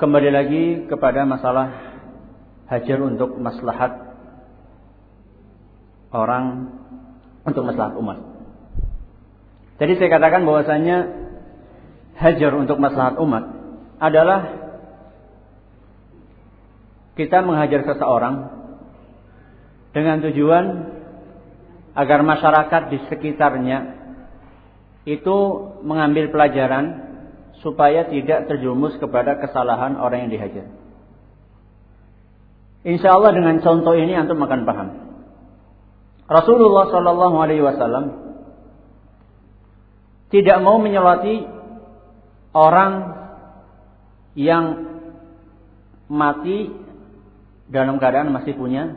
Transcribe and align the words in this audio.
kembali 0.00 0.30
lagi 0.32 0.64
kepada 0.88 1.28
masalah 1.28 1.76
hajar 2.72 3.04
untuk 3.04 3.36
maslahat 3.36 4.16
orang 6.08 6.72
untuk 7.44 7.68
maslahat 7.68 8.00
umat. 8.00 8.18
Jadi 9.76 10.00
saya 10.00 10.08
katakan 10.08 10.48
bahwasanya 10.48 11.04
hajar 12.16 12.52
untuk 12.56 12.80
maslahat 12.80 13.20
umat 13.20 13.44
adalah 14.00 14.40
kita 17.20 17.44
menghajar 17.44 17.84
seseorang 17.84 18.56
dengan 19.92 20.24
tujuan 20.24 20.64
agar 21.92 22.24
masyarakat 22.24 22.82
di 22.88 22.98
sekitarnya 23.12 23.78
itu 25.04 25.36
mengambil 25.84 26.32
pelajaran 26.32 27.09
supaya 27.60 28.08
tidak 28.08 28.48
terjumus 28.48 28.96
kepada 28.96 29.36
kesalahan 29.36 30.00
orang 30.00 30.28
yang 30.28 30.32
dihajar. 30.32 30.66
Insya 32.80 33.12
Allah 33.12 33.36
dengan 33.36 33.60
contoh 33.60 33.92
ini 33.92 34.16
antum 34.16 34.40
akan 34.40 34.60
paham. 34.64 34.88
Rasulullah 36.24 36.88
Shallallahu 36.88 37.36
Alaihi 37.36 37.60
Wasallam 37.60 38.04
tidak 40.30 40.58
mau 40.64 40.80
menyolati 40.80 41.44
orang 42.54 42.92
yang 44.38 44.64
mati 46.06 46.70
dalam 47.66 47.98
keadaan 47.98 48.32
masih 48.32 48.54
punya 48.56 48.94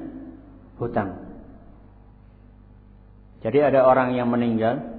hutang. 0.78 1.26
Jadi 3.44 3.60
ada 3.60 3.84
orang 3.84 4.16
yang 4.16 4.32
meninggal 4.32 4.93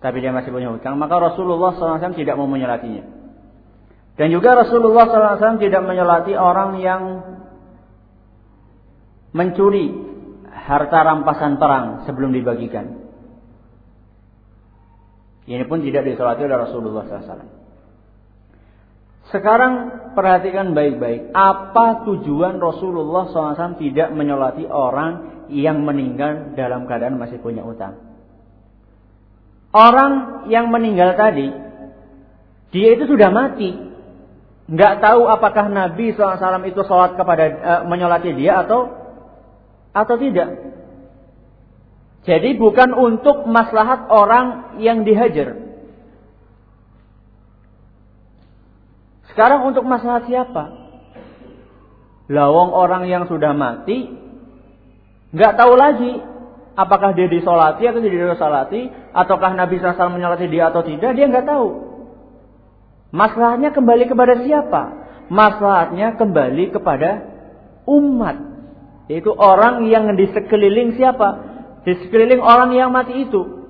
tapi 0.00 0.24
dia 0.24 0.32
masih 0.32 0.48
punya 0.48 0.72
hutang, 0.72 0.96
maka 0.96 1.20
Rasulullah 1.20 1.76
SAW 1.76 2.16
tidak 2.16 2.40
mau 2.40 2.48
menyolatinya. 2.48 3.04
Dan 4.16 4.32
juga 4.32 4.56
Rasulullah 4.56 5.08
SAW 5.08 5.60
tidak 5.60 5.84
menyolati 5.84 6.32
orang 6.36 6.80
yang 6.80 7.02
mencuri 9.36 9.92
harta 10.48 11.04
rampasan 11.04 11.60
perang 11.60 12.08
sebelum 12.08 12.32
dibagikan. 12.32 13.00
Ini 15.44 15.64
pun 15.68 15.84
tidak 15.84 16.08
disolati 16.08 16.48
oleh 16.48 16.58
Rasulullah 16.58 17.04
SAW. 17.04 17.48
Sekarang 19.30 19.72
perhatikan 20.16 20.74
baik-baik. 20.74 21.30
Apa 21.30 22.02
tujuan 22.08 22.58
Rasulullah 22.58 23.30
SAW 23.30 23.78
tidak 23.78 24.10
menyolati 24.10 24.66
orang 24.66 25.46
yang 25.52 25.86
meninggal 25.86 26.56
dalam 26.58 26.88
keadaan 26.90 27.20
masih 27.20 27.38
punya 27.38 27.62
utang? 27.62 28.09
Orang 29.70 30.44
yang 30.50 30.66
meninggal 30.66 31.14
tadi, 31.14 31.46
dia 32.74 32.88
itu 32.98 33.06
sudah 33.06 33.30
mati. 33.30 33.70
Nggak 34.70 35.02
tahu 35.02 35.26
apakah 35.26 35.66
Nabi 35.70 36.14
SAW 36.14 36.62
itu 36.66 36.82
sholat 36.86 37.18
kepada 37.18 37.44
e, 37.46 37.72
menyolati 37.86 38.34
dia 38.34 38.62
atau 38.66 38.90
atau 39.90 40.14
tidak. 40.18 40.70
Jadi 42.22 42.54
bukan 42.54 42.94
untuk 42.94 43.46
maslahat 43.50 44.06
orang 44.10 44.78
yang 44.78 45.02
dihajar. 45.02 45.58
Sekarang 49.30 49.66
untuk 49.70 49.86
maslahat 49.86 50.26
siapa? 50.26 50.74
Lawang 52.30 52.70
orang 52.70 53.10
yang 53.10 53.26
sudah 53.26 53.50
mati 53.54 54.06
nggak 55.30 55.54
tahu 55.58 55.74
lagi 55.78 56.12
Apakah 56.80 57.12
dia 57.12 57.28
disolati 57.28 57.84
atau 57.84 58.00
tidak 58.00 58.40
disolati? 58.40 58.88
Ataukah 59.12 59.52
Nabi 59.52 59.76
SAW 59.76 60.16
menyolati 60.16 60.48
dia 60.48 60.72
atau 60.72 60.80
tidak? 60.80 61.12
Dia 61.12 61.28
nggak 61.28 61.44
tahu. 61.44 61.68
Masalahnya 63.12 63.68
kembali 63.76 64.08
kepada 64.08 64.40
siapa? 64.40 64.82
Masalahnya 65.28 66.16
kembali 66.16 66.72
kepada 66.72 67.10
umat. 67.84 68.36
Yaitu 69.12 69.28
orang 69.28 69.84
yang 69.92 70.08
di 70.16 70.32
sekeliling 70.32 70.96
siapa? 70.96 71.28
Di 71.84 72.00
sekeliling 72.00 72.40
orang 72.40 72.72
yang 72.72 72.88
mati 72.88 73.28
itu. 73.28 73.60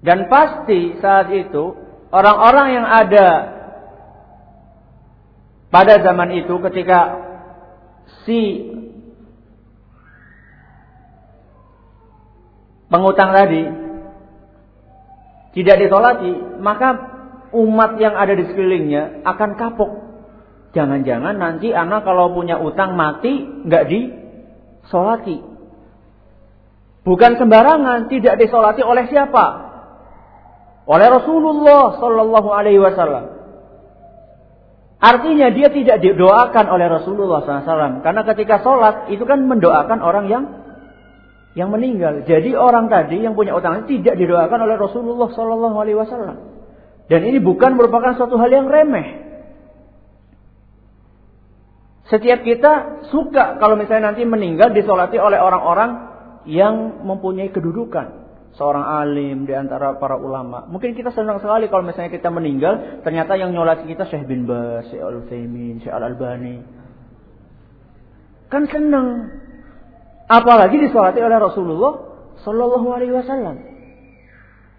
Dan 0.00 0.30
pasti 0.32 0.96
saat 1.04 1.28
itu 1.36 1.74
orang-orang 2.14 2.80
yang 2.80 2.86
ada 2.86 3.57
pada 5.68 6.00
zaman 6.00 6.32
itu 6.32 6.54
ketika 6.64 7.00
si 8.24 8.72
pengutang 12.88 13.36
tadi 13.36 13.62
tidak 15.52 15.76
disolati, 15.80 16.32
maka 16.60 16.88
umat 17.52 17.96
yang 17.96 18.16
ada 18.16 18.36
di 18.36 18.44
sekelilingnya 18.48 19.24
akan 19.24 19.50
kapok. 19.56 19.92
Jangan-jangan 20.76 21.40
nanti 21.40 21.72
anak 21.72 22.04
kalau 22.04 22.36
punya 22.36 22.60
utang 22.60 22.92
mati 22.96 23.44
nggak 23.64 23.84
disolati. 23.88 25.40
Bukan 27.08 27.40
sembarangan, 27.40 28.12
tidak 28.12 28.36
disolati 28.36 28.84
oleh 28.84 29.08
siapa? 29.08 29.46
Oleh 30.84 31.08
Rasulullah 31.08 31.96
Shallallahu 31.96 32.48
Alaihi 32.52 32.80
Wasallam. 32.80 33.37
Artinya 34.98 35.54
dia 35.54 35.70
tidak 35.70 36.02
didoakan 36.02 36.66
oleh 36.74 36.90
Rasulullah 36.90 37.38
SAW. 37.46 38.02
Karena 38.02 38.22
ketika 38.26 38.58
sholat 38.66 39.06
itu 39.14 39.22
kan 39.22 39.46
mendoakan 39.46 40.02
orang 40.02 40.26
yang 40.26 40.44
yang 41.54 41.70
meninggal. 41.70 42.26
Jadi 42.26 42.54
orang 42.58 42.90
tadi 42.90 43.22
yang 43.22 43.38
punya 43.38 43.54
utang 43.54 43.86
tidak 43.86 44.18
didoakan 44.18 44.58
oleh 44.58 44.74
Rasulullah 44.74 45.30
SAW. 45.30 46.38
Dan 47.08 47.20
ini 47.24 47.38
bukan 47.38 47.78
merupakan 47.78 48.18
suatu 48.18 48.36
hal 48.42 48.50
yang 48.50 48.66
remeh. 48.66 49.30
Setiap 52.10 52.40
kita 52.42 53.04
suka 53.12 53.60
kalau 53.60 53.76
misalnya 53.76 54.12
nanti 54.12 54.24
meninggal 54.24 54.72
disolati 54.72 55.20
oleh 55.20 55.38
orang-orang 55.38 56.08
yang 56.48 57.04
mempunyai 57.04 57.52
kedudukan 57.52 58.27
seorang 58.58 58.82
alim 58.82 59.46
di 59.46 59.54
antara 59.54 59.94
para 60.02 60.18
ulama. 60.18 60.66
Mungkin 60.66 60.98
kita 60.98 61.14
senang 61.14 61.38
sekali 61.38 61.70
kalau 61.70 61.86
misalnya 61.86 62.10
kita 62.10 62.26
meninggal, 62.28 63.00
ternyata 63.06 63.38
yang 63.38 63.54
nyolati 63.54 63.86
kita 63.86 64.10
Syekh 64.10 64.26
bin 64.26 64.50
Bas, 64.50 64.90
Syekh 64.90 64.98
Al-Utsaimin, 64.98 65.78
Syekh 65.78 65.94
Al-Albani. 65.94 66.58
Kan 68.50 68.66
senang. 68.66 69.30
Apalagi 70.26 70.76
disolati 70.82 71.22
oleh 71.22 71.38
Rasulullah 71.38 71.92
Sallallahu 72.42 72.86
Alaihi 72.90 73.14
Wasallam. 73.14 73.56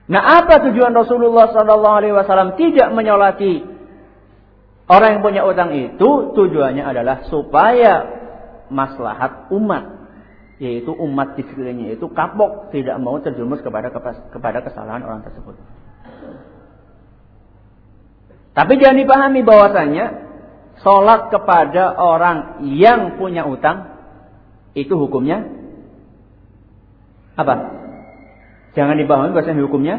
Nah, 0.10 0.22
apa 0.44 0.60
tujuan 0.70 0.92
Rasulullah 0.92 1.48
Sallallahu 1.56 1.96
Alaihi 2.04 2.14
Wasallam 2.14 2.60
tidak 2.60 2.92
menyolati 2.92 3.64
orang 4.92 5.10
yang 5.18 5.24
punya 5.24 5.42
utang 5.48 5.72
itu? 5.72 6.36
Tujuannya 6.36 6.84
adalah 6.84 7.32
supaya 7.32 8.20
maslahat 8.68 9.48
umat 9.56 9.99
yaitu 10.60 10.92
umat 10.92 11.40
di 11.40 11.48
sekelilingnya 11.48 11.96
itu 11.96 12.12
kapok 12.12 12.68
tidak 12.76 13.00
mau 13.00 13.16
terjerumus 13.24 13.64
kepada 13.64 13.96
kepada 14.30 14.60
kesalahan 14.60 15.02
orang 15.08 15.24
tersebut. 15.24 15.56
Tapi 18.52 18.76
jangan 18.76 19.00
dipahami 19.00 19.40
bahwasanya 19.48 20.06
sholat 20.84 21.32
kepada 21.32 21.96
orang 21.96 22.68
yang 22.76 23.16
punya 23.16 23.48
utang 23.48 24.04
itu 24.76 24.92
hukumnya 25.00 25.48
apa? 27.40 27.56
Jangan 28.76 29.00
dipahami 29.00 29.32
bahwasanya 29.32 29.64
hukumnya 29.64 29.96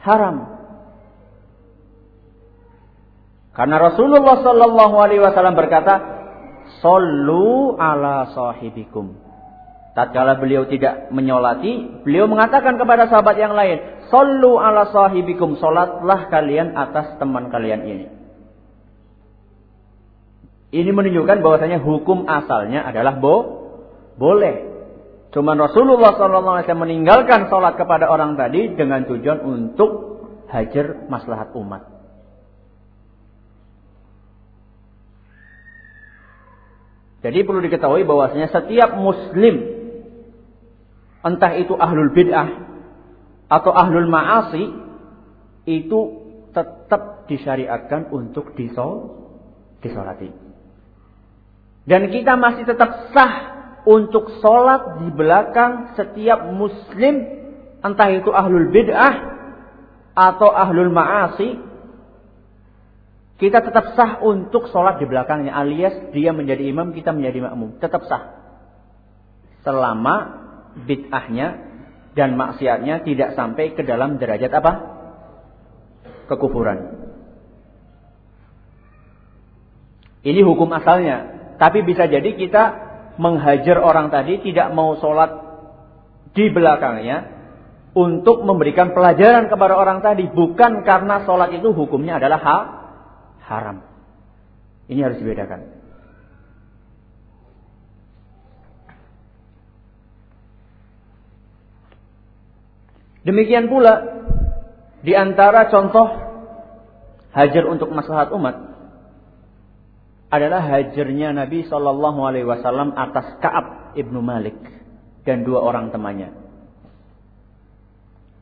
haram. 0.00 0.48
Karena 3.52 3.76
Rasulullah 3.76 4.40
Shallallahu 4.40 4.96
Alaihi 4.96 5.20
Wasallam 5.20 5.52
berkata, 5.52 5.94
"Sallu 6.80 7.76
ala 7.76 8.32
sahibikum." 8.32 9.31
Tatkala 9.92 10.40
beliau 10.40 10.64
tidak 10.64 11.12
menyolati, 11.12 12.00
beliau 12.00 12.24
mengatakan 12.24 12.80
kepada 12.80 13.12
sahabat 13.12 13.36
yang 13.36 13.52
lain, 13.52 14.08
Sallu 14.08 14.56
ala 14.56 14.88
sahibikum, 14.88 15.60
solatlah 15.60 16.32
kalian 16.32 16.72
atas 16.72 17.20
teman 17.20 17.52
kalian 17.52 17.84
ini. 17.84 18.06
Ini 20.72 20.88
menunjukkan 20.88 21.44
bahwasanya 21.44 21.84
hukum 21.84 22.24
asalnya 22.24 22.88
adalah 22.88 23.20
bo 23.20 23.36
boleh. 24.16 24.72
Cuman 25.32 25.60
Rasulullah 25.60 26.16
SAW 26.16 26.64
meninggalkan 26.76 27.52
sholat 27.52 27.76
kepada 27.76 28.08
orang 28.08 28.36
tadi 28.36 28.72
dengan 28.72 29.04
tujuan 29.04 29.44
untuk 29.44 30.20
hajar 30.48 31.08
maslahat 31.08 31.52
umat. 31.56 31.92
Jadi 37.24 37.38
perlu 37.46 37.60
diketahui 37.64 38.02
bahwasanya 38.04 38.52
setiap 38.52 38.98
muslim 38.98 39.81
entah 41.22 41.52
itu 41.58 41.74
ahlul 41.78 42.10
bid'ah 42.10 42.48
atau 43.50 43.72
ahlul 43.74 44.10
ma'asi 44.10 44.64
itu 45.66 46.00
tetap 46.50 47.30
disyariatkan 47.30 48.10
untuk 48.10 48.52
disol 48.58 49.22
disolati. 49.82 50.30
Dan 51.82 52.10
kita 52.10 52.38
masih 52.38 52.62
tetap 52.62 53.10
sah 53.10 53.34
untuk 53.82 54.38
sholat 54.38 55.02
di 55.02 55.08
belakang 55.10 55.98
setiap 55.98 56.46
muslim 56.54 57.42
entah 57.82 58.08
itu 58.14 58.30
ahlul 58.30 58.70
bid'ah 58.70 59.14
atau 60.14 60.52
ahlul 60.54 60.92
ma'asi, 60.92 61.58
kita 63.42 63.58
tetap 63.58 63.98
sah 63.98 64.22
untuk 64.22 64.70
sholat 64.70 65.02
di 65.02 65.06
belakangnya 65.10 65.50
alias 65.50 66.14
dia 66.14 66.30
menjadi 66.30 66.62
imam, 66.70 66.94
kita 66.94 67.10
menjadi 67.10 67.50
makmum. 67.50 67.82
Tetap 67.82 68.06
sah. 68.06 68.22
Selama 69.66 70.14
bid'ahnya 70.74 71.72
dan 72.12 72.36
maksiatnya 72.36 73.04
tidak 73.04 73.32
sampai 73.36 73.72
ke 73.72 73.82
dalam 73.84 74.20
derajat 74.20 74.52
apa? 74.52 74.72
Kekufuran. 76.28 76.78
Ini 80.22 80.40
hukum 80.46 80.70
asalnya. 80.70 81.34
Tapi 81.58 81.82
bisa 81.82 82.06
jadi 82.06 82.26
kita 82.36 82.64
menghajar 83.18 83.78
orang 83.82 84.08
tadi 84.08 84.40
tidak 84.40 84.72
mau 84.72 84.96
sholat 84.98 85.30
di 86.32 86.48
belakangnya 86.48 87.28
untuk 87.92 88.40
memberikan 88.40 88.96
pelajaran 88.96 89.52
kepada 89.52 89.74
orang 89.76 90.00
tadi. 90.00 90.30
Bukan 90.30 90.86
karena 90.86 91.26
sholat 91.26 91.52
itu 91.52 91.74
hukumnya 91.74 92.16
adalah 92.22 92.40
hak 92.40 92.62
haram. 93.46 93.76
Ini 94.88 95.00
harus 95.04 95.18
dibedakan. 95.20 95.81
Demikian 103.22 103.70
pula 103.70 104.02
di 105.02 105.14
antara 105.14 105.70
contoh 105.70 106.06
hajar 107.34 107.64
untuk 107.70 107.90
maslahat 107.94 108.34
umat 108.34 108.72
adalah 110.32 110.64
hajarnya 110.64 111.36
Nabi 111.36 111.66
Shallallahu 111.68 112.20
Alaihi 112.24 112.46
Wasallam 112.48 112.96
atas 112.98 113.38
Kaab 113.38 113.94
ibnu 113.94 114.18
Malik 114.24 114.58
dan 115.22 115.46
dua 115.46 115.62
orang 115.62 115.94
temannya. 115.94 116.34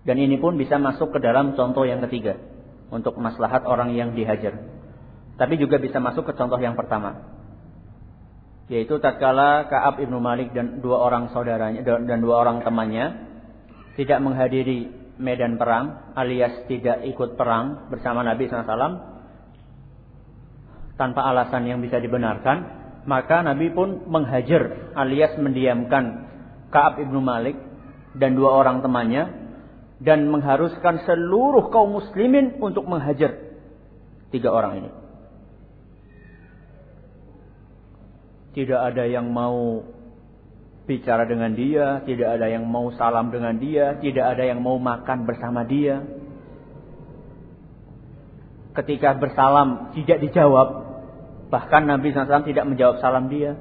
Dan 0.00 0.16
ini 0.16 0.40
pun 0.40 0.56
bisa 0.56 0.80
masuk 0.80 1.12
ke 1.12 1.18
dalam 1.20 1.52
contoh 1.52 1.84
yang 1.84 2.00
ketiga 2.08 2.40
untuk 2.88 3.20
maslahat 3.20 3.68
orang 3.68 3.92
yang 3.92 4.16
dihajar. 4.16 4.64
Tapi 5.36 5.60
juga 5.60 5.76
bisa 5.76 6.00
masuk 6.00 6.24
ke 6.24 6.32
contoh 6.36 6.56
yang 6.56 6.72
pertama. 6.72 7.36
Yaitu 8.72 8.96
tatkala 9.02 9.68
Ka'ab 9.68 10.00
ibnu 10.00 10.16
Malik 10.22 10.56
dan 10.56 10.80
dua 10.80 11.04
orang 11.04 11.28
saudaranya 11.34 11.84
dan 11.84 12.18
dua 12.22 12.40
orang 12.40 12.64
temannya 12.64 13.29
tidak 13.98 14.18
menghadiri 14.22 14.90
medan 15.20 15.60
perang 15.60 16.14
alias 16.16 16.64
tidak 16.66 17.04
ikut 17.04 17.36
perang 17.36 17.92
bersama 17.92 18.24
Nabi 18.24 18.48
SAW 18.48 19.10
tanpa 21.00 21.24
alasan 21.32 21.64
yang 21.64 21.80
bisa 21.80 21.96
dibenarkan, 21.96 22.56
maka 23.08 23.40
Nabi 23.40 23.72
pun 23.72 24.04
menghajar 24.04 24.92
alias 24.92 25.32
mendiamkan 25.40 26.28
Ka'ab 26.68 27.00
ibnu 27.00 27.24
Malik 27.24 27.56
dan 28.16 28.36
dua 28.36 28.52
orang 28.60 28.84
temannya 28.84 29.32
dan 30.00 30.28
mengharuskan 30.28 31.04
seluruh 31.08 31.72
kaum 31.72 31.96
muslimin 31.96 32.60
untuk 32.60 32.84
menghajar 32.84 33.36
tiga 34.28 34.52
orang 34.52 34.84
ini. 34.84 34.90
Tidak 38.50 38.80
ada 38.80 39.06
yang 39.06 39.30
mau 39.30 39.80
bicara 40.90 41.22
dengan 41.22 41.54
dia, 41.54 42.02
tidak 42.02 42.34
ada 42.34 42.50
yang 42.50 42.66
mau 42.66 42.90
salam 42.98 43.30
dengan 43.30 43.54
dia, 43.62 43.94
tidak 44.02 44.34
ada 44.34 44.42
yang 44.42 44.58
mau 44.58 44.74
makan 44.74 45.22
bersama 45.22 45.62
dia. 45.62 46.02
Ketika 48.74 49.14
bersalam 49.14 49.94
tidak 49.94 50.18
dijawab, 50.18 50.68
bahkan 51.46 51.86
Nabi 51.86 52.10
SAW 52.10 52.42
tidak 52.42 52.66
menjawab 52.66 52.98
salam 52.98 53.30
dia. 53.30 53.54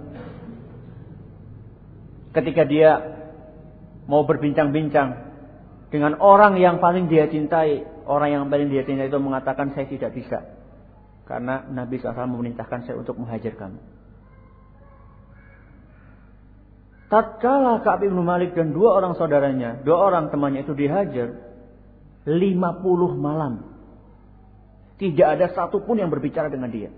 Ketika 2.33 2.65
dia 2.65 2.97
mau 4.09 4.25
berbincang-bincang 4.25 5.29
dengan 5.93 6.17
orang 6.21 6.57
yang 6.57 6.81
paling 6.81 7.09
dia 7.09 7.29
cintai, 7.29 7.85
orang 8.09 8.29
yang 8.33 8.43
paling 8.49 8.73
dia 8.73 8.81
cintai 8.85 9.09
itu 9.09 9.21
mengatakan 9.21 9.73
saya 9.77 9.85
tidak 9.85 10.17
bisa. 10.17 10.45
Karena 11.29 11.61
Nabi 11.69 12.01
SAW 12.01 12.25
memerintahkan 12.25 12.89
saya 12.89 12.97
untuk 12.97 13.21
menghajar 13.21 13.53
kamu. 13.53 13.88
Tatkala 17.09 17.81
Ka'ab 17.81 18.05
bin 18.05 18.13
Malik 18.21 18.53
dan 18.53 18.69
dua 18.69 19.01
orang 19.01 19.17
saudaranya, 19.17 19.81
dua 19.81 19.97
orang 20.13 20.29
temannya 20.29 20.61
itu 20.61 20.77
dihajar, 20.77 21.41
50 22.29 23.17
malam. 23.17 23.65
Tidak 25.01 25.25
ada 25.25 25.49
satupun 25.57 25.97
yang 25.97 26.13
berbicara 26.13 26.53
dengan 26.53 26.69
dia. 26.69 26.93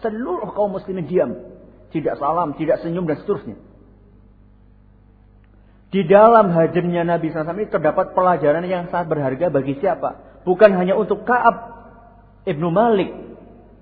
Seluruh 0.00 0.56
kaum 0.56 0.72
muslimin 0.72 1.04
diam. 1.04 1.36
Tidak 1.92 2.16
salam, 2.16 2.56
tidak 2.56 2.80
senyum 2.80 3.04
dan 3.04 3.20
seterusnya. 3.20 3.60
Di 5.92 6.08
dalam 6.08 6.48
hajarnya 6.56 7.04
Nabi 7.04 7.28
SAW 7.28 7.52
ini 7.52 7.68
terdapat 7.68 8.16
pelajaran 8.16 8.64
yang 8.64 8.88
sangat 8.88 9.12
berharga 9.12 9.52
bagi 9.52 9.76
siapa? 9.76 10.40
Bukan 10.48 10.72
hanya 10.72 10.96
untuk 10.96 11.28
Ka'ab 11.28 11.84
Ibnu 12.48 12.72
Malik 12.72 13.12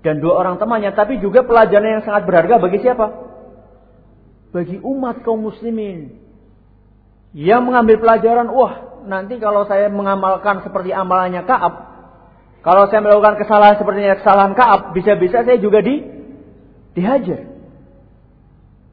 dan 0.03 0.19
dua 0.19 0.43
orang 0.43 0.59
temannya, 0.59 0.91
tapi 0.91 1.23
juga 1.23 1.47
pelajaran 1.47 2.01
yang 2.01 2.03
sangat 2.03 2.27
berharga 2.27 2.59
bagi 2.59 2.83
siapa? 2.83 3.30
Bagi 4.51 4.77
umat 4.83 5.23
kaum 5.23 5.47
muslimin 5.47 6.19
yang 7.31 7.63
mengambil 7.63 8.03
pelajaran, 8.03 8.51
wah 8.51 9.03
nanti 9.07 9.39
kalau 9.39 9.63
saya 9.63 9.87
mengamalkan 9.87 10.61
seperti 10.67 10.91
amalannya 10.91 11.47
Kaab, 11.47 11.73
kalau 12.61 12.91
saya 12.91 12.99
melakukan 12.99 13.39
kesalahan 13.39 13.79
seperti 13.79 14.03
kesalahan 14.19 14.53
Kaab, 14.53 14.91
bisa-bisa 14.91 15.47
saya 15.47 15.57
juga 15.57 15.79
di 15.79 16.03
dihajar. 16.91 17.47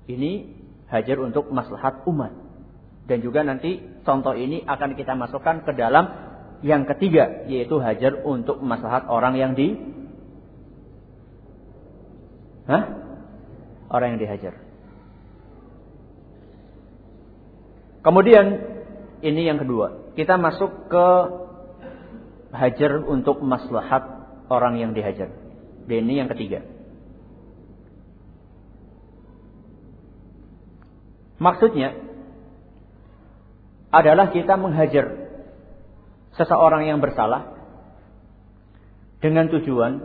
Ini 0.08 0.30
hajar 0.88 1.18
untuk 1.20 1.50
maslahat 1.50 2.06
umat. 2.08 2.32
Dan 3.08 3.24
juga 3.24 3.40
nanti 3.40 3.80
contoh 4.04 4.36
ini 4.36 4.64
akan 4.64 4.94
kita 4.96 5.16
masukkan 5.16 5.64
ke 5.64 5.72
dalam 5.76 6.06
yang 6.62 6.86
ketiga, 6.86 7.44
yaitu 7.50 7.80
hajar 7.80 8.24
untuk 8.24 8.60
maslahat 8.62 9.10
orang 9.10 9.34
yang 9.36 9.52
di 9.52 9.76
Hah? 12.68 12.84
Orang 13.88 14.14
yang 14.14 14.20
dihajar. 14.20 14.67
Kemudian 18.08 18.46
ini 19.20 19.44
yang 19.44 19.60
kedua, 19.60 20.16
kita 20.16 20.40
masuk 20.40 20.88
ke 20.88 21.06
hajar 22.56 23.04
untuk 23.04 23.44
maslahat 23.44 24.00
orang 24.48 24.80
yang 24.80 24.96
dihajar. 24.96 25.28
Dan 25.84 26.08
ini 26.08 26.24
yang 26.24 26.32
ketiga. 26.32 26.64
Maksudnya 31.36 32.00
adalah 33.92 34.32
kita 34.32 34.56
menghajar 34.56 35.28
seseorang 36.40 36.88
yang 36.88 37.04
bersalah 37.04 37.60
dengan 39.20 39.52
tujuan 39.52 40.00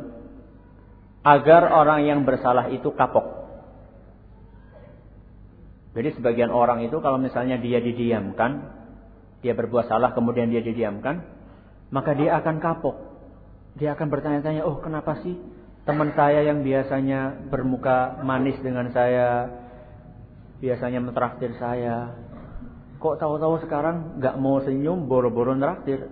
agar 1.24 1.72
orang 1.72 2.04
yang 2.04 2.28
bersalah 2.28 2.68
itu 2.68 2.92
kapok. 2.92 3.33
Jadi 5.94 6.10
sebagian 6.18 6.50
orang 6.50 6.82
itu 6.82 6.98
kalau 7.00 7.22
misalnya 7.22 7.62
dia 7.62 7.78
didiamkan, 7.78 8.66
dia 9.46 9.54
berbuat 9.54 9.86
salah 9.86 10.18
kemudian 10.18 10.50
dia 10.50 10.66
didiamkan, 10.66 11.22
maka 11.94 12.18
dia 12.18 12.42
akan 12.42 12.58
kapok. 12.58 12.98
Dia 13.78 13.94
akan 13.94 14.10
bertanya-tanya, 14.10 14.66
oh 14.66 14.82
kenapa 14.82 15.22
sih 15.22 15.38
teman 15.86 16.14
saya 16.18 16.42
yang 16.42 16.66
biasanya 16.66 17.50
bermuka 17.52 18.22
manis 18.26 18.58
dengan 18.66 18.90
saya, 18.90 19.50
biasanya 20.64 21.04
mentraktir 21.04 21.54
saya, 21.62 22.18
kok 23.04 23.20
tahu-tahu 23.20 23.60
sekarang 23.68 24.18
nggak 24.24 24.40
mau 24.40 24.64
senyum, 24.64 25.06
boro-boro 25.06 25.54
traktir, 25.60 26.08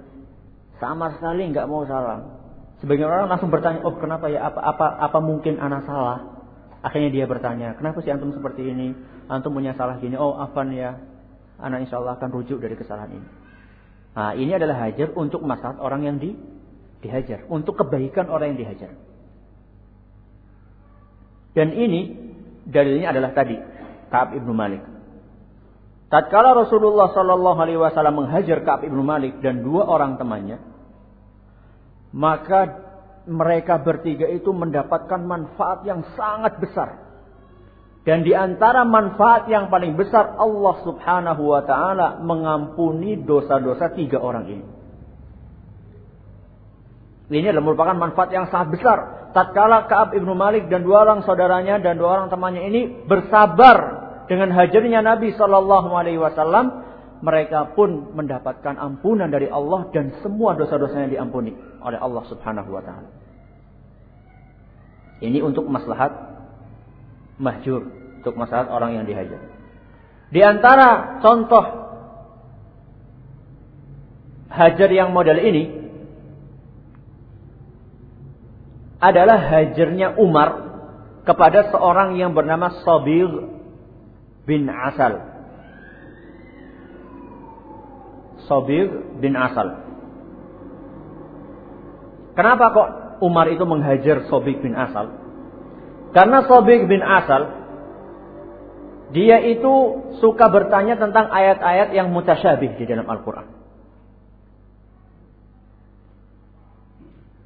sama 0.77 1.15
sekali 1.15 1.47
nggak 1.49 1.69
mau 1.71 1.87
salam. 1.87 2.37
Sebagian 2.83 3.07
orang 3.07 3.31
langsung 3.31 3.53
bertanya, 3.53 3.85
oh 3.85 3.95
kenapa 3.95 4.27
ya, 4.27 4.51
apa 4.51 4.59
apa 4.59 4.85
apa 4.99 5.19
mungkin 5.21 5.61
anak 5.61 5.87
salah? 5.87 6.19
Akhirnya 6.81 7.13
dia 7.13 7.25
bertanya, 7.29 7.77
kenapa 7.77 8.01
sih 8.01 8.09
antum 8.09 8.33
seperti 8.33 8.65
ini? 8.65 8.91
Antum 9.31 9.55
punya 9.55 9.71
salah 9.79 9.95
gini, 10.03 10.19
oh 10.19 10.35
afan 10.35 10.75
ya. 10.75 10.99
Anak 11.55 11.87
insya 11.87 12.03
Allah 12.03 12.19
akan 12.19 12.29
rujuk 12.35 12.59
dari 12.59 12.75
kesalahan 12.75 13.15
ini. 13.15 13.29
Nah 14.11 14.35
ini 14.35 14.51
adalah 14.51 14.83
hajar 14.83 15.15
untuk 15.15 15.39
masalah 15.39 15.79
orang 15.79 16.03
yang 16.03 16.17
di, 16.19 16.35
dihajar. 16.99 17.47
Untuk 17.47 17.79
kebaikan 17.79 18.27
orang 18.27 18.53
yang 18.53 18.59
dihajar. 18.67 18.91
Dan 21.55 21.71
ini 21.71 22.11
dalilnya 22.67 23.15
adalah 23.15 23.31
tadi. 23.31 23.55
Ka'ab 24.11 24.35
ibnu 24.35 24.51
Malik. 24.51 24.83
Tatkala 26.11 26.51
Rasulullah 26.51 27.15
Shallallahu 27.15 27.59
Alaihi 27.63 27.79
Wasallam 27.79 28.27
menghajar 28.27 28.67
Ka'ab 28.67 28.83
ibnu 28.83 28.99
Malik 28.99 29.39
dan 29.39 29.63
dua 29.63 29.87
orang 29.87 30.19
temannya, 30.19 30.59
maka 32.11 32.83
mereka 33.31 33.79
bertiga 33.79 34.27
itu 34.27 34.51
mendapatkan 34.51 35.23
manfaat 35.23 35.87
yang 35.87 36.03
sangat 36.19 36.59
besar. 36.59 37.10
Dan 38.01 38.25
di 38.25 38.33
antara 38.33 38.81
manfaat 38.81 39.45
yang 39.45 39.69
paling 39.69 39.93
besar 39.93 40.33
Allah 40.41 40.75
Subhanahu 40.81 41.43
wa 41.45 41.61
taala 41.61 42.17
mengampuni 42.25 43.21
dosa-dosa 43.21 43.93
tiga 43.93 44.17
orang 44.17 44.45
ini. 44.49 44.65
Ini 47.31 47.47
adalah 47.53 47.63
merupakan 47.63 47.95
manfaat 47.95 48.33
yang 48.33 48.49
sangat 48.51 48.75
besar. 48.75 48.97
Tatkala 49.31 49.87
Ka'ab 49.87 50.11
ibnu 50.17 50.35
Malik 50.35 50.67
dan 50.67 50.83
dua 50.83 51.07
orang 51.07 51.23
saudaranya 51.23 51.79
dan 51.79 51.95
dua 51.95 52.19
orang 52.19 52.27
temannya 52.27 52.67
ini 52.67 52.81
bersabar 53.07 54.01
dengan 54.27 54.51
hajarnya 54.51 54.99
Nabi 55.03 55.35
Shallallahu 55.35 55.91
Alaihi 55.91 56.19
Wasallam, 56.19 56.83
mereka 57.19 57.75
pun 57.75 58.15
mendapatkan 58.15 58.79
ampunan 58.79 59.27
dari 59.27 59.51
Allah 59.51 59.91
dan 59.91 60.15
semua 60.23 60.55
dosa-dosanya 60.55 61.11
diampuni 61.11 61.51
oleh 61.83 61.99
Allah 61.99 62.23
Subhanahu 62.31 62.69
wa 62.71 62.79
taala. 62.79 63.09
Ini 65.21 65.43
untuk 65.45 65.67
maslahat 65.67 66.30
mahjur, 67.41 67.89
untuk 68.21 68.37
maslahat 68.37 68.69
orang 68.69 69.01
yang 69.01 69.05
dihajar. 69.09 69.41
Di 70.29 70.39
antara 70.45 71.19
contoh 71.19 71.65
hajar 74.47 74.89
yang 74.93 75.11
model 75.11 75.41
ini 75.41 75.63
adalah 79.01 79.41
hajarnya 79.41 80.21
Umar 80.21 80.71
kepada 81.25 81.73
seorang 81.73 82.21
yang 82.21 82.37
bernama 82.37 82.85
Sabir 82.85 83.27
bin 84.45 84.69
Asal. 84.69 85.19
Sabir 88.45 88.87
bin 89.17 89.33
Asal. 89.33 89.81
Kenapa 92.37 92.65
kok 92.71 92.89
Umar 93.25 93.49
itu 93.49 93.65
menghajar 93.65 94.29
Sabir 94.29 94.61
bin 94.61 94.77
Asal? 94.77 95.20
Karena 96.11 96.43
Sabir 96.43 96.83
bin 96.91 96.99
Asal 96.99 97.61
dia 99.11 99.43
itu 99.43 99.73
suka 100.23 100.47
bertanya 100.47 100.95
tentang 100.95 101.27
ayat-ayat 101.27 101.91
yang 101.91 102.11
mutasyabih 102.15 102.79
di 102.79 102.83
dalam 102.87 103.07
Al-Quran. 103.07 103.47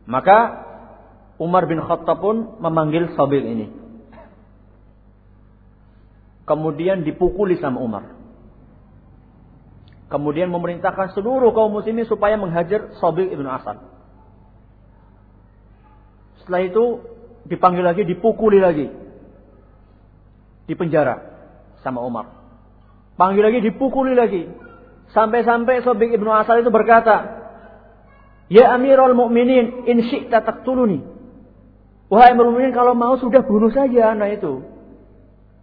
Maka 0.06 0.38
Umar 1.42 1.66
bin 1.66 1.82
Khattab 1.82 2.22
pun 2.22 2.62
memanggil 2.62 3.18
Sabir 3.18 3.42
ini. 3.42 3.74
Kemudian 6.46 7.02
dipukuli 7.02 7.58
sama 7.58 7.82
Umar. 7.82 8.14
Kemudian 10.06 10.54
memerintahkan 10.54 11.18
seluruh 11.18 11.50
kaum 11.58 11.74
muslimin 11.74 12.06
supaya 12.06 12.38
menghajar 12.38 12.94
Sabir 13.02 13.34
ibn 13.34 13.50
Asad. 13.50 13.82
Setelah 16.46 16.62
itu 16.62 16.86
dipanggil 17.46 17.86
lagi, 17.86 18.04
dipukuli 18.06 18.60
lagi. 18.62 18.88
Di 20.66 20.74
penjara 20.74 21.22
sama 21.86 22.02
Umar. 22.02 22.26
Panggil 23.16 23.46
lagi, 23.46 23.60
dipukuli 23.62 24.18
lagi. 24.18 24.50
Sampai-sampai 25.14 25.86
Sabir 25.86 26.12
ibn 26.12 26.28
Asad 26.28 26.66
itu 26.66 26.74
berkata, 26.74 27.46
Ya 28.50 28.74
Amirul 28.74 29.14
Mukminin, 29.14 29.86
in 29.90 30.02
syi'ta 30.06 30.42
taqtuluni. 30.42 31.02
Wahai 32.10 32.38
Mukminin 32.38 32.74
kalau 32.74 32.94
mau 32.94 33.18
sudah 33.18 33.42
bunuh 33.46 33.74
saja 33.74 34.14
anak 34.14 34.42
itu. 34.42 34.66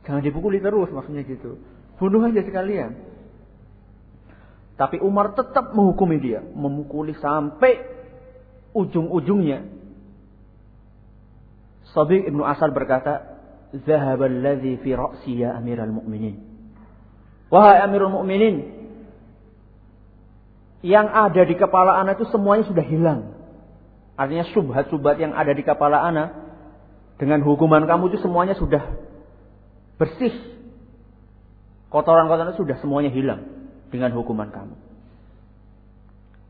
Jangan 0.03 0.23
dipukuli 0.23 0.59
terus 0.59 0.91
maksudnya 0.91 1.23
gitu. 1.23 1.63
Bunuh 1.99 2.27
aja 2.27 2.43
sekalian. 2.43 2.99
Tapi 4.75 4.99
Umar 4.99 5.39
tetap 5.39 5.71
menghukumi 5.77 6.19
dia, 6.19 6.43
memukuli 6.43 7.15
sampai 7.15 7.87
ujung-ujungnya. 8.75 9.82
Sabiq 11.93 12.29
Ibnu 12.29 12.43
Asal 12.45 12.73
berkata, 12.73 13.41
"Zahaba 13.85 14.29
alladhi 14.29 14.81
fi 14.81 14.97
ra'si 14.97 15.45
ya 15.45 15.57
Amirul 15.57 15.93
Mukminin." 15.93 16.41
Wahai 17.53 17.85
Amirul 17.85 18.13
Mukminin, 18.13 18.83
yang 20.83 21.07
ada 21.07 21.47
di 21.47 21.55
kepala 21.55 22.01
anak 22.03 22.19
itu 22.19 22.27
semuanya 22.33 22.67
sudah 22.67 22.83
hilang. 22.83 23.39
Artinya 24.19 24.45
subhat-subhat 24.51 25.17
yang 25.23 25.33
ada 25.33 25.55
di 25.55 25.63
kepala 25.63 26.03
anak 26.03 26.35
dengan 27.17 27.41
hukuman 27.47 27.87
kamu 27.87 28.13
itu 28.13 28.19
semuanya 28.19 28.59
sudah 28.59 28.83
bersih. 29.97 30.35
Kotoran-kotoran 31.93 32.57
sudah 32.59 32.77
semuanya 32.83 33.13
hilang 33.15 33.47
dengan 33.93 34.11
hukuman 34.17 34.49
kamu. 34.51 34.75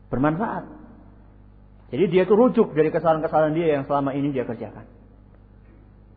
Bermanfaat. 0.07 0.65
Jadi 1.93 2.03
dia 2.09 2.25
itu 2.25 2.33
rujuk 2.33 2.73
dari 2.73 2.89
kesalahan-kesalahan 2.89 3.53
dia 3.53 3.77
yang 3.77 3.83
selama 3.85 4.17
ini 4.17 4.33
dia 4.33 4.49
kerjakan. 4.49 4.87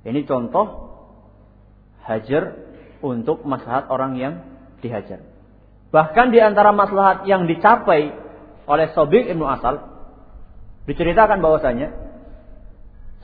Ini 0.07 0.23
contoh 0.23 0.95
hajar 2.07 2.55
untuk 3.03 3.43
maslahat 3.43 3.91
orang 3.91 4.15
yang 4.15 4.35
dihajar. 4.79 5.27
Bahkan 5.91 6.31
di 6.31 6.39
antara 6.39 6.71
maslahat 6.71 7.27
yang 7.27 7.51
dicapai 7.51 8.15
oleh 8.67 8.87
Sobik 8.95 9.27
Ibnu 9.27 9.43
Asal 9.47 9.97
Diceritakan 10.87 11.43
bahwasanya 11.43 11.91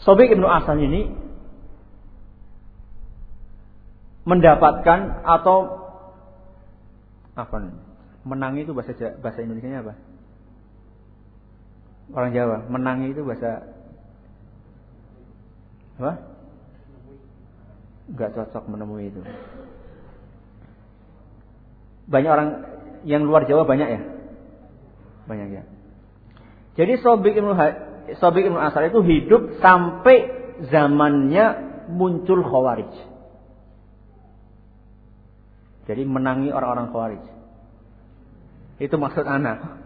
Sobik 0.02 0.34
Ibnu 0.34 0.50
Asal 0.50 0.82
ini 0.82 1.14
mendapatkan 4.26 5.22
atau 5.22 5.78
apa 7.38 7.70
menang 8.26 8.58
itu 8.58 8.74
bahasa 8.74 9.14
bahasa 9.22 9.46
Indonesia 9.46 9.78
apa? 9.78 9.94
Orang 12.12 12.34
Jawa, 12.34 12.66
menang 12.66 13.06
itu 13.06 13.22
bahasa 13.22 13.62
apa? 16.02 16.31
Enggak 18.10 18.34
cocok 18.34 18.64
menemui 18.66 19.12
itu. 19.12 19.20
Banyak 22.10 22.30
orang 22.30 22.48
yang 23.06 23.22
luar 23.22 23.46
Jawa 23.46 23.62
banyak 23.62 23.88
ya? 23.88 24.00
Banyak 25.26 25.48
ya. 25.54 25.62
Jadi 26.74 26.98
Sobik 26.98 27.36
Ibnu 27.36 27.54
Sobik 28.18 28.48
Asar 28.58 28.90
itu 28.90 29.00
hidup 29.04 29.62
sampai 29.62 30.28
zamannya 30.72 31.44
muncul 31.92 32.42
Khawarij. 32.42 32.90
Jadi 35.86 36.02
menangi 36.06 36.50
orang-orang 36.50 36.90
Khawarij. 36.90 37.24
Itu 38.82 38.98
maksud 38.98 39.26
anak. 39.26 39.78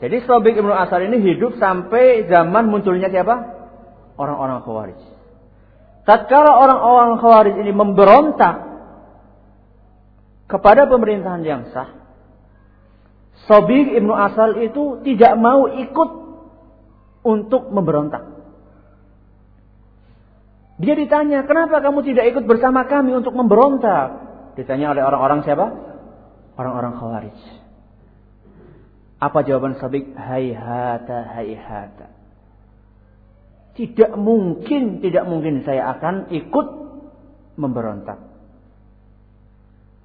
Jadi 0.00 0.16
Sobik 0.24 0.56
Ibnu 0.56 0.72
Asar 0.72 1.04
ini 1.04 1.20
hidup 1.20 1.56
sampai 1.60 2.28
zaman 2.28 2.68
munculnya 2.68 3.08
siapa? 3.12 3.36
Orang-orang 4.16 4.64
Khawarij. 4.64 5.15
Tatkala 6.06 6.54
orang-orang 6.54 7.18
Khawarij 7.18 7.54
ini 7.66 7.74
memberontak 7.74 8.62
kepada 10.46 10.86
pemerintahan 10.86 11.42
yang 11.42 11.62
sah, 11.74 11.90
Sobir 13.50 13.90
Ibnu 13.90 14.14
Asal 14.14 14.62
itu 14.62 15.02
tidak 15.02 15.34
mau 15.34 15.66
ikut 15.66 16.10
untuk 17.26 17.74
memberontak. 17.74 18.22
Dia 20.78 20.94
ditanya, 20.94 21.42
kenapa 21.42 21.82
kamu 21.82 22.06
tidak 22.06 22.24
ikut 22.30 22.44
bersama 22.46 22.86
kami 22.86 23.10
untuk 23.18 23.34
memberontak? 23.34 24.08
Ditanya 24.54 24.94
oleh 24.94 25.02
orang-orang 25.02 25.42
siapa? 25.42 25.66
Orang-orang 26.54 26.94
Khawarij. 27.02 27.38
Apa 29.18 29.42
jawaban 29.42 29.80
Sabik? 29.80 30.12
Hayhata, 30.14 31.34
hayhata. 31.34 32.15
Tidak 33.76 34.16
mungkin, 34.16 35.04
tidak 35.04 35.28
mungkin 35.28 35.60
saya 35.68 35.92
akan 35.96 36.32
ikut 36.32 36.66
memberontak. 37.60 38.16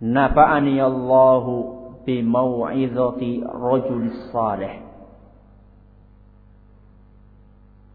Nafa'ani 0.04 0.76
Allahu 0.82 1.56
bimau'izati 2.04 3.46
rajul 3.48 4.12
salih. 4.36 4.82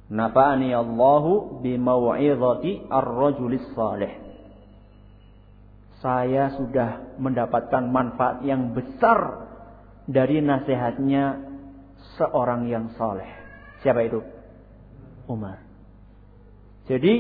Nafa'ani 0.06 0.70
Allahu 0.70 1.60
bimau'izati 1.60 2.86
ar-rajul 2.86 3.58
salih. 3.74 4.12
Saya 5.98 6.54
sudah 6.54 7.18
mendapatkan 7.18 7.90
manfaat 7.90 8.46
yang 8.46 8.70
besar 8.70 9.50
dari 10.06 10.38
nasihatnya 10.38 11.42
seorang 12.14 12.70
yang 12.70 12.94
saleh. 12.94 13.26
Siapa 13.82 14.06
itu? 14.06 14.22
Umar. 15.26 15.65
Jadi 16.86 17.14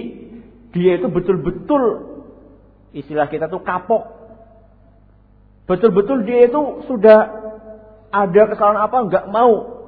dia 0.70 0.92
itu 0.98 1.08
betul-betul 1.10 1.82
istilah 2.94 3.26
kita 3.26 3.50
tuh 3.50 3.60
kapok 3.60 4.16
Betul-betul 5.66 6.22
dia 6.22 6.46
itu 6.46 6.86
sudah 6.86 7.18
ada 8.14 8.42
kesalahan 8.46 8.86
apa 8.86 8.96
nggak 9.10 9.26
mau 9.34 9.82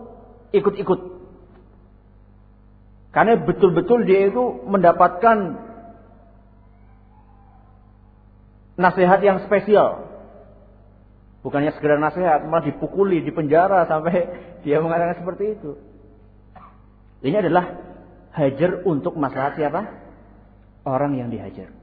ikut-ikut. 0.51 1.01
Karena 3.15 3.39
betul-betul 3.39 4.03
dia 4.05 4.29
itu 4.29 4.67
mendapatkan 4.67 5.39
nasihat 8.75 9.23
yang 9.23 9.39
spesial. 9.47 10.11
Bukannya 11.47 11.71
sekedar 11.79 12.03
nasihat, 12.03 12.43
malah 12.51 12.67
dipukuli, 12.67 13.23
dipenjara 13.23 13.87
sampai 13.87 14.27
dia 14.67 14.83
mengatakan 14.83 15.23
seperti 15.23 15.55
itu. 15.55 15.79
Ini 17.23 17.39
adalah 17.39 17.88
hajar 18.39 18.87
untuk 18.87 19.19
masalah 19.19 19.59
siapa? 19.59 19.83
Orang 20.87 21.19
yang 21.19 21.29
dihajar. 21.29 21.75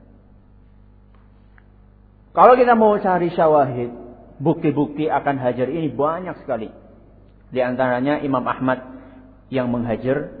Kalau 2.32 2.52
kita 2.56 2.72
mau 2.76 2.96
cari 3.00 3.32
syawahid, 3.32 3.92
bukti-bukti 4.40 5.08
akan 5.08 5.36
hajar 5.40 5.68
ini 5.68 5.92
banyak 5.92 6.36
sekali. 6.44 6.68
Di 7.52 7.60
antaranya 7.64 8.20
Imam 8.20 8.44
Ahmad 8.44 8.82
yang 9.48 9.70
menghajar 9.70 10.32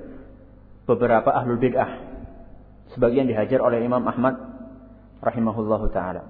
beberapa 0.84 1.32
ahlul 1.32 1.60
bid'ah. 1.60 2.04
Sebagian 2.92 3.28
dihajar 3.28 3.60
oleh 3.60 3.80
Imam 3.84 4.02
Ahmad 4.04 4.34
rahimahullahu 5.20 5.86
taala. 5.94 6.28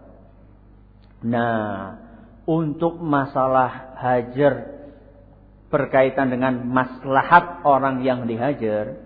Nah, 1.25 1.99
untuk 2.47 3.01
masalah 3.03 3.97
hajar 3.99 4.77
berkaitan 5.67 6.31
dengan 6.31 6.63
maslahat 6.63 7.67
orang 7.67 8.07
yang 8.07 8.25
dihajar, 8.29 9.06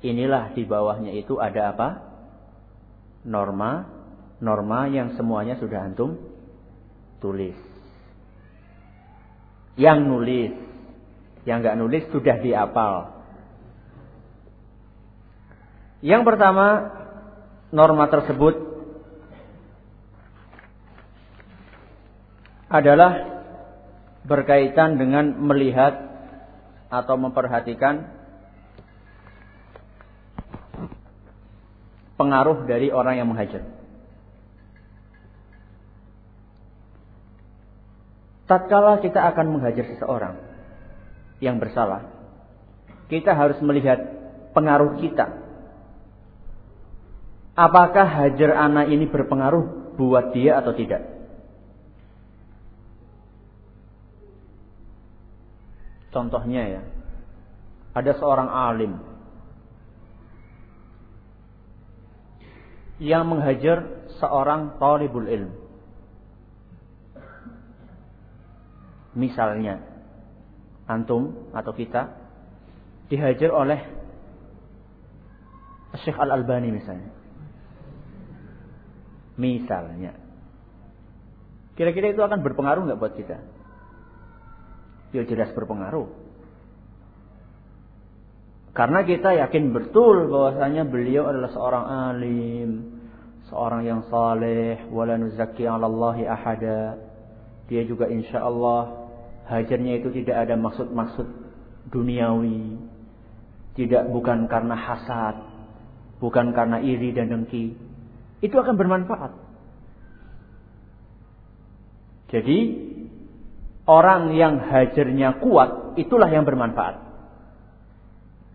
inilah 0.00 0.52
di 0.56 0.64
bawahnya 0.64 1.12
itu 1.16 1.36
ada 1.36 1.72
apa? 1.72 1.88
Norma, 3.24 3.84
norma 4.40 4.88
yang 4.88 5.16
semuanya 5.16 5.60
sudah 5.60 5.84
antum 5.84 6.16
tulis. 7.20 7.56
Yang 9.76 9.98
nulis, 10.04 10.52
yang 11.44 11.60
nggak 11.60 11.78
nulis 11.78 12.04
sudah 12.12 12.36
diapal. 12.40 13.20
Yang 16.00 16.22
pertama, 16.24 16.66
norma 17.72 18.08
tersebut 18.08 18.56
adalah 22.72 23.42
berkaitan 24.24 24.96
dengan 24.96 25.36
melihat 25.36 26.08
atau 26.88 27.18
memperhatikan 27.18 28.19
pengaruh 32.20 32.68
dari 32.68 32.92
orang 32.92 33.16
yang 33.16 33.28
menghajar. 33.32 33.64
Tatkala 38.44 39.00
kita 39.00 39.24
akan 39.32 39.46
menghajar 39.56 39.88
seseorang 39.96 40.36
yang 41.40 41.56
bersalah, 41.56 42.04
kita 43.08 43.32
harus 43.32 43.56
melihat 43.64 43.96
pengaruh 44.52 45.00
kita 45.00 45.40
Apakah 47.60 48.08
hajar 48.08 48.56
anak 48.56 48.88
ini 48.88 49.04
berpengaruh 49.04 49.92
buat 50.00 50.32
dia 50.32 50.64
atau 50.64 50.72
tidak? 50.72 51.04
Contohnya 56.08 56.62
ya, 56.66 56.82
ada 57.92 58.12
seorang 58.16 58.48
alim 58.48 58.96
yang 63.00 63.32
menghajar 63.32 64.04
seorang 64.20 64.76
talibul 64.76 65.24
ilm. 65.24 65.56
Misalnya, 69.16 69.80
antum 70.86 71.50
atau 71.56 71.72
kita 71.74 72.12
dihajar 73.10 73.50
oleh 73.50 73.80
Syekh 76.04 76.14
Al-Albani 76.14 76.70
misalnya. 76.70 77.10
Misalnya. 79.40 80.12
Kira-kira 81.74 82.12
itu 82.12 82.22
akan 82.22 82.44
berpengaruh 82.44 82.86
nggak 82.86 83.00
buat 83.00 83.16
kita? 83.16 83.40
Ya 85.10 85.26
jelas 85.26 85.50
berpengaruh. 85.56 86.06
Karena 88.70 89.02
kita 89.02 89.34
yakin 89.34 89.74
betul 89.74 90.30
bahwasanya 90.30 90.86
beliau 90.86 91.26
adalah 91.26 91.50
seorang 91.50 91.84
alim, 91.90 92.89
seorang 93.50 93.82
yang 93.84 94.00
saleh, 94.06 94.86
wala 94.88 95.18
nuzakki 95.18 95.66
'alallahi 95.66 96.24
ahada. 96.24 96.96
Dia 97.66 97.82
juga 97.84 98.06
insya 98.06 98.46
Allah 98.46 99.10
hajarnya 99.50 100.00
itu 100.00 100.14
tidak 100.22 100.46
ada 100.48 100.54
maksud-maksud 100.54 101.26
duniawi. 101.90 102.78
Tidak 103.74 104.10
bukan 104.10 104.46
karena 104.46 104.74
hasad, 104.78 105.36
bukan 106.22 106.54
karena 106.54 106.82
iri 106.82 107.14
dan 107.14 107.30
dengki, 107.30 107.74
itu 108.42 108.54
akan 108.54 108.74
bermanfaat. 108.74 109.32
Jadi 112.30 112.58
orang 113.90 114.34
yang 114.38 114.62
hajarnya 114.62 115.42
kuat 115.42 115.98
itulah 115.98 116.30
yang 116.30 116.46
bermanfaat. 116.46 117.02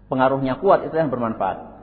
Pengaruhnya 0.08 0.62
kuat 0.62 0.88
itu 0.88 0.95
yang 0.95 1.12
bermanfaat. 1.12 1.74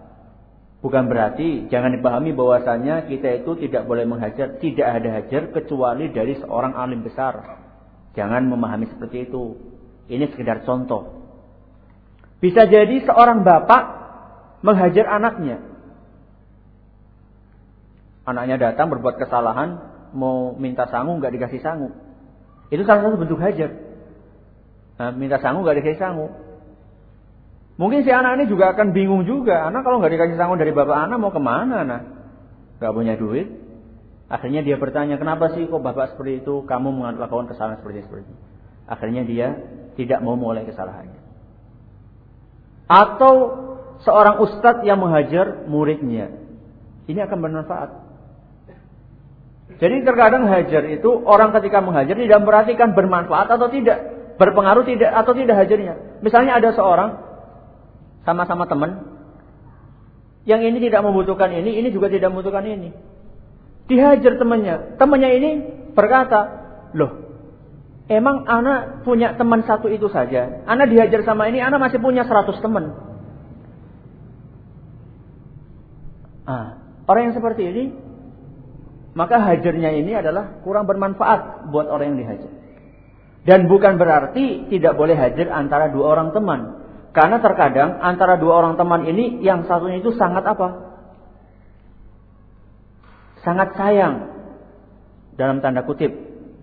Bukan 0.83 1.07
berarti 1.07 1.71
jangan 1.71 1.95
dipahami 1.95 2.35
bahwasanya 2.35 3.07
kita 3.07 3.39
itu 3.47 3.55
tidak 3.63 3.87
boleh 3.87 4.03
menghajar, 4.03 4.59
tidak 4.59 4.89
ada 4.99 5.09
hajar 5.23 5.55
kecuali 5.55 6.11
dari 6.11 6.35
seorang 6.43 6.75
alim 6.75 7.07
besar. 7.07 7.63
Jangan 8.19 8.51
memahami 8.51 8.91
seperti 8.91 9.31
itu. 9.31 9.55
Ini 10.11 10.35
sekedar 10.35 10.67
contoh. 10.67 11.23
Bisa 12.43 12.67
jadi 12.67 12.99
seorang 13.07 13.47
bapak 13.47 13.83
menghajar 14.67 15.07
anaknya. 15.07 15.63
Anaknya 18.27 18.59
datang 18.59 18.91
berbuat 18.91 19.23
kesalahan, 19.23 19.79
mau 20.11 20.59
minta 20.59 20.91
sangu 20.91 21.15
nggak 21.23 21.31
dikasih 21.39 21.63
sangu. 21.63 21.95
Itu 22.75 22.83
salah 22.83 23.07
satu 23.07 23.23
bentuk 23.23 23.39
hajar. 23.39 23.71
Nah, 24.99 25.15
minta 25.15 25.39
sangu 25.39 25.63
nggak 25.63 25.79
dikasih 25.79 26.03
sangu. 26.03 26.27
Mungkin 27.81 28.05
si 28.05 28.11
anak 28.13 28.37
ini 28.37 28.45
juga 28.53 28.77
akan 28.77 28.93
bingung 28.93 29.25
juga. 29.25 29.65
Anak 29.65 29.85
kalau 29.85 30.01
nggak 30.01 30.13
dikasih 30.13 30.37
sangu 30.37 30.61
dari 30.61 30.77
bapak 30.77 31.09
anak 31.09 31.17
mau 31.17 31.33
ke 31.33 31.41
mana 31.41 31.83
anak? 31.83 32.03
Gak 32.83 32.93
punya 32.93 33.17
duit. 33.17 33.49
Akhirnya 34.33 34.65
dia 34.65 34.81
bertanya, 34.81 35.21
kenapa 35.21 35.53
sih 35.53 35.69
kok 35.69 35.85
bapak 35.85 36.17
seperti 36.17 36.41
itu? 36.45 36.65
Kamu 36.65 36.89
melakukan 36.93 37.53
kesalahan 37.53 37.81
seperti 37.81 38.05
seperti 38.05 38.29
itu. 38.29 38.37
Akhirnya 38.89 39.23
dia 39.29 39.49
tidak 39.97 40.25
mau 40.25 40.37
mulai 40.41 40.65
kesalahannya. 40.65 41.21
Atau 42.89 43.35
seorang 44.05 44.41
ustadz 44.41 44.85
yang 44.85 45.01
menghajar 45.01 45.69
muridnya. 45.69 46.33
Ini 47.09 47.29
akan 47.29 47.39
bermanfaat. 47.41 47.91
Jadi 49.81 50.05
terkadang 50.05 50.47
hajar 50.47 50.85
itu 50.93 51.11
orang 51.25 51.51
ketika 51.57 51.81
menghajar 51.81 52.15
tidak 52.15 52.39
memperhatikan 52.45 52.93
bermanfaat 52.93 53.49
atau 53.51 53.67
tidak, 53.73 53.99
berpengaruh 54.37 54.85
tidak 54.85 55.11
atau 55.11 55.33
tidak 55.33 55.57
hajarnya. 55.65 56.21
Misalnya 56.21 56.61
ada 56.61 56.71
seorang 56.77 57.32
sama-sama 58.23 58.67
teman 58.71 59.13
yang 60.43 60.63
ini 60.63 60.83
tidak 60.83 61.07
membutuhkan 61.07 61.55
ini, 61.55 61.79
ini 61.79 61.89
juga 61.95 62.11
tidak 62.11 62.35
membutuhkan 62.35 62.67
ini. 62.67 62.91
Dihajar 63.87 64.39
temannya. 64.39 64.99
Temannya 64.99 65.31
ini 65.39 65.51
berkata, 65.95 66.41
"Loh, 66.99 67.31
emang 68.11 68.47
anak 68.51 69.07
punya 69.07 69.39
teman 69.39 69.63
satu 69.63 69.87
itu 69.87 70.11
saja. 70.11 70.67
Anak 70.67 70.91
dihajar 70.91 71.23
sama 71.23 71.47
ini, 71.47 71.63
anak 71.63 71.79
masih 71.79 72.03
punya 72.03 72.27
100 72.27 72.59
teman." 72.59 72.91
Ah, 76.43 76.83
orang 77.07 77.31
yang 77.31 77.37
seperti 77.39 77.63
ini 77.71 77.85
maka 79.13 79.37
hajarnya 79.45 79.93
ini 79.93 80.13
adalah 80.17 80.65
kurang 80.65 80.89
bermanfaat 80.89 81.69
buat 81.69 81.87
orang 81.89 82.17
yang 82.17 82.19
dihajar. 82.25 82.53
Dan 83.43 83.67
bukan 83.69 83.99
berarti 84.01 84.71
tidak 84.73 84.97
boleh 84.97 85.19
hajar 85.19 85.53
antara 85.53 85.93
dua 85.93 86.17
orang 86.17 86.33
teman. 86.33 86.82
Karena 87.13 87.41
terkadang 87.45 88.01
antara 88.01 88.41
dua 88.41 88.65
orang 88.65 88.81
teman 88.81 89.05
ini 89.05 89.45
yang 89.45 89.69
satunya 89.69 90.01
itu 90.01 90.17
sangat 90.17 90.45
apa? 90.49 90.69
Sangat 93.45 93.77
sayang. 93.77 94.33
Dalam 95.37 95.61
tanda 95.61 95.85
kutip. 95.85 96.13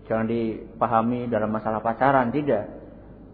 Jangan 0.09 0.25
dipahami 0.25 1.29
dalam 1.29 1.53
masalah 1.53 1.85
pacaran, 1.85 2.33
tidak. 2.33 2.65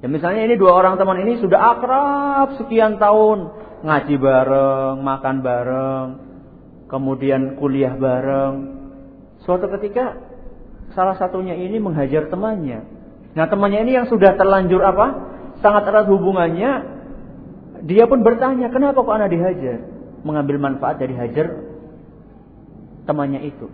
Ya 0.04 0.12
misalnya 0.12 0.44
ini 0.44 0.60
dua 0.60 0.76
orang 0.76 1.00
teman 1.00 1.24
ini 1.24 1.40
sudah 1.40 1.80
akrab 1.80 2.60
sekian 2.60 3.00
tahun. 3.00 3.48
Ngaji 3.88 4.16
bareng, 4.20 4.96
makan 5.00 5.36
bareng. 5.40 6.08
Kemudian 6.86 7.58
kuliah 7.58 7.98
bareng 7.98 8.76
Suatu 9.46 9.70
ketika 9.78 10.18
salah 10.98 11.14
satunya 11.22 11.54
ini 11.54 11.78
menghajar 11.78 12.34
temannya. 12.34 12.82
Nah 13.38 13.46
temannya 13.46 13.86
ini 13.86 13.94
yang 13.94 14.08
sudah 14.10 14.34
terlanjur 14.34 14.82
apa? 14.82 15.08
Sangat 15.62 15.86
erat 15.86 16.10
hubungannya. 16.10 16.95
Dia 17.86 18.10
pun 18.10 18.26
bertanya, 18.26 18.74
kenapa 18.74 19.06
kok 19.06 19.14
anak 19.14 19.30
dihajar? 19.30 19.78
Mengambil 20.26 20.58
manfaat 20.58 20.98
dari 20.98 21.14
hajar 21.14 21.54
temannya 23.06 23.46
itu. 23.46 23.70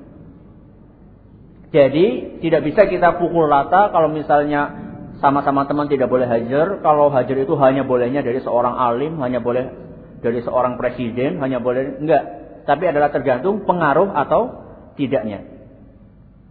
Jadi 1.72 2.38
tidak 2.44 2.68
bisa 2.68 2.84
kita 2.92 3.16
pukul 3.16 3.48
rata 3.48 3.88
kalau 3.96 4.12
misalnya 4.12 4.76
sama-sama 5.24 5.64
teman 5.64 5.88
tidak 5.88 6.12
boleh 6.12 6.28
hajar. 6.28 6.84
Kalau 6.84 7.08
hajar 7.08 7.38
itu 7.40 7.56
hanya 7.56 7.88
bolehnya 7.88 8.20
dari 8.20 8.44
seorang 8.44 8.76
alim, 8.76 9.16
hanya 9.24 9.40
boleh 9.40 9.72
dari 10.20 10.44
seorang 10.44 10.76
presiden, 10.76 11.40
hanya 11.40 11.64
boleh 11.64 12.04
enggak. 12.04 12.24
Tapi 12.68 12.84
adalah 12.92 13.16
tergantung 13.16 13.64
pengaruh 13.64 14.12
atau 14.12 14.42
tidaknya. 15.00 15.48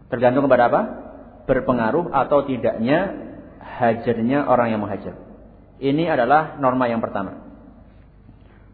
Tergantung 0.09 0.49
kepada 0.49 0.73
apa? 0.73 0.81
Berpengaruh 1.45 2.09
atau 2.09 2.49
tidaknya 2.49 3.13
hajarnya 3.61 4.49
orang 4.49 4.73
yang 4.73 4.81
menghajar. 4.81 5.21
Ini 5.81 6.17
adalah 6.17 6.57
norma 6.57 6.89
yang 6.89 7.05
pertama. 7.05 7.50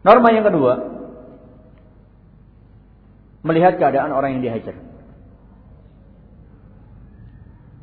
Norma 0.07 0.31
yang 0.31 0.47
kedua, 0.47 0.73
melihat 3.43 3.75
keadaan 3.75 4.15
orang 4.15 4.39
yang 4.39 4.43
dihajar. 4.47 4.75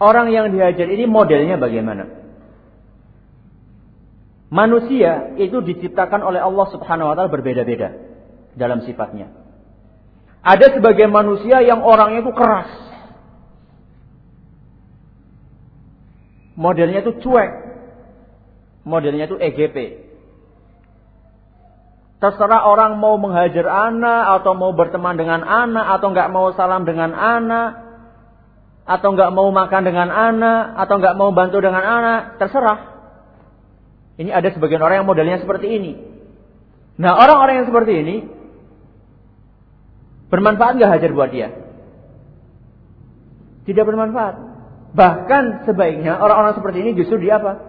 Orang 0.01 0.33
yang 0.33 0.49
dihajar 0.49 0.89
ini 0.89 1.05
modelnya 1.05 1.61
bagaimana? 1.61 2.25
Manusia 4.49 5.37
itu 5.37 5.61
diciptakan 5.61 6.25
oleh 6.25 6.41
Allah 6.41 6.67
Subhanahu 6.73 7.13
wa 7.13 7.15
taala 7.19 7.29
berbeda-beda 7.29 7.93
dalam 8.57 8.81
sifatnya. 8.89 9.29
Ada 10.41 10.81
sebagian 10.81 11.13
manusia 11.13 11.61
yang 11.61 11.85
orangnya 11.85 12.25
itu 12.25 12.33
keras, 12.33 12.69
Modelnya 16.55 17.03
itu 17.03 17.19
cuek. 17.19 17.51
Modelnya 18.87 19.27
itu 19.27 19.37
EGP. 19.39 20.04
Terserah 22.25 22.65
orang 22.65 22.97
mau 22.97 23.21
menghajar 23.21 23.69
anak 23.69 24.41
atau 24.41 24.57
mau 24.57 24.73
berteman 24.73 25.13
dengan 25.13 25.45
anak 25.45 26.01
atau 26.01 26.09
nggak 26.09 26.33
mau 26.33 26.57
salam 26.57 26.89
dengan 26.89 27.13
anak 27.13 27.85
atau 28.89 29.13
nggak 29.13 29.29
mau 29.29 29.53
makan 29.53 29.85
dengan 29.85 30.09
anak 30.09 30.73
atau 30.73 31.05
nggak 31.05 31.21
mau 31.21 31.37
bantu 31.37 31.61
dengan 31.61 31.85
anak, 31.85 32.41
terserah. 32.41 32.97
Ini 34.17 34.33
ada 34.33 34.49
sebagian 34.57 34.81
orang 34.81 35.05
yang 35.05 35.09
modelnya 35.13 35.37
seperti 35.37 35.69
ini. 35.69 36.01
Nah 36.97 37.13
orang-orang 37.13 37.61
yang 37.61 37.69
seperti 37.69 37.93
ini 37.93 38.17
bermanfaat 40.33 40.81
nggak 40.81 40.93
hajar 40.97 41.11
buat 41.13 41.29
dia? 41.29 41.53
Tidak 43.69 43.85
bermanfaat. 43.85 44.35
Bahkan 44.97 45.69
sebaiknya 45.69 46.17
orang-orang 46.17 46.57
seperti 46.57 46.89
ini 46.89 46.97
justru 46.97 47.21
di 47.21 47.29
apa? 47.29 47.61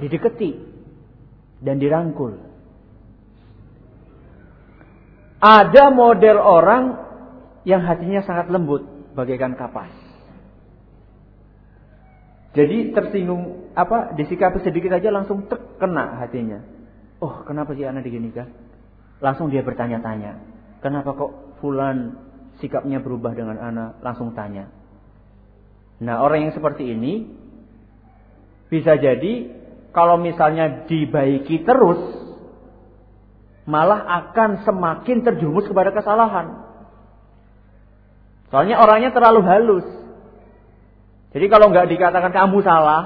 Dideketi 0.00 0.56
dan 1.60 1.76
dirangkul. 1.76 2.41
Ada 5.42 5.90
model 5.90 6.38
orang 6.38 6.84
yang 7.66 7.82
hatinya 7.82 8.22
sangat 8.22 8.46
lembut 8.46 8.86
bagaikan 9.18 9.58
kapas. 9.58 9.90
Jadi 12.54 12.94
tersinggung 12.94 13.74
apa 13.74 14.14
disikapi 14.14 14.62
sedikit 14.62 14.94
aja 14.94 15.10
langsung 15.10 15.50
terkena 15.50 16.22
hatinya. 16.22 16.62
Oh, 17.18 17.42
kenapa 17.42 17.74
sih 17.74 17.82
anak 17.82 18.06
diginikan? 18.06 18.54
Langsung 19.18 19.50
dia 19.50 19.66
bertanya-tanya. 19.66 20.38
Kenapa 20.78 21.10
kok 21.14 21.58
fulan 21.58 22.22
sikapnya 22.62 23.02
berubah 23.02 23.34
dengan 23.34 23.58
anak? 23.58 23.98
Langsung 23.98 24.38
tanya. 24.38 24.70
Nah, 26.02 26.22
orang 26.22 26.50
yang 26.50 26.54
seperti 26.54 26.86
ini 26.86 27.26
bisa 28.70 28.94
jadi 28.94 29.58
kalau 29.90 30.18
misalnya 30.22 30.86
dibaiki 30.86 31.66
terus 31.66 32.21
malah 33.72 34.04
akan 34.04 34.68
semakin 34.68 35.24
terjumus 35.24 35.64
kepada 35.64 35.96
kesalahan. 35.96 36.68
Soalnya 38.52 38.76
orangnya 38.76 39.16
terlalu 39.16 39.40
halus. 39.48 39.88
Jadi 41.32 41.48
kalau 41.48 41.72
nggak 41.72 41.88
dikatakan 41.88 42.36
kamu 42.36 42.60
salah, 42.60 43.02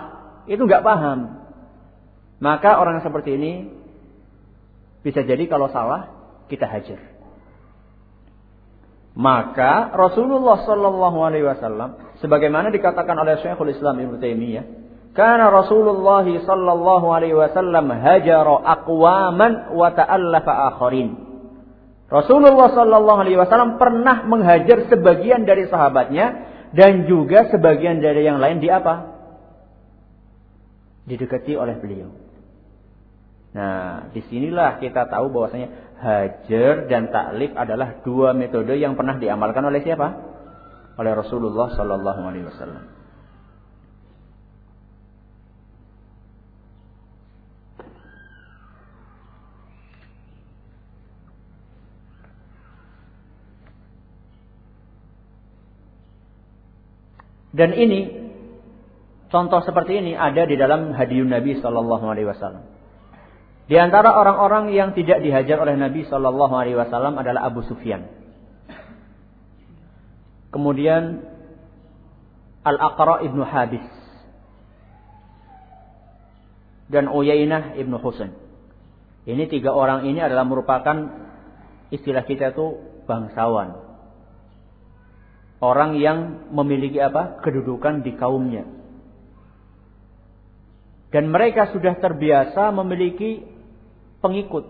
itu 0.50 0.58
nggak 0.58 0.82
paham. 0.82 1.46
Maka 2.42 2.82
orang 2.82 2.98
seperti 3.06 3.38
ini 3.38 3.52
bisa 5.06 5.22
jadi 5.22 5.46
kalau 5.46 5.70
salah 5.70 6.10
kita 6.50 6.66
hajar. 6.66 6.98
Maka 9.16 9.94
Rasulullah 9.94 10.66
Shallallahu 10.66 11.18
Alaihi 11.22 11.46
Wasallam, 11.46 12.18
sebagaimana 12.20 12.68
dikatakan 12.68 13.16
oleh 13.16 13.40
Syekhul 13.40 13.72
Islam 13.72 13.96
Ibnu 14.02 14.18
Taimiyah, 14.20 14.66
karena 15.16 15.48
Rasulullah 15.48 16.28
Shallallahu 16.28 17.06
Alaihi 17.08 17.32
Wasallam 17.32 17.88
hajaro 17.88 18.60
aqwaman 18.60 19.72
wa 19.72 19.88
ta'allafa 19.88 20.52
akharin. 20.76 21.16
Rasulullah 22.12 22.68
Shallallahu 22.76 23.18
Alaihi 23.24 23.40
Wasallam 23.40 23.80
pernah 23.80 24.28
menghajar 24.28 24.92
sebagian 24.92 25.48
dari 25.48 25.66
sahabatnya 25.72 26.52
dan 26.76 27.08
juga 27.08 27.48
sebagian 27.48 28.04
dari 28.04 28.28
yang 28.28 28.38
lain 28.38 28.60
di 28.60 28.68
apa? 28.68 29.16
Didekati 31.08 31.56
oleh 31.56 31.80
beliau. 31.80 32.12
Nah, 33.56 34.12
di 34.12 34.20
sinilah 34.28 34.76
kita 34.84 35.08
tahu 35.08 35.32
bahwasanya 35.32 35.96
hajar 35.96 36.92
dan 36.92 37.08
taklif 37.08 37.56
adalah 37.56 38.04
dua 38.04 38.36
metode 38.36 38.76
yang 38.76 39.00
pernah 39.00 39.16
diamalkan 39.16 39.64
oleh 39.64 39.80
siapa? 39.80 40.12
Oleh 41.00 41.16
Rasulullah 41.16 41.72
Sallallahu 41.72 42.20
Alaihi 42.20 42.44
Wasallam. 42.52 43.05
Dan 57.56 57.72
ini 57.72 58.12
contoh 59.32 59.64
seperti 59.64 60.04
ini 60.04 60.12
ada 60.12 60.44
di 60.44 60.60
dalam 60.60 60.92
hadiyun 60.92 61.32
Nabi 61.32 61.56
Sallallahu 61.56 62.04
Alaihi 62.04 62.28
Wasallam. 62.28 62.76
Di 63.66 63.74
antara 63.80 64.14
orang-orang 64.14 64.70
yang 64.70 64.94
tidak 64.94 65.24
dihajar 65.24 65.58
oleh 65.58 65.74
Nabi 65.74 66.06
Shallallahu 66.06 66.54
Alaihi 66.54 66.78
Wasallam 66.78 67.18
adalah 67.18 67.50
Abu 67.50 67.66
Sufyan. 67.66 68.06
Kemudian 70.54 71.26
Al-Aqra 72.62 73.26
ibnu 73.26 73.42
Habis 73.42 73.82
dan 76.86 77.10
Uyainah 77.10 77.74
ibnu 77.74 77.98
Husain. 77.98 78.30
Ini 79.26 79.50
tiga 79.50 79.74
orang 79.74 80.06
ini 80.06 80.22
adalah 80.22 80.46
merupakan 80.46 81.26
istilah 81.90 82.22
kita 82.22 82.54
itu 82.54 82.78
bangsawan. 83.10 83.85
Orang 85.56 85.96
yang 85.96 86.48
memiliki 86.52 87.00
apa? 87.00 87.40
Kedudukan 87.40 88.04
di 88.04 88.12
kaumnya. 88.12 88.68
Dan 91.08 91.32
mereka 91.32 91.72
sudah 91.72 91.96
terbiasa 91.96 92.68
memiliki 92.76 93.40
pengikut. 94.20 94.68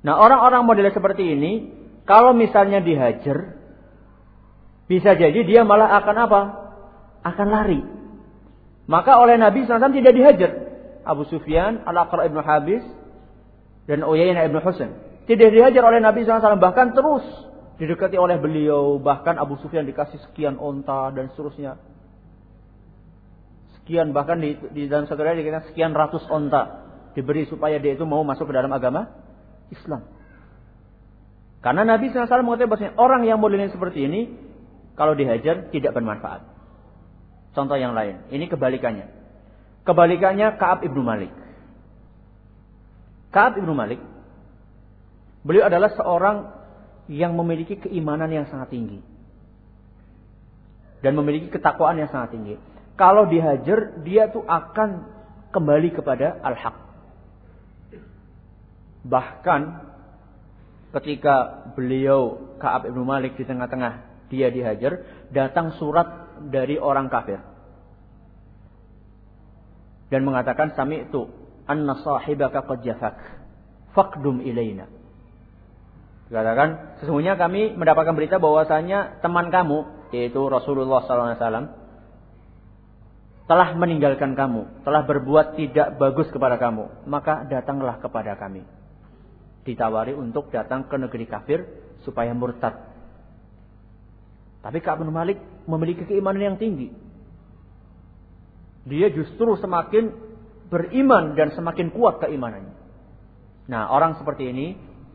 Nah 0.00 0.16
orang-orang 0.16 0.64
model 0.64 0.88
seperti 0.96 1.36
ini, 1.36 1.52
kalau 2.08 2.32
misalnya 2.32 2.80
dihajar, 2.80 3.60
bisa 4.88 5.12
jadi 5.12 5.44
dia 5.44 5.60
malah 5.60 6.00
akan 6.00 6.16
apa? 6.24 6.42
Akan 7.20 7.52
lari. 7.52 7.84
Maka 8.88 9.20
oleh 9.20 9.36
Nabi 9.36 9.68
SAW 9.68 9.92
tidak 9.92 10.16
dihajar. 10.16 10.50
Abu 11.04 11.28
Sufyan, 11.28 11.84
Al-Aqra 11.84 12.26
ibn 12.26 12.40
Habis, 12.40 12.82
dan 13.84 14.02
Uyainah 14.02 14.48
ibn 14.48 14.56
Husain. 14.58 14.96
Tidak 15.28 15.52
dihajar 15.52 15.84
oleh 15.84 16.00
Nabi 16.00 16.24
SAW. 16.24 16.58
Bahkan 16.58 16.96
terus 16.96 17.22
didekati 17.80 18.20
oleh 18.20 18.36
beliau. 18.36 19.00
Bahkan 19.00 19.40
Abu 19.40 19.56
Sufyan 19.64 19.88
dikasih 19.88 20.20
sekian 20.28 20.60
onta 20.60 21.08
dan 21.16 21.32
seterusnya. 21.32 21.80
Sekian 23.80 24.12
bahkan 24.12 24.38
di, 24.38 24.54
di 24.76 24.86
dalam 24.86 25.08
satu 25.08 25.24
hari 25.24 25.40
dikatakan 25.40 25.72
sekian 25.72 25.96
ratus 25.96 26.22
onta 26.28 26.84
diberi 27.16 27.48
supaya 27.48 27.80
dia 27.80 27.96
itu 27.96 28.04
mau 28.04 28.20
masuk 28.22 28.52
ke 28.52 28.54
dalam 28.54 28.70
agama 28.70 29.08
Islam. 29.72 30.04
Karena 31.60 31.84
Nabi 31.84 32.12
SAW 32.12 32.44
mengatakan 32.44 32.70
bahwa 32.72 32.88
orang 33.00 33.22
yang 33.28 33.40
modelnya 33.40 33.72
seperti 33.72 34.08
ini, 34.08 34.32
kalau 34.96 35.12
dihajar 35.16 35.68
tidak 35.72 35.92
bermanfaat. 35.92 36.44
Contoh 37.52 37.76
yang 37.76 37.92
lain, 37.92 38.30
ini 38.30 38.46
kebalikannya. 38.46 39.10
Kebalikannya 39.84 40.56
Kaab 40.56 40.86
ibnu 40.86 41.02
Malik. 41.02 41.32
Kaab 43.34 43.60
ibnu 43.60 43.74
Malik, 43.76 44.00
beliau 45.44 45.68
adalah 45.68 45.92
seorang 45.98 46.59
yang 47.10 47.34
memiliki 47.34 47.74
keimanan 47.74 48.30
yang 48.30 48.46
sangat 48.46 48.70
tinggi. 48.70 49.02
Dan 51.02 51.18
memiliki 51.18 51.50
ketakwaan 51.50 51.98
yang 51.98 52.06
sangat 52.06 52.38
tinggi. 52.38 52.54
Kalau 52.94 53.26
dihajar, 53.26 53.98
dia 54.06 54.30
tuh 54.30 54.46
akan 54.46 55.10
kembali 55.50 55.90
kepada 55.90 56.38
al-haq. 56.38 56.76
Bahkan 59.10 59.60
ketika 60.94 61.66
beliau 61.74 62.54
Ka'ab 62.62 62.86
ibnu 62.86 63.02
Malik 63.02 63.34
di 63.34 63.42
tengah-tengah 63.48 64.28
dia 64.30 64.52
dihajar, 64.52 65.02
datang 65.34 65.74
surat 65.80 66.38
dari 66.46 66.78
orang 66.78 67.10
kafir. 67.10 67.42
Dan 70.12 70.22
mengatakan 70.22 70.76
sami 70.78 71.10
itu 71.10 71.26
anna 71.66 71.98
sahibaka 72.02 72.62
qad 72.66 72.78
jafak 72.86 73.16
faqdum 73.96 74.42
ilaina. 74.44 74.99
Dikatakan 76.30 77.02
sesungguhnya 77.02 77.34
kami 77.34 77.74
mendapatkan 77.74 78.14
berita 78.14 78.38
bahwasanya 78.38 79.18
teman 79.18 79.50
kamu 79.50 80.08
yaitu 80.14 80.38
Rasulullah 80.46 81.02
SAW 81.02 81.74
telah 83.50 83.68
meninggalkan 83.74 84.38
kamu, 84.38 84.86
telah 84.86 85.02
berbuat 85.02 85.58
tidak 85.58 85.98
bagus 85.98 86.30
kepada 86.30 86.54
kamu, 86.54 87.02
maka 87.10 87.42
datanglah 87.50 87.98
kepada 87.98 88.38
kami 88.38 88.62
ditawari 89.66 90.14
untuk 90.16 90.48
datang 90.54 90.86
ke 90.86 90.96
negeri 90.96 91.26
kafir 91.26 91.66
supaya 92.06 92.30
murtad. 92.32 92.78
Tapi 94.60 94.78
Ka'ab 94.80 95.02
Malik 95.08 95.40
memiliki 95.66 96.04
keimanan 96.04 96.54
yang 96.54 96.56
tinggi. 96.60 96.92
Dia 98.84 99.12
justru 99.12 99.56
semakin 99.60 100.12
beriman 100.70 101.36
dan 101.36 101.52
semakin 101.52 101.92
kuat 101.92 102.20
keimanannya. 102.22 102.76
Nah, 103.68 103.88
orang 103.92 104.16
seperti 104.16 104.50
ini 104.50 104.66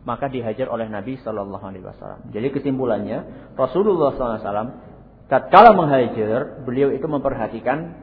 maka 0.05 0.29
dihajar 0.29 0.69
oleh 0.69 0.85
Nabi 0.85 1.17
Shallallahu 1.17 1.65
Alaihi 1.65 1.83
Wasallam. 1.83 2.29
Jadi 2.29 2.47
kesimpulannya 2.53 3.51
Rasulullah 3.57 4.13
SAW 4.13 4.77
tatkala 5.25 5.73
menghajar, 5.73 6.61
beliau 6.61 6.93
itu 6.93 7.05
memperhatikan 7.09 7.97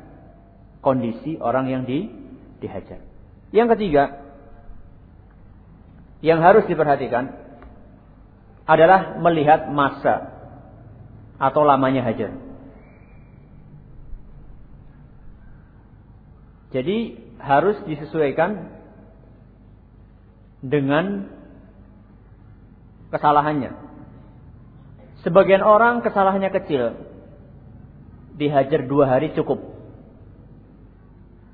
kondisi 0.83 1.39
orang 1.39 1.71
yang 1.71 1.83
di, 1.87 2.11
dihajar. 2.59 2.99
Yang 3.55 3.79
ketiga, 3.79 4.05
yang 6.27 6.43
harus 6.43 6.67
diperhatikan 6.67 7.39
adalah 8.67 9.19
melihat 9.23 9.71
masa 9.71 10.35
atau 11.39 11.63
lamanya 11.63 12.03
hajar. 12.03 12.35
Jadi 16.73 17.21
harus 17.43 17.77
disesuaikan 17.85 18.71
dengan 20.63 21.29
kesalahannya. 23.13 23.71
Sebagian 25.23 25.63
orang 25.63 26.03
kesalahannya 26.03 26.51
kecil, 26.51 26.99
dihajar 28.41 28.89
dua 28.89 29.07
hari 29.07 29.31
cukup. 29.37 29.61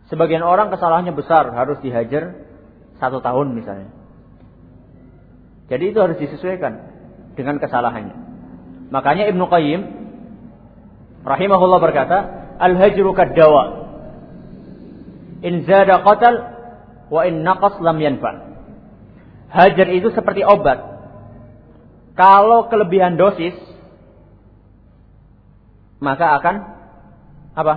Sebagian 0.08 0.40
orang 0.40 0.72
kesalahannya 0.72 1.12
besar, 1.12 1.52
harus 1.52 1.76
dihajar 1.84 2.48
satu 2.96 3.20
tahun 3.20 3.52
misalnya. 3.52 3.92
Jadi 5.68 5.84
itu 5.92 5.98
harus 6.00 6.16
disesuaikan 6.16 6.80
dengan 7.36 7.60
kesalahannya. 7.60 8.16
Makanya 8.88 9.28
Ibnu 9.28 9.44
Qayyim 9.52 9.80
rahimahullah 11.28 11.80
berkata, 11.84 12.18
"Al-hajru 12.56 13.12
kaddawa. 13.12 13.64
In 15.44 15.68
zada 15.68 16.00
qatal 16.02 16.34
wa 17.12 17.20
in 17.28 17.44
naqas 17.44 17.76
lam 17.84 18.00
yanfa." 18.00 18.48
Hajar 19.52 19.88
itu 19.92 20.08
seperti 20.16 20.40
obat. 20.40 20.97
Kalau 22.18 22.66
kelebihan 22.66 23.14
dosis 23.14 23.54
maka 26.02 26.38
akan 26.38 26.57
apa? 27.54 27.74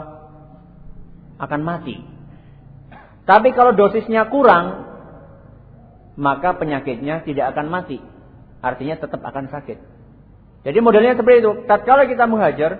Akan 1.41 1.61
mati. 1.65 1.97
Tapi 3.25 3.53
kalau 3.53 3.73
dosisnya 3.73 4.29
kurang, 4.29 4.85
maka 6.17 6.57
penyakitnya 6.57 7.25
tidak 7.25 7.53
akan 7.53 7.69
mati. 7.69 7.97
Artinya 8.61 8.97
tetap 9.01 9.21
akan 9.25 9.49
sakit. 9.49 9.77
Jadi 10.61 10.77
modelnya 10.81 11.17
seperti 11.17 11.41
itu. 11.41 11.51
Tatkala 11.65 12.05
kita 12.05 12.29
menghajar, 12.29 12.71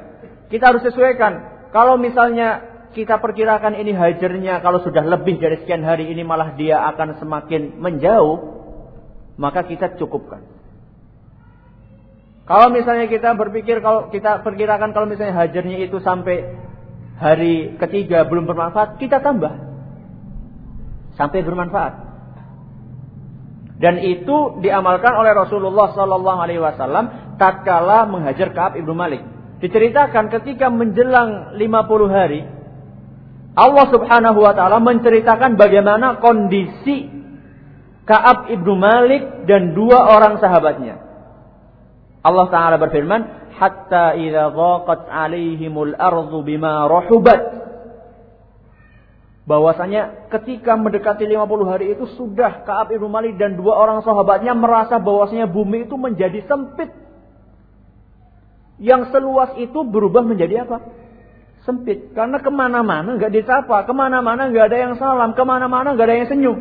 kita 0.54 0.70
harus 0.70 0.86
sesuaikan. 0.86 1.66
Kalau 1.74 1.98
misalnya 1.98 2.70
kita 2.94 3.18
perkirakan 3.18 3.74
ini 3.82 3.96
hajarnya 3.96 4.62
kalau 4.62 4.84
sudah 4.86 5.02
lebih 5.02 5.42
dari 5.42 5.58
sekian 5.64 5.82
hari 5.82 6.12
ini 6.12 6.22
malah 6.22 6.54
dia 6.54 6.86
akan 6.94 7.18
semakin 7.18 7.82
menjauh, 7.82 8.38
maka 9.42 9.66
kita 9.66 9.98
cukupkan. 9.98 10.61
Kalau 12.52 12.68
misalnya 12.68 13.08
kita 13.08 13.32
berpikir 13.40 13.80
kalau 13.80 14.12
kita 14.12 14.44
perkirakan 14.44 14.92
kalau 14.92 15.08
misalnya 15.08 15.40
hajarnya 15.40 15.88
itu 15.88 16.04
sampai 16.04 16.52
hari 17.16 17.80
ketiga 17.80 18.28
belum 18.28 18.44
bermanfaat, 18.44 19.00
kita 19.00 19.24
tambah 19.24 19.56
sampai 21.16 21.40
bermanfaat. 21.48 22.12
Dan 23.80 24.04
itu 24.04 24.60
diamalkan 24.60 25.16
oleh 25.16 25.32
Rasulullah 25.32 25.96
Sallallahu 25.96 26.40
Alaihi 26.44 26.60
Wasallam 26.60 27.40
tatkala 27.40 28.04
menghajar 28.12 28.52
Kaab 28.52 28.76
ibnu 28.76 28.92
Malik. 28.92 29.24
Diceritakan 29.64 30.28
ketika 30.28 30.68
menjelang 30.68 31.56
50 31.56 32.12
hari, 32.12 32.44
Allah 33.56 33.86
Subhanahu 33.96 34.44
Wa 34.44 34.52
Taala 34.60 34.84
menceritakan 34.84 35.56
bagaimana 35.56 36.20
kondisi 36.20 37.08
Kaab 38.04 38.52
ibnu 38.52 38.76
Malik 38.76 39.48
dan 39.48 39.72
dua 39.72 40.20
orang 40.20 40.36
sahabatnya. 40.44 41.11
Allah 42.22 42.48
Taala 42.54 42.78
berfirman, 42.78 43.54
"Hatta 43.58 44.14
idza 44.14 44.54
dhaqat 44.54 45.10
'alaihimul 45.10 45.98
ardu 45.98 46.46
bima 46.46 46.86
rahubat." 46.86 47.62
bahwasanya 49.42 50.32
ketika 50.32 50.78
mendekati 50.78 51.26
50 51.26 51.66
hari 51.68 51.98
itu 51.98 52.06
sudah 52.16 52.64
Ka'ab 52.64 52.94
ibnu 52.94 53.10
Malik 53.10 53.36
dan 53.42 53.58
dua 53.58 53.74
orang 53.74 54.06
sahabatnya 54.06 54.54
merasa 54.54 55.02
bahwasanya 55.02 55.50
bumi 55.50 55.90
itu 55.90 55.98
menjadi 55.98 56.46
sempit. 56.46 56.88
Yang 58.80 59.14
seluas 59.14 59.52
itu 59.60 59.84
berubah 59.86 60.24
menjadi 60.24 60.66
apa? 60.66 60.82
Sempit. 61.68 62.16
Karena 62.18 62.42
ke 62.42 62.50
mana-mana 62.50 63.18
nggak 63.18 63.34
disapa, 63.34 63.86
ke 63.86 63.94
mana-mana 63.94 64.50
nggak 64.50 64.66
ada 64.72 64.78
yang 64.78 64.94
salam, 64.98 65.36
ke 65.38 65.44
mana-mana 65.46 65.94
nggak 65.94 66.08
ada 66.08 66.16
yang 66.18 66.30
senyum. 66.30 66.58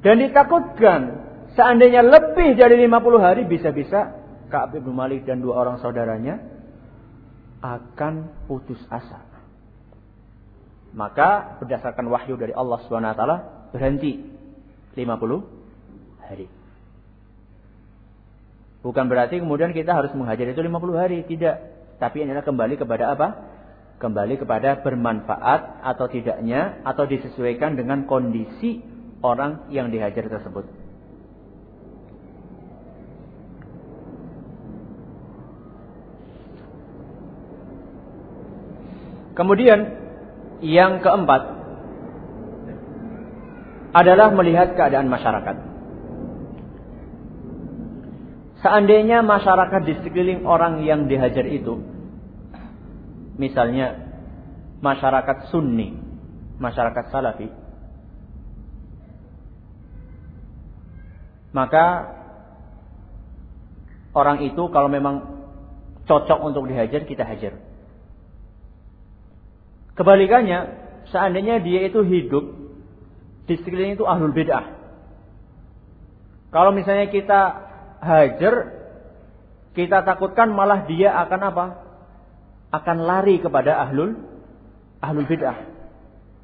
Dan 0.00 0.16
ditakutkan 0.24 1.19
seandainya 1.54 2.02
lebih 2.04 2.58
dari 2.58 2.76
50 2.86 3.20
hari 3.22 3.42
bisa-bisa 3.46 4.20
Ka'ab 4.50 4.74
ibnu 4.74 4.90
Malik 4.90 5.24
dan 5.24 5.38
dua 5.38 5.62
orang 5.62 5.78
saudaranya 5.78 6.42
akan 7.62 8.46
putus 8.50 8.80
asa. 8.90 9.22
Maka 10.90 11.60
berdasarkan 11.62 12.10
wahyu 12.10 12.34
dari 12.34 12.50
Allah 12.50 12.82
SWT 12.82 13.22
berhenti 13.70 14.18
50 14.98 16.26
hari. 16.26 16.50
Bukan 18.80 19.06
berarti 19.06 19.38
kemudian 19.38 19.70
kita 19.70 19.92
harus 19.94 20.10
menghajar 20.16 20.50
itu 20.50 20.58
50 20.58 20.98
hari, 20.98 21.22
tidak. 21.28 21.62
Tapi 22.00 22.24
ini 22.24 22.32
adalah 22.32 22.48
kembali 22.48 22.74
kepada 22.80 23.12
apa? 23.12 23.28
Kembali 24.00 24.40
kepada 24.40 24.80
bermanfaat 24.80 25.84
atau 25.84 26.08
tidaknya 26.08 26.80
atau 26.82 27.04
disesuaikan 27.04 27.76
dengan 27.76 28.08
kondisi 28.08 28.80
orang 29.20 29.68
yang 29.68 29.92
dihajar 29.92 30.32
tersebut. 30.32 30.79
Kemudian 39.40 39.80
yang 40.60 41.00
keempat 41.00 41.42
adalah 43.96 44.36
melihat 44.36 44.76
keadaan 44.76 45.08
masyarakat. 45.08 45.56
Seandainya 48.60 49.24
masyarakat 49.24 49.80
di 49.88 49.96
sekeliling 50.04 50.44
orang 50.44 50.84
yang 50.84 51.08
dihajar 51.08 51.48
itu, 51.48 51.80
misalnya 53.40 54.12
masyarakat 54.84 55.48
Sunni, 55.48 55.96
masyarakat 56.60 57.08
Salafi, 57.08 57.48
maka 61.56 62.12
orang 64.12 64.44
itu 64.44 64.68
kalau 64.68 64.92
memang 64.92 65.40
cocok 66.04 66.44
untuk 66.44 66.68
dihajar, 66.68 67.08
kita 67.08 67.24
hajar. 67.24 67.69
Kebalikannya, 70.00 70.58
seandainya 71.12 71.60
dia 71.60 71.84
itu 71.84 72.00
hidup 72.00 72.56
di 73.44 73.60
sekeliling 73.60 74.00
itu 74.00 74.08
ahlul 74.08 74.32
bid'ah. 74.32 74.80
Kalau 76.48 76.72
misalnya 76.72 77.12
kita 77.12 77.40
hajar, 78.00 78.54
kita 79.76 80.00
takutkan 80.00 80.56
malah 80.56 80.88
dia 80.88 81.12
akan 81.20 81.40
apa? 81.52 81.64
Akan 82.72 83.04
lari 83.04 83.44
kepada 83.44 83.76
ahlul 83.76 84.16
ahlul 85.04 85.28
bid'ah. 85.28 85.68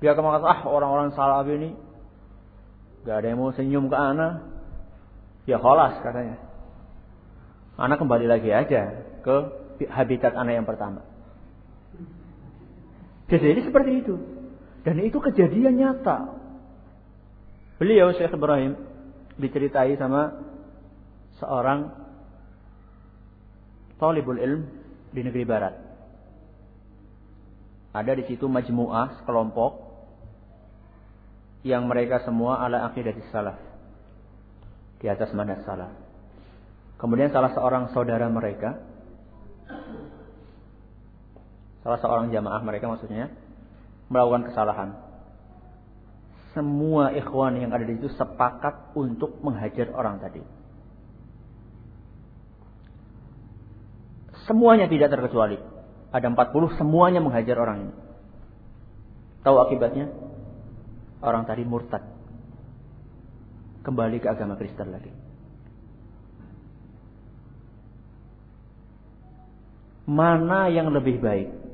Dia 0.05 0.13
akan 0.13 0.21
mengatakan, 0.21 0.53
ah 0.53 0.61
orang-orang 0.69 1.17
salah 1.17 1.41
ini 1.49 1.73
gak 3.09 3.25
ada 3.25 3.27
yang 3.33 3.41
mau 3.41 3.57
senyum 3.57 3.89
ke 3.89 3.97
anak. 3.97 4.53
Ya 5.49 5.57
kholas 5.57 5.97
katanya. 6.05 6.37
Anak 7.81 8.05
kembali 8.05 8.29
lagi 8.29 8.53
aja 8.53 9.01
ke 9.25 9.37
habitat 9.89 10.37
anak 10.37 10.61
yang 10.61 10.69
pertama. 10.69 11.16
Jadi 13.27 13.61
seperti 13.67 13.93
itu. 14.07 14.15
Dan 14.87 15.03
itu 15.03 15.19
kejadian 15.19 15.75
nyata. 15.75 16.39
Beliau 17.77 18.15
Syekh 18.15 18.33
Ibrahim 18.33 18.79
diceritai 19.37 19.99
sama 19.99 20.33
seorang 21.43 21.93
talibul 23.99 24.39
ilm 24.39 24.63
di 25.11 25.21
negeri 25.27 25.45
barat. 25.45 25.75
Ada 27.93 28.13
di 28.15 28.25
situ 28.31 28.47
majmuah 28.47 29.21
sekelompok 29.21 29.73
yang 31.67 31.91
mereka 31.91 32.23
semua 32.23 32.63
ala 32.63 32.87
aqidah 32.87 33.17
salaf. 33.35 33.59
Di 35.03 35.11
atas 35.11 35.35
manhaj 35.35 35.67
salaf. 35.67 35.93
Kemudian 36.97 37.29
salah 37.35 37.53
seorang 37.53 37.93
saudara 37.93 38.31
mereka 38.31 38.81
salah 41.87 42.03
seorang 42.03 42.35
jamaah 42.35 42.67
mereka 42.67 42.91
maksudnya 42.91 43.31
melakukan 44.11 44.51
kesalahan. 44.51 44.91
Semua 46.51 47.15
ikhwan 47.15 47.63
yang 47.63 47.71
ada 47.71 47.87
di 47.87 47.95
situ 47.95 48.11
sepakat 48.11 48.91
untuk 48.99 49.39
menghajar 49.39 49.95
orang 49.95 50.19
tadi. 50.19 50.43
Semuanya 54.51 54.91
tidak 54.91 55.15
terkecuali. 55.15 55.63
Ada 56.11 56.27
40 56.27 56.75
semuanya 56.75 57.23
menghajar 57.23 57.55
orang 57.55 57.87
ini. 57.87 57.95
Tahu 59.47 59.57
akibatnya? 59.63 60.11
Orang 61.23 61.47
tadi 61.47 61.63
murtad. 61.63 62.03
Kembali 63.87 64.19
ke 64.19 64.27
agama 64.27 64.59
Kristen 64.59 64.91
lagi. 64.91 65.15
Mana 70.07 70.67
yang 70.67 70.91
lebih 70.91 71.23
baik? 71.23 71.66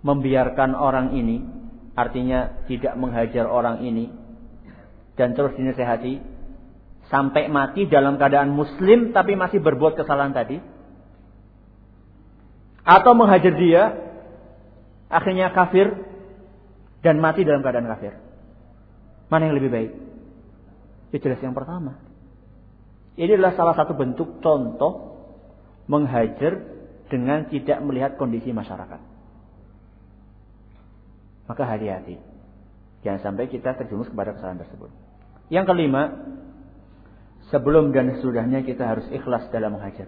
Membiarkan 0.00 0.72
orang 0.72 1.12
ini, 1.16 1.44
artinya 1.92 2.64
tidak 2.64 2.96
menghajar 2.96 3.44
orang 3.44 3.84
ini, 3.84 4.08
dan 5.16 5.36
terus 5.36 5.52
dinasehati, 5.56 6.20
sampai 7.12 7.50
mati 7.52 7.84
dalam 7.90 8.16
keadaan 8.16 8.54
muslim 8.54 9.12
tapi 9.12 9.36
masih 9.36 9.60
berbuat 9.60 9.98
kesalahan 9.98 10.32
tadi, 10.32 10.62
atau 12.80 13.12
menghajar 13.12 13.54
dia, 13.60 13.82
akhirnya 15.12 15.52
kafir 15.52 15.92
dan 17.04 17.20
mati 17.20 17.44
dalam 17.44 17.60
keadaan 17.60 17.90
kafir. 17.90 18.16
Mana 19.28 19.46
yang 19.50 19.56
lebih 19.56 19.70
baik? 19.70 19.90
Ya 21.10 21.18
jelas 21.18 21.40
yang 21.42 21.54
pertama. 21.54 21.98
Ini 23.18 23.36
adalah 23.36 23.52
salah 23.58 23.74
satu 23.76 23.92
bentuk 23.98 24.40
contoh 24.40 25.18
menghajar 25.90 26.62
dengan 27.10 27.50
tidak 27.50 27.82
melihat 27.82 28.14
kondisi 28.14 28.54
masyarakat. 28.54 29.09
Maka 31.50 31.66
hati-hati. 31.66 32.14
Jangan 33.02 33.20
sampai 33.26 33.50
kita 33.50 33.74
terjerumus 33.74 34.06
kepada 34.06 34.38
kesalahan 34.38 34.62
tersebut. 34.62 34.86
Yang 35.50 35.66
kelima, 35.66 36.02
sebelum 37.50 37.90
dan 37.90 38.14
sesudahnya 38.14 38.62
kita 38.62 38.86
harus 38.86 39.10
ikhlas 39.10 39.50
dalam 39.50 39.74
menghajar. 39.74 40.06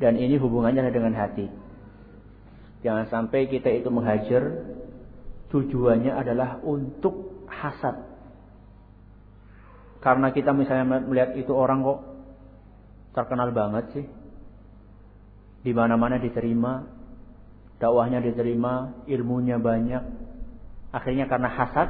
Dan 0.00 0.16
ini 0.16 0.40
hubungannya 0.40 0.88
dengan 0.88 1.12
hati. 1.12 1.52
Jangan 2.80 3.12
sampai 3.12 3.52
kita 3.52 3.68
itu 3.68 3.92
menghajar 3.92 4.64
tujuannya 5.52 6.16
adalah 6.16 6.64
untuk 6.64 7.44
hasad. 7.52 8.00
Karena 10.00 10.32
kita 10.32 10.56
misalnya 10.56 11.04
melihat 11.04 11.36
itu 11.36 11.52
orang 11.52 11.84
kok 11.84 12.00
terkenal 13.12 13.52
banget 13.52 13.84
sih. 13.92 14.06
Di 15.66 15.74
mana-mana 15.74 16.16
diterima, 16.22 16.86
dakwahnya 17.78 18.22
diterima, 18.22 19.06
ilmunya 19.06 19.58
banyak. 19.58 20.02
Akhirnya 20.90 21.30
karena 21.30 21.48
hasad, 21.50 21.88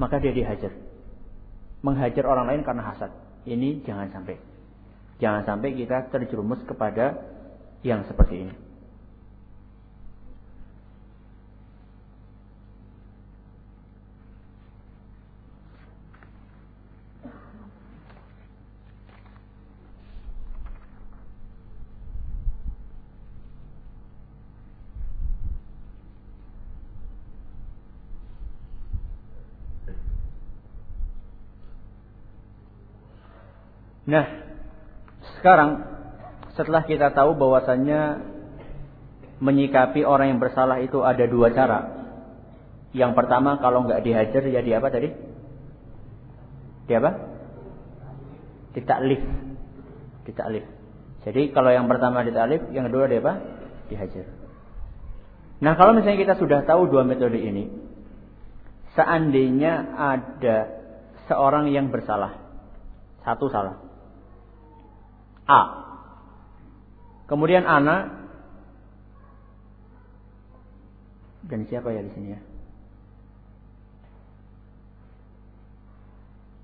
maka 0.00 0.18
dia 0.18 0.32
dihajar. 0.32 0.72
Menghajar 1.84 2.24
orang 2.24 2.48
lain 2.48 2.62
karena 2.64 2.82
hasad. 2.88 3.12
Ini 3.44 3.84
jangan 3.84 4.08
sampai. 4.10 4.40
Jangan 5.20 5.42
sampai 5.44 5.76
kita 5.76 6.08
terjerumus 6.10 6.64
kepada 6.64 7.20
yang 7.84 8.02
seperti 8.08 8.48
ini. 8.48 8.63
Nah, 34.04 34.24
sekarang 35.40 35.70
setelah 36.54 36.84
kita 36.86 37.10
tahu 37.16 37.34
bahwasannya 37.34 38.32
menyikapi 39.42 40.06
orang 40.06 40.36
yang 40.36 40.40
bersalah 40.40 40.80
itu 40.80 41.02
ada 41.02 41.24
dua 41.26 41.50
cara. 41.50 41.78
Yang 42.94 43.12
pertama 43.18 43.58
kalau 43.58 43.82
nggak 43.84 44.06
dihajar 44.06 44.42
ya 44.46 44.62
apa 44.78 44.88
tadi? 44.88 45.08
Di 46.86 46.92
apa? 46.94 47.10
Ditaklif. 48.76 49.22
Ditaklif. 50.24 50.64
Jadi 51.24 51.50
kalau 51.50 51.72
yang 51.72 51.88
pertama 51.90 52.22
ditaklif, 52.22 52.68
yang 52.70 52.86
kedua 52.86 53.10
di 53.10 53.18
apa? 53.18 53.34
Dihajar. 53.90 54.26
Nah 55.60 55.72
kalau 55.74 55.96
misalnya 55.96 56.20
kita 56.20 56.34
sudah 56.36 56.62
tahu 56.68 56.88
dua 56.88 57.02
metode 57.02 57.40
ini, 57.40 57.72
seandainya 58.94 59.96
ada 59.96 60.56
seorang 61.26 61.72
yang 61.72 61.88
bersalah, 61.88 62.36
satu 63.24 63.48
salah, 63.48 63.83
A. 65.44 65.60
Kemudian 67.28 67.64
Ana 67.64 68.24
dan 71.44 71.68
siapa 71.68 71.92
ya 71.92 72.00
di 72.00 72.12
sini 72.16 72.28
ya? 72.36 72.40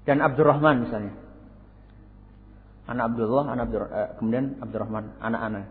Dan 0.08 0.24
Abdurrahman 0.24 0.88
misalnya. 0.88 1.12
Anak 2.90 3.14
Abdullah, 3.14 3.44
anak 3.54 3.64
Abdur, 3.70 3.82
eh, 3.86 4.10
kemudian 4.18 4.58
Abdurrahman, 4.58 5.14
anak 5.22 5.40
Ana. 5.46 5.62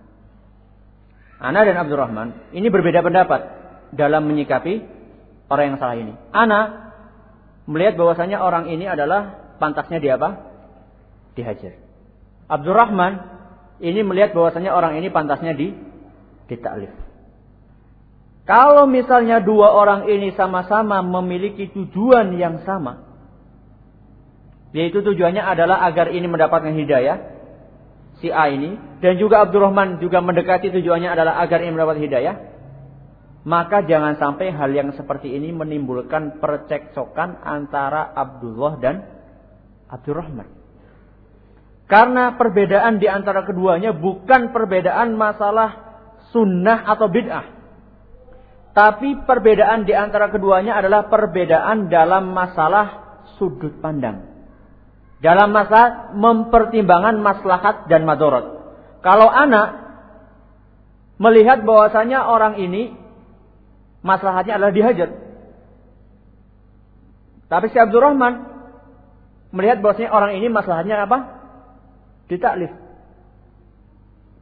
Ana 1.39 1.60
dan 1.67 1.76
Abdurrahman 1.76 2.56
ini 2.56 2.72
berbeda 2.72 3.04
pendapat 3.04 3.41
dalam 3.91 4.24
menyikapi 4.30 4.80
orang 5.52 5.65
yang 5.74 5.80
salah 5.82 5.98
ini. 6.00 6.13
Ana 6.32 6.60
melihat 7.67 8.00
bahwasanya 8.00 8.39
orang 8.39 8.72
ini 8.72 8.88
adalah 8.88 9.52
pantasnya 9.60 10.00
di 10.00 10.08
apa? 10.08 10.30
Dihajar. 11.36 11.88
Abdurrahman 12.49 13.13
ini 13.79 14.01
melihat 14.01 14.33
bahwasanya 14.33 14.73
orang 14.73 14.97
ini 14.97 15.13
pantasnya 15.13 15.53
di 15.53 15.71
ditaklif. 16.49 16.91
Kalau 18.49 18.89
misalnya 18.89 19.45
dua 19.45 19.69
orang 19.77 20.09
ini 20.09 20.33
sama-sama 20.33 21.05
memiliki 21.05 21.69
tujuan 21.69 22.33
yang 22.33 22.65
sama, 22.65 23.05
yaitu 24.73 25.05
tujuannya 25.05 25.45
adalah 25.45 25.85
agar 25.85 26.09
ini 26.09 26.25
mendapatkan 26.25 26.73
hidayah, 26.73 27.17
si 28.17 28.33
A 28.33 28.49
ini, 28.49 28.73
dan 29.05 29.21
juga 29.21 29.45
Abdurrahman 29.45 30.01
juga 30.01 30.25
mendekati 30.25 30.73
tujuannya 30.73 31.13
adalah 31.13 31.38
agar 31.45 31.62
ini 31.62 31.71
mendapat 31.77 32.01
hidayah, 32.01 32.35
maka 33.45 33.85
jangan 33.85 34.17
sampai 34.17 34.49
hal 34.49 34.73
yang 34.73 34.97
seperti 34.97 35.29
ini 35.29 35.53
menimbulkan 35.53 36.41
percekcokan 36.41 37.45
antara 37.45 38.12
Abdullah 38.17 38.73
dan 38.81 38.95
Abdurrahman. 39.93 40.59
Karena 41.89 42.38
perbedaan 42.38 43.02
di 43.02 43.10
antara 43.10 43.41
keduanya 43.41 43.97
bukan 43.97 44.54
perbedaan 44.54 45.17
masalah 45.17 45.89
sunnah 46.30 46.86
atau 46.86 47.10
bid'ah. 47.10 47.45
Tapi 48.78 49.25
perbedaan 49.25 49.89
di 49.89 49.97
antara 49.97 50.30
keduanya 50.30 50.78
adalah 50.78 51.10
perbedaan 51.10 51.89
dalam 51.89 52.30
masalah 52.30 53.17
sudut 53.41 53.73
pandang. 53.82 54.30
Dalam 55.17 55.49
masalah 55.49 56.13
mempertimbangkan 56.13 57.17
maslahat 57.19 57.89
dan 57.89 58.06
madorot. 58.06 58.62
Kalau 59.02 59.25
anak 59.25 59.89
melihat 61.17 61.65
bahwasanya 61.65 62.30
orang 62.30 62.62
ini 62.62 62.93
maslahatnya 64.06 64.62
adalah 64.62 64.71
dihajar. 64.78 65.10
Tapi 67.49 67.65
si 67.73 67.82
Abdurrahman 67.82 68.45
melihat 69.49 69.82
bahwasanya 69.82 70.13
orang 70.13 70.38
ini 70.38 70.54
maslahatnya 70.54 71.10
apa? 71.10 71.38
Ditaklif. 72.30 72.72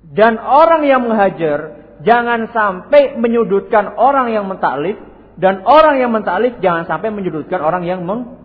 Dan 0.07 0.37
orang 0.37 0.83
yang 0.85 1.03
menghajar 1.07 1.83
jangan 2.05 2.51
sampai 2.53 3.17
menyudutkan 3.17 3.97
orang 3.97 4.29
yang 4.29 4.45
mentaklif 4.45 4.99
dan 5.39 5.65
orang 5.65 5.97
yang 5.97 6.13
mentaklif 6.13 6.59
jangan 6.61 6.85
sampai 6.85 7.09
menyudutkan 7.09 7.59
orang 7.59 7.83
yang 7.87 8.05
meng 8.05 8.37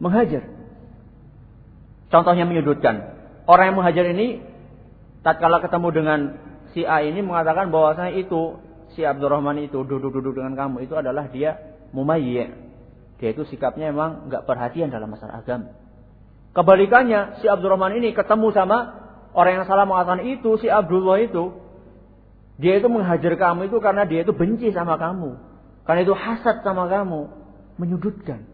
menghajar. 0.00 0.46
Contohnya 2.08 2.46
menyudutkan. 2.46 3.16
Orang 3.46 3.72
yang 3.72 3.76
menghajar 3.78 4.06
ini 4.10 4.42
tatkala 5.22 5.62
ketemu 5.62 5.88
dengan 5.94 6.18
si 6.74 6.82
A 6.82 7.02
ini 7.02 7.22
mengatakan 7.22 7.70
bahwasanya 7.70 8.14
itu 8.18 8.58
si 8.94 9.06
Abdurrahman 9.06 9.62
itu 9.62 9.82
duduk-duduk 9.86 10.38
dengan 10.38 10.54
kamu 10.54 10.86
itu 10.86 10.94
adalah 10.98 11.30
dia 11.30 11.58
mumayyi. 11.94 12.50
Dia 13.16 13.28
itu 13.32 13.48
sikapnya 13.48 13.94
memang 13.94 14.28
nggak 14.28 14.44
perhatian 14.44 14.92
dalam 14.92 15.08
masalah 15.08 15.40
agama. 15.40 15.85
Kebalikannya, 16.56 17.44
si 17.44 17.46
Abdurrahman 17.52 18.00
ini 18.00 18.16
ketemu 18.16 18.48
sama 18.56 18.96
orang 19.36 19.60
yang 19.60 19.66
salah 19.68 19.84
mengatakan 19.84 20.24
itu, 20.24 20.56
si 20.56 20.72
Abdullah 20.72 21.20
itu. 21.20 21.52
Dia 22.56 22.80
itu 22.80 22.88
menghajar 22.88 23.36
kamu 23.36 23.68
itu 23.68 23.76
karena 23.84 24.08
dia 24.08 24.24
itu 24.24 24.32
benci 24.32 24.72
sama 24.72 24.96
kamu. 24.96 25.36
Karena 25.84 26.00
itu 26.00 26.16
hasad 26.16 26.64
sama 26.64 26.88
kamu. 26.88 27.28
Menyudutkan. 27.76 28.48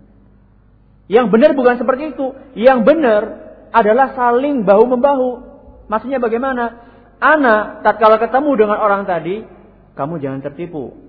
Yang 1.07 1.27
benar 1.31 1.55
bukan 1.55 1.79
seperti 1.79 2.11
itu. 2.11 2.35
Yang 2.59 2.79
benar 2.83 3.23
adalah 3.71 4.19
saling 4.19 4.67
bahu-membahu. 4.67 5.47
Maksudnya 5.87 6.19
bagaimana? 6.19 6.83
Ana, 7.23 7.87
tatkala 7.87 8.19
ketemu 8.19 8.51
dengan 8.59 8.83
orang 8.83 9.07
tadi, 9.07 9.47
kamu 9.95 10.19
jangan 10.19 10.43
tertipu. 10.43 11.02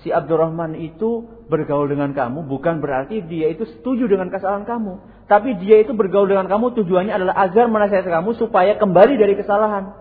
Si 0.00 0.08
Abdurrahman 0.08 0.80
itu 0.80 1.28
bergaul 1.52 1.92
dengan 1.92 2.16
kamu 2.16 2.48
bukan 2.48 2.80
berarti 2.80 3.20
dia 3.20 3.52
itu 3.52 3.68
setuju 3.68 4.08
dengan 4.08 4.32
kesalahan 4.32 4.64
kamu. 4.64 4.96
Tapi 5.28 5.60
dia 5.60 5.84
itu 5.84 5.92
bergaul 5.92 6.24
dengan 6.24 6.48
kamu 6.48 6.72
tujuannya 6.80 7.12
adalah 7.12 7.36
agar 7.36 7.68
menasihati 7.68 8.08
kamu 8.08 8.32
supaya 8.40 8.80
kembali 8.80 9.14
dari 9.20 9.36
kesalahan. 9.36 9.92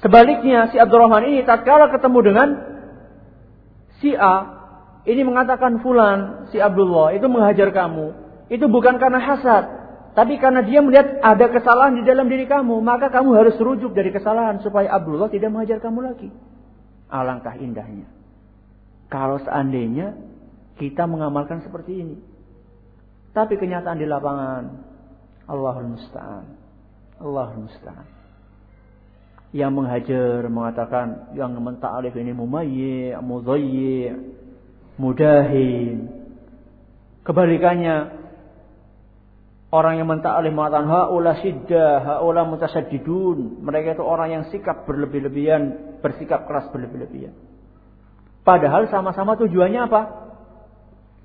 Sebaliknya 0.00 0.72
si 0.72 0.80
Abdurrahman 0.80 1.28
ini 1.28 1.44
tatkala 1.44 1.92
ketemu 1.92 2.18
dengan 2.24 2.48
si 4.00 4.16
A 4.16 4.36
ini 5.04 5.20
mengatakan 5.20 5.84
fulan 5.84 6.48
si 6.48 6.56
Abdullah 6.56 7.12
itu 7.12 7.28
menghajar 7.28 7.68
kamu. 7.68 8.24
Itu 8.48 8.68
bukan 8.72 8.96
karena 8.96 9.20
hasad, 9.20 9.64
tapi 10.14 10.38
karena 10.38 10.62
dia 10.62 10.78
melihat 10.78 11.18
ada 11.20 11.50
kesalahan 11.50 11.98
di 11.98 12.06
dalam 12.06 12.30
diri 12.30 12.46
kamu, 12.46 12.78
maka 12.78 13.10
kamu 13.10 13.34
harus 13.34 13.58
rujuk 13.58 13.98
dari 13.98 14.14
kesalahan 14.14 14.62
supaya 14.62 14.94
Abdullah 14.94 15.26
tidak 15.26 15.50
menghajar 15.50 15.82
kamu 15.82 16.06
lagi. 16.06 16.30
Alangkah 17.10 17.58
indahnya. 17.58 18.06
Kalau 19.08 19.38
seandainya 19.42 20.16
kita 20.78 21.06
mengamalkan 21.06 21.62
seperti 21.62 22.02
ini. 22.02 22.16
Tapi 23.34 23.58
kenyataan 23.58 23.98
di 23.98 24.06
lapangan 24.06 24.64
Allahul 25.50 25.98
musta'an. 25.98 26.46
Allahul 27.18 27.66
musta'an. 27.66 28.06
Yang 29.54 29.70
menghajar 29.70 30.38
mengatakan 30.50 31.34
yang 31.38 31.54
menta'alif 31.54 32.14
ini 32.18 32.34
mumayyi, 32.34 33.14
mudayyi, 33.22 34.14
mudahin. 34.98 36.10
Kebalikannya 37.22 38.24
orang 39.70 39.94
yang 40.02 40.10
menta'alif 40.10 40.50
mengatakan 40.50 40.90
haula 40.90 41.38
syiddah, 41.38 42.18
haula 42.18 42.46
mutasaddidun. 42.46 43.62
Mereka 43.62 43.98
itu 43.98 44.02
orang 44.02 44.28
yang 44.30 44.44
sikap 44.50 44.86
berlebih-lebihan, 44.86 45.98
bersikap 46.02 46.50
keras 46.50 46.66
berlebih-lebihan. 46.74 47.34
Padahal 48.44 48.92
sama-sama 48.92 49.40
tujuannya 49.40 49.88
apa? 49.88 50.02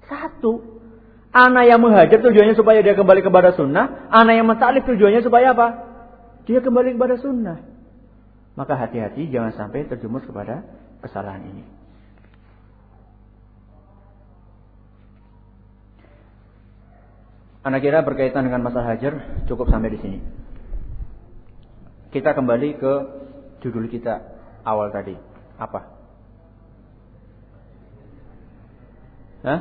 Satu. 0.07 0.79
Anak 1.29 1.69
yang 1.69 1.77
menghajar 1.83 2.17
tujuannya 2.23 2.57
supaya 2.57 2.81
dia 2.81 2.95
kembali 2.95 3.21
kepada 3.21 3.53
sunnah. 3.53 4.09
Anak 4.09 4.33
yang 4.39 4.47
menta'alif 4.47 4.87
tujuannya 4.87 5.21
supaya 5.21 5.53
apa? 5.53 5.67
Dia 6.47 6.63
kembali 6.63 6.95
kepada 6.97 7.19
sunnah. 7.19 7.61
Maka 8.57 8.73
hati-hati 8.73 9.29
jangan 9.29 9.53
sampai 9.53 9.85
terjumus 9.85 10.25
kepada 10.25 10.65
kesalahan 11.03 11.43
ini. 11.45 11.63
Anak 17.59 17.83
kira 17.83 17.99
berkaitan 18.01 18.47
dengan 18.47 18.63
masalah 18.63 18.95
hajar 18.95 19.43
cukup 19.45 19.67
sampai 19.67 19.91
di 19.93 19.99
sini. 19.99 20.19
Kita 22.09 22.33
kembali 22.33 22.69
ke 22.79 22.93
judul 23.61 23.91
kita 23.91 24.23
awal 24.63 24.89
tadi. 24.89 25.13
Apa? 25.59 25.98
Hah? 29.45 29.59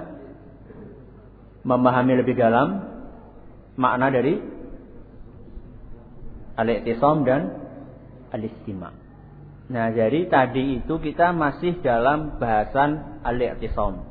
Memahami 1.63 2.15
lebih 2.19 2.35
dalam 2.39 2.83
makna 3.79 4.11
dari 4.11 4.39
al-i'tisam 6.59 7.23
dan 7.23 7.43
al-istima. 8.35 8.91
Nah, 9.69 9.93
jadi 9.93 10.27
tadi 10.33 10.81
itu 10.81 10.97
kita 10.97 11.31
masih 11.37 11.79
dalam 11.85 12.41
bahasan 12.41 13.21
al-i'tisam. 13.23 14.03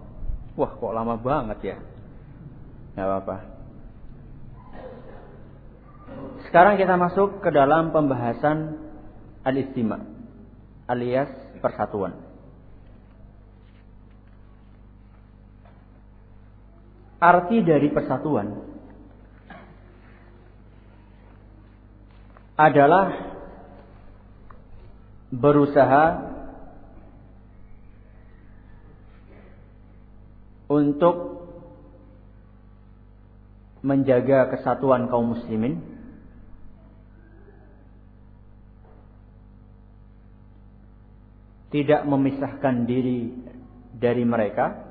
Wah, 0.53 0.71
kok 0.77 0.93
lama 0.93 1.17
banget 1.17 1.75
ya? 1.75 1.77
Gak 2.93 3.05
apa-apa. 3.05 3.37
Sekarang 6.47 6.79
kita 6.79 6.95
masuk 6.95 7.43
ke 7.43 7.49
dalam 7.51 7.91
pembahasan 7.91 8.79
al-istima 9.43 10.17
alias 10.87 11.29
persatuan. 11.59 12.26
Arti 17.17 17.65
dari 17.65 17.89
persatuan 17.89 18.47
adalah 22.57 23.37
berusaha 25.33 26.05
untuk 30.69 31.15
menjaga 33.81 34.51
kesatuan 34.53 35.09
kaum 35.09 35.33
muslimin. 35.37 35.79
Tidak 41.67 42.07
memisahkan 42.07 42.87
diri 42.87 43.27
dari 43.91 44.23
mereka 44.23 44.86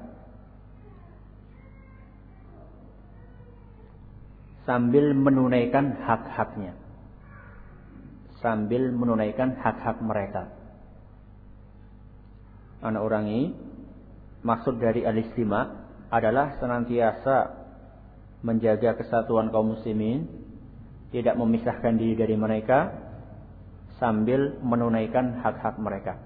sambil 4.66 5.14
menunaikan 5.14 5.94
hak-haknya 6.02 6.74
sambil 8.40 8.92
menunaikan 8.92 9.56
hak-hak 9.58 9.98
mereka. 10.04 10.52
Anak 12.84 13.02
orang 13.02 13.24
ini 13.26 13.44
maksud 14.46 14.78
dari 14.78 15.02
alistima 15.02 15.88
adalah 16.12 16.54
senantiasa 16.60 17.66
menjaga 18.46 18.94
kesatuan 19.00 19.50
kaum 19.50 19.74
muslimin, 19.74 20.28
tidak 21.10 21.34
memisahkan 21.34 21.96
diri 21.98 22.14
dari 22.14 22.36
mereka 22.38 22.94
sambil 23.98 24.60
menunaikan 24.60 25.40
hak-hak 25.40 25.80
mereka. 25.80 26.20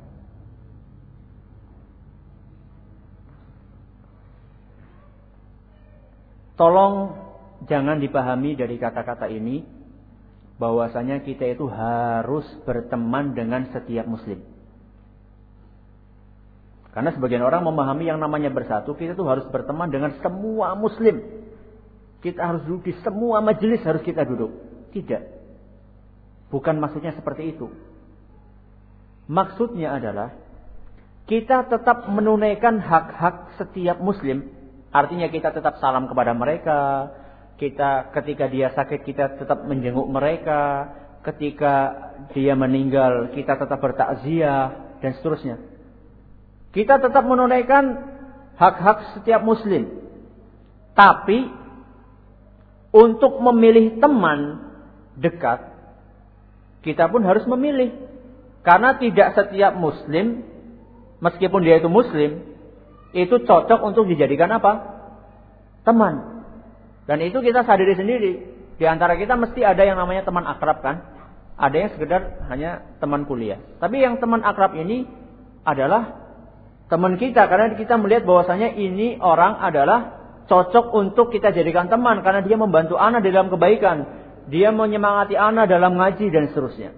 Tolong 6.60 7.16
jangan 7.68 8.00
dipahami 8.00 8.56
dari 8.56 8.80
kata-kata 8.80 9.28
ini 9.28 9.64
bahwasanya 10.60 11.24
kita 11.24 11.56
itu 11.56 11.66
harus 11.72 12.44
berteman 12.68 13.32
dengan 13.32 13.68
setiap 13.72 14.04
muslim. 14.04 14.44
Karena 16.90 17.14
sebagian 17.14 17.40
orang 17.40 17.64
memahami 17.64 18.10
yang 18.10 18.18
namanya 18.18 18.50
bersatu, 18.50 18.92
kita 18.98 19.14
itu 19.14 19.24
harus 19.24 19.46
berteman 19.48 19.88
dengan 19.88 20.12
semua 20.20 20.74
muslim. 20.76 21.22
Kita 22.20 22.44
harus 22.44 22.62
duduk 22.68 22.92
di 22.92 22.94
semua 23.00 23.40
majelis 23.40 23.80
harus 23.86 24.04
kita 24.04 24.26
duduk. 24.28 24.52
Tidak. 24.92 25.22
Bukan 26.50 26.76
maksudnya 26.82 27.16
seperti 27.16 27.56
itu. 27.56 27.72
Maksudnya 29.30 29.96
adalah 29.96 30.34
kita 31.30 31.70
tetap 31.70 32.10
menunaikan 32.10 32.82
hak-hak 32.82 33.54
setiap 33.56 34.02
muslim. 34.02 34.50
Artinya 34.90 35.30
kita 35.30 35.54
tetap 35.54 35.78
salam 35.78 36.10
kepada 36.10 36.34
mereka, 36.34 37.06
kita 37.60 38.16
ketika 38.16 38.48
dia 38.48 38.72
sakit 38.72 39.04
kita 39.04 39.36
tetap 39.36 39.68
menjenguk 39.68 40.08
mereka, 40.08 40.96
ketika 41.20 41.92
dia 42.32 42.56
meninggal 42.56 43.36
kita 43.36 43.60
tetap 43.60 43.76
bertakziah 43.84 44.96
dan 45.04 45.12
seterusnya. 45.20 45.60
Kita 46.72 46.96
tetap 46.96 47.20
menunaikan 47.28 48.16
hak-hak 48.56 49.20
setiap 49.20 49.44
muslim. 49.44 49.92
Tapi 50.96 51.52
untuk 52.96 53.36
memilih 53.44 54.00
teman 54.00 54.72
dekat 55.20 55.60
kita 56.80 57.12
pun 57.12 57.28
harus 57.28 57.44
memilih. 57.44 57.92
Karena 58.64 58.96
tidak 58.96 59.36
setiap 59.36 59.76
muslim 59.76 60.48
meskipun 61.20 61.60
dia 61.60 61.76
itu 61.76 61.92
muslim 61.92 62.40
itu 63.12 63.36
cocok 63.44 63.80
untuk 63.84 64.08
dijadikan 64.08 64.48
apa? 64.48 64.72
Teman. 65.84 66.39
Dan 67.10 67.26
itu 67.26 67.42
kita 67.42 67.66
sadari 67.66 67.98
sendiri. 67.98 68.32
Di 68.78 68.86
antara 68.86 69.18
kita 69.18 69.34
mesti 69.34 69.66
ada 69.66 69.82
yang 69.82 69.98
namanya 69.98 70.22
teman 70.22 70.46
akrab 70.46 70.78
kan? 70.78 71.02
Ada 71.58 71.74
yang 71.74 71.90
sekedar 71.98 72.46
hanya 72.46 72.86
teman 73.02 73.26
kuliah. 73.26 73.58
Tapi 73.82 73.98
yang 73.98 74.22
teman 74.22 74.46
akrab 74.46 74.78
ini 74.78 75.10
adalah 75.66 76.30
teman 76.86 77.18
kita 77.18 77.50
karena 77.50 77.74
kita 77.74 77.98
melihat 77.98 78.22
bahwasanya 78.22 78.78
ini 78.78 79.18
orang 79.18 79.58
adalah 79.58 80.22
cocok 80.46 80.94
untuk 80.94 81.34
kita 81.34 81.50
jadikan 81.50 81.90
teman 81.90 82.22
karena 82.22 82.46
dia 82.46 82.54
membantu 82.54 82.94
anak 82.94 83.26
dalam 83.26 83.50
kebaikan, 83.50 83.96
dia 84.46 84.70
menyemangati 84.70 85.34
anak 85.34 85.66
dalam 85.66 85.98
ngaji 85.98 86.30
dan 86.30 86.46
seterusnya. 86.54 86.94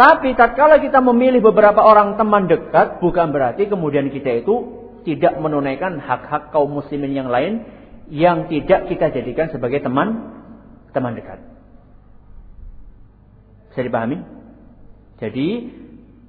Tapi 0.00 0.32
tatkala 0.32 0.80
kita 0.80 1.04
memilih 1.04 1.44
beberapa 1.44 1.84
orang 1.84 2.16
teman 2.16 2.48
dekat 2.48 3.04
bukan 3.04 3.36
berarti 3.36 3.68
kemudian 3.68 4.08
kita 4.08 4.40
itu 4.40 4.84
tidak 5.04 5.36
menunaikan 5.40 6.00
hak-hak 6.00 6.56
kaum 6.56 6.72
muslimin 6.72 7.12
yang 7.12 7.28
lain 7.28 7.75
yang 8.12 8.46
tidak 8.46 8.86
kita 8.86 9.10
jadikan 9.10 9.50
sebagai 9.50 9.82
teman 9.82 10.38
teman 10.94 11.18
dekat. 11.18 11.42
Bisa 13.70 13.82
dipahami? 13.84 14.22
Jadi 15.20 15.48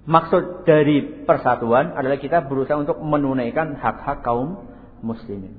maksud 0.08 0.68
dari 0.68 1.24
persatuan 1.24 1.96
adalah 1.96 2.20
kita 2.20 2.44
berusaha 2.44 2.80
untuk 2.80 3.00
menunaikan 3.00 3.78
hak-hak 3.78 4.24
kaum 4.26 4.68
muslimin. 5.00 5.56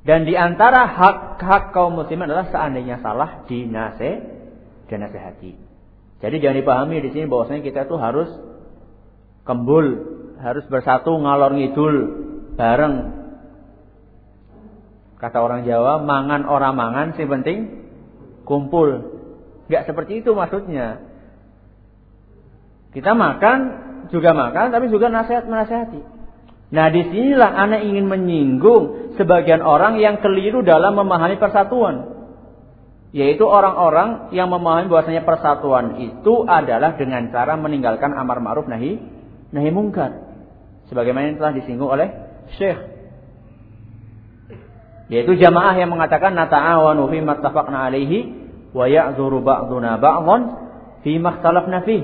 Dan 0.00 0.24
di 0.24 0.32
antara 0.32 0.88
hak-hak 0.88 1.76
kaum 1.76 1.98
muslimin 1.98 2.30
adalah 2.30 2.48
seandainya 2.48 3.04
salah 3.04 3.44
dinase 3.44 4.22
dan 4.88 5.04
nasihati. 5.04 5.52
Jadi 6.20 6.36
jangan 6.40 6.56
dipahami 6.60 6.96
di 7.00 7.10
sini 7.16 7.24
bahwasanya 7.28 7.64
kita 7.64 7.88
itu 7.88 7.96
harus 7.96 8.28
kembul, 9.48 9.86
harus 10.40 10.64
bersatu 10.68 11.16
ngalor 11.16 11.56
ngidul 11.56 11.96
bareng 12.56 13.19
Kata 15.20 15.36
orang 15.36 15.68
Jawa, 15.68 16.00
mangan 16.00 16.48
orang 16.48 16.72
mangan, 16.72 17.06
sih 17.12 17.28
penting 17.28 17.84
kumpul. 18.48 19.20
Gak 19.68 19.84
seperti 19.86 20.24
itu 20.24 20.32
maksudnya. 20.32 21.04
Kita 22.90 23.14
makan, 23.14 23.58
juga 24.08 24.34
makan, 24.34 24.74
tapi 24.74 24.90
juga 24.90 25.12
nasihat 25.12 25.46
menasehati. 25.46 26.00
Nah 26.70 26.86
di 26.90 27.02
sinilah 27.06 27.50
anak 27.52 27.86
ingin 27.86 28.08
menyinggung 28.08 29.14
sebagian 29.14 29.60
orang 29.62 30.00
yang 30.00 30.18
keliru 30.18 30.64
dalam 30.64 30.96
memahami 30.96 31.38
persatuan. 31.38 32.18
Yaitu 33.10 33.42
orang-orang 33.42 34.30
yang 34.34 34.48
memahami 34.50 34.86
bahwasanya 34.86 35.26
persatuan 35.26 35.98
itu 35.98 36.46
adalah 36.46 36.94
dengan 36.94 37.26
cara 37.34 37.58
meninggalkan 37.58 38.14
amar 38.14 38.38
ma'ruf 38.38 38.70
nahi 38.70 39.02
nahi 39.50 39.70
mungkar. 39.74 40.30
Sebagaimana 40.90 41.34
yang 41.34 41.38
telah 41.42 41.54
disinggung 41.54 41.90
oleh 41.90 42.06
Syekh 42.54 42.99
yaitu 45.10 45.34
jamaah 45.34 45.74
yang 45.74 45.90
mengatakan 45.90 46.38
nata'awanu 46.38 47.10
fi 47.10 47.18
mattafaqna 47.18 47.90
alaihi 47.90 48.30
wa 48.70 48.86
ya'zuru 48.86 49.42
ba'duna 49.42 49.98
ba'dhan 49.98 50.40
fi 51.02 51.18
makhtalafna 51.18 51.82
fi. 51.82 51.98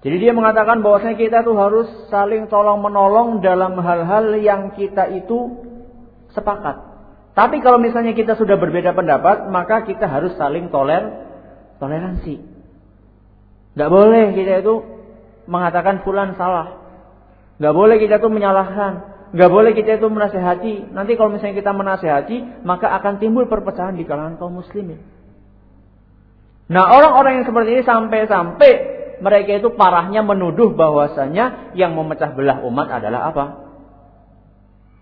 Jadi 0.00 0.16
dia 0.16 0.32
mengatakan 0.32 0.80
bahwasanya 0.80 1.16
kita 1.16 1.44
tuh 1.44 1.56
harus 1.56 1.88
saling 2.08 2.48
tolong 2.52 2.80
menolong 2.80 3.40
dalam 3.44 3.76
hal-hal 3.80 4.32
yang 4.40 4.72
kita 4.76 5.08
itu 5.12 5.60
sepakat. 6.32 6.88
Tapi 7.36 7.60
kalau 7.64 7.80
misalnya 7.80 8.16
kita 8.16 8.36
sudah 8.36 8.56
berbeda 8.56 8.96
pendapat, 8.96 9.48
maka 9.48 9.84
kita 9.84 10.08
harus 10.08 10.36
saling 10.36 10.72
toler 10.72 11.04
toleransi. 11.80 12.40
Gak 13.76 13.90
boleh 13.92 14.36
kita 14.36 14.64
itu 14.64 14.74
mengatakan 15.48 16.04
fulan 16.04 16.36
salah. 16.36 16.80
Gak 17.60 17.72
boleh 17.76 17.96
kita 18.00 18.20
itu 18.20 18.28
menyalahkan. 18.32 19.19
Gak 19.30 19.50
boleh 19.50 19.72
kita 19.78 20.02
itu 20.02 20.10
menasehati. 20.10 20.90
Nanti 20.90 21.14
kalau 21.14 21.30
misalnya 21.30 21.62
kita 21.62 21.70
menasehati, 21.70 22.66
maka 22.66 22.90
akan 22.98 23.22
timbul 23.22 23.46
perpecahan 23.46 23.94
di 23.94 24.02
kalangan 24.02 24.42
kaum 24.42 24.58
muslimin. 24.58 24.98
Nah 26.70 26.86
orang-orang 26.86 27.42
yang 27.42 27.46
seperti 27.46 27.68
ini 27.78 27.82
sampai-sampai 27.82 28.70
mereka 29.20 29.50
itu 29.58 29.74
parahnya 29.74 30.22
menuduh 30.22 30.70
bahwasanya 30.74 31.74
yang 31.74 31.98
memecah 31.98 32.30
belah 32.30 32.62
umat 32.62 32.88
adalah 32.90 33.20
apa? 33.30 33.44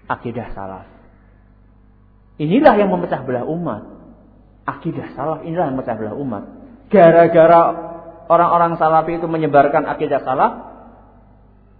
Akidah 0.08 0.48
salah. 0.56 0.88
Inilah 2.40 2.74
yang 2.80 2.88
memecah 2.88 3.20
belah 3.20 3.44
umat. 3.44 3.84
Akidah 4.64 5.12
salah 5.12 5.44
inilah 5.44 5.72
yang 5.72 5.76
memecah 5.76 5.96
belah 5.96 6.16
umat. 6.16 6.44
Gara-gara 6.88 7.60
orang-orang 8.32 8.80
salafi 8.80 9.20
itu 9.20 9.28
menyebarkan 9.28 9.84
akidah 9.84 10.24
salah, 10.24 10.50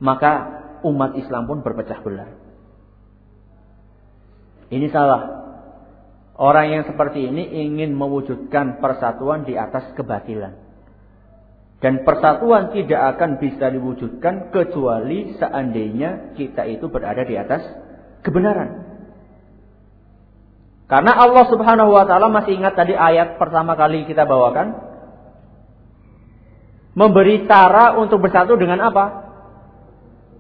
maka 0.01 0.33
umat 0.85 1.19
Islam 1.19 1.49
pun 1.49 1.59
berpecah 1.63 2.01
belah. 2.03 2.31
Ini 4.69 4.87
salah. 4.93 5.23
Orang 6.39 6.71
yang 6.71 6.85
seperti 6.87 7.27
ini 7.27 7.67
ingin 7.67 7.99
mewujudkan 7.99 8.79
persatuan 8.79 9.43
di 9.43 9.59
atas 9.59 9.91
kebatilan. 9.99 10.55
Dan 11.79 12.03
persatuan 12.03 12.75
tidak 12.75 13.17
akan 13.17 13.39
bisa 13.43 13.71
diwujudkan 13.71 14.51
kecuali 14.55 15.35
seandainya 15.39 16.35
kita 16.35 16.67
itu 16.67 16.91
berada 16.91 17.23
di 17.23 17.35
atas 17.39 17.63
kebenaran. 18.23 18.87
Karena 20.89 21.13
Allah 21.21 21.45
Subhanahu 21.53 21.91
wa 21.93 22.09
taala 22.09 22.33
masih 22.33 22.59
ingat 22.59 22.75
tadi 22.75 22.97
ayat 22.97 23.37
pertama 23.37 23.77
kali 23.77 24.09
kita 24.09 24.25
bawakan 24.25 24.89
memberi 26.99 27.47
cara 27.47 27.95
untuk 27.95 28.25
bersatu 28.25 28.59
dengan 28.59 28.83
apa? 28.83 29.28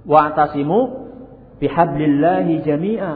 Wa'tasimu 0.06 0.78
bihablillahi 1.58 2.62
jami'a. 2.62 3.12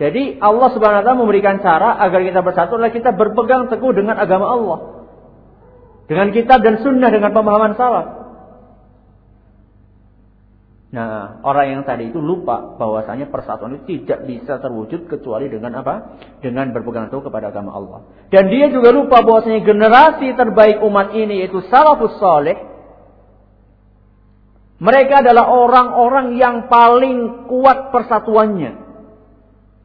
Jadi 0.00 0.42
Allah 0.42 0.68
Subhanahu 0.74 0.98
wa 0.98 1.04
taala 1.06 1.20
memberikan 1.20 1.62
cara 1.62 2.00
agar 2.00 2.24
kita 2.24 2.40
bersatu 2.42 2.74
adalah 2.80 2.90
kita 2.90 3.14
berpegang 3.14 3.70
teguh 3.70 3.92
dengan 3.94 4.18
agama 4.18 4.46
Allah. 4.50 4.78
Dengan 6.10 6.34
kitab 6.34 6.64
dan 6.64 6.82
sunnah 6.82 7.12
dengan 7.12 7.30
pemahaman 7.30 7.78
salaf. 7.78 8.22
Nah, 10.92 11.40
orang 11.40 11.72
yang 11.72 11.82
tadi 11.88 12.12
itu 12.12 12.20
lupa 12.20 12.76
bahwasanya 12.76 13.32
persatuan 13.32 13.80
itu 13.80 14.04
tidak 14.04 14.28
bisa 14.28 14.60
terwujud 14.60 15.08
kecuali 15.08 15.48
dengan 15.48 15.80
apa? 15.80 16.20
Dengan 16.44 16.68
berpegang 16.68 17.08
teguh 17.08 17.32
kepada 17.32 17.48
agama 17.48 17.72
Allah. 17.72 17.98
Dan 18.28 18.52
dia 18.52 18.68
juga 18.68 18.92
lupa 18.92 19.24
bahwasanya 19.24 19.64
generasi 19.64 20.36
terbaik 20.36 20.84
umat 20.84 21.16
ini 21.16 21.46
yaitu 21.46 21.64
salafus 21.72 22.12
saleh. 22.20 22.71
Mereka 24.82 25.22
adalah 25.22 25.46
orang-orang 25.46 26.34
yang 26.42 26.66
paling 26.66 27.46
kuat 27.46 27.94
persatuannya. 27.94 28.82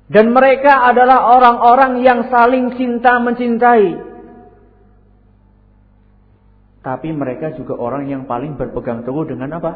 Dan 0.10 0.34
mereka 0.34 0.90
adalah 0.90 1.38
orang-orang 1.38 2.02
yang 2.02 2.26
saling 2.34 2.74
cinta 2.74 3.22
mencintai. 3.22 3.94
Tapi 6.82 7.14
mereka 7.14 7.54
juga 7.54 7.78
orang 7.78 8.10
yang 8.10 8.26
paling 8.26 8.58
berpegang 8.58 9.06
teguh 9.06 9.28
dengan 9.30 9.62
apa? 9.62 9.72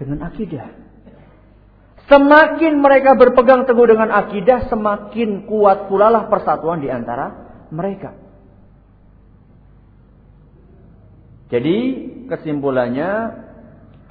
Dengan 0.00 0.24
akidah. 0.24 0.66
Semakin 2.08 2.80
mereka 2.80 3.12
berpegang 3.12 3.68
teguh 3.68 3.92
dengan 3.92 4.08
akidah, 4.08 4.72
semakin 4.72 5.44
kuat 5.44 5.92
pula 5.92 6.08
lah 6.08 6.32
persatuan 6.32 6.80
di 6.80 6.88
antara 6.88 7.28
mereka. 7.68 8.16
Jadi 11.52 11.76
kesimpulannya 12.32 13.10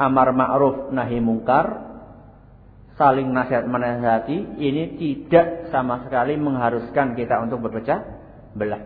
amar 0.02 0.34
ma'ruf 0.34 0.90
nahi 0.90 1.22
mungkar 1.22 1.92
saling 2.98 3.30
nasihat 3.30 3.70
menasihati 3.70 4.62
ini 4.62 4.98
tidak 4.98 5.70
sama 5.70 6.06
sekali 6.06 6.38
mengharuskan 6.38 7.14
kita 7.14 7.42
untuk 7.46 7.66
berpecah 7.66 8.02
belah. 8.58 8.82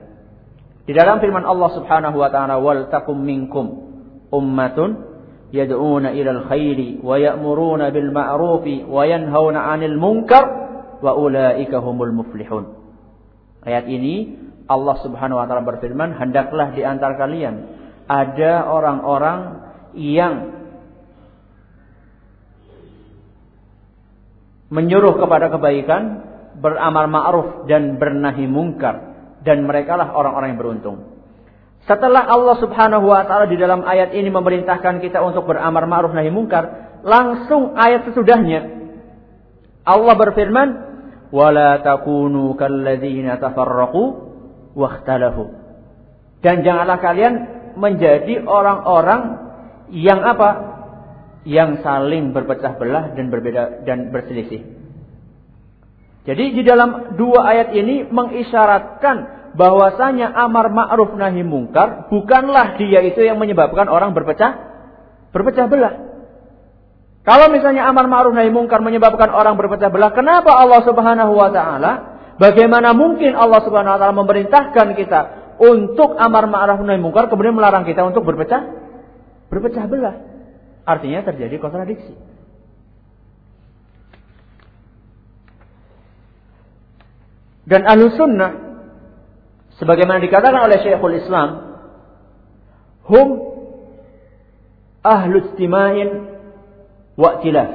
Di 0.86 0.94
dalam 0.94 1.18
firman 1.18 1.44
Allah 1.44 1.70
Subhanahu 1.74 2.20
wa 2.20 2.30
taala 2.30 2.62
wal 2.62 2.88
takum 2.94 3.18
minkum 3.18 3.92
ummatun 4.30 5.18
yad'una 5.50 6.14
ilal 6.14 6.46
khairi 6.48 7.02
wa 7.02 7.18
ya'muruna 7.18 7.90
bil 7.90 8.14
ma'rufi 8.14 8.86
wa 8.86 9.04
yanhauna 9.04 9.74
'anil 9.74 9.98
munkar 9.98 10.44
wa 11.02 11.12
ulaika 11.18 11.82
humul 11.82 12.14
muflihun. 12.14 12.72
Ayat 13.66 13.90
ini 13.90 14.38
Allah 14.70 14.96
Subhanahu 15.02 15.42
wa 15.42 15.46
taala 15.50 15.66
berfirman, 15.66 16.16
hendaklah 16.16 16.72
di 16.78 16.86
antara 16.86 17.18
kalian 17.18 17.56
ada 18.06 18.70
orang-orang 18.70 19.40
yang 19.98 20.55
menyuruh 24.70 25.18
kepada 25.22 25.50
kebaikan, 25.54 26.26
beramal 26.58 27.06
ma'ruf 27.12 27.48
dan 27.70 28.00
bernahi 28.00 28.48
mungkar 28.48 29.16
dan 29.46 29.68
merekalah 29.68 30.16
orang-orang 30.16 30.56
yang 30.56 30.62
beruntung. 30.62 30.98
Setelah 31.86 32.26
Allah 32.26 32.58
Subhanahu 32.58 33.06
wa 33.06 33.22
taala 33.30 33.46
di 33.46 33.62
dalam 33.62 33.86
ayat 33.86 34.18
ini 34.18 34.34
memerintahkan 34.34 35.06
kita 35.06 35.22
untuk 35.22 35.46
beramal 35.46 35.86
ma'ruf 35.86 36.18
nahi 36.18 36.34
mungkar, 36.34 36.98
langsung 37.06 37.78
ayat 37.78 38.10
sesudahnya 38.10 38.76
Allah 39.86 40.18
berfirman, 40.18 40.68
"Wala 41.30 41.78
takunu 41.86 42.58
kalladzina 42.58 43.38
tafarraqu 43.38 44.02
wakhtalafu." 44.74 45.54
Dan 46.42 46.66
janganlah 46.66 46.98
kalian 46.98 47.34
menjadi 47.78 48.42
orang-orang 48.50 49.22
yang 49.94 50.26
apa? 50.26 50.50
Yang 51.46 51.86
saling 51.86 52.34
berpecah 52.34 52.76
belah 52.76 53.14
dan 53.14 53.30
berbeda 53.30 53.86
dan 53.86 54.10
berselisih. 54.10 54.66
Jadi 56.26 56.46
di 56.58 56.62
dalam 56.66 57.14
dua 57.14 57.46
ayat 57.46 57.70
ini 57.78 58.10
mengisyaratkan 58.10 59.18
bahwasanya 59.54 60.34
amar 60.34 60.74
ma'ruf 60.74 61.14
nahi 61.14 61.46
mungkar 61.46 62.10
bukanlah 62.10 62.82
dia 62.82 63.06
itu 63.06 63.22
yang 63.22 63.38
menyebabkan 63.38 63.86
orang 63.86 64.18
berpecah 64.18 64.58
berpecah 65.30 65.70
belah. 65.70 65.94
Kalau 67.22 67.54
misalnya 67.54 67.86
amar 67.86 68.10
ma'ruf 68.10 68.34
nahi 68.34 68.50
mungkar 68.50 68.82
menyebabkan 68.82 69.30
orang 69.30 69.54
berpecah 69.54 69.94
belah, 69.94 70.18
kenapa 70.18 70.50
Allah 70.50 70.82
Subhanahu 70.82 71.34
wa 71.38 71.50
taala 71.54 71.92
bagaimana 72.42 72.98
mungkin 72.98 73.38
Allah 73.38 73.62
Subhanahu 73.62 73.94
wa 73.94 74.00
taala 74.02 74.18
memerintahkan 74.18 74.98
kita 74.98 75.22
untuk 75.62 76.18
amar 76.18 76.50
ma'ruf 76.50 76.82
nahi 76.82 76.98
mungkar 76.98 77.30
kemudian 77.30 77.54
melarang 77.54 77.86
kita 77.86 78.02
untuk 78.02 78.26
berpecah 78.26 78.66
berpecah 79.54 79.86
belah? 79.86 80.35
Artinya 80.86 81.26
terjadi 81.26 81.58
kontradiksi. 81.58 82.14
Dan 87.66 87.82
ahlu 87.90 88.14
sunnah, 88.14 88.52
sebagaimana 89.82 90.22
dikatakan 90.22 90.70
oleh 90.70 90.78
Syekhul 90.86 91.18
Islam, 91.18 91.50
hum 93.10 93.28
ahlu 95.02 95.50
istima'in 95.50 96.10
wa 97.18 97.42
tilaf. 97.42 97.74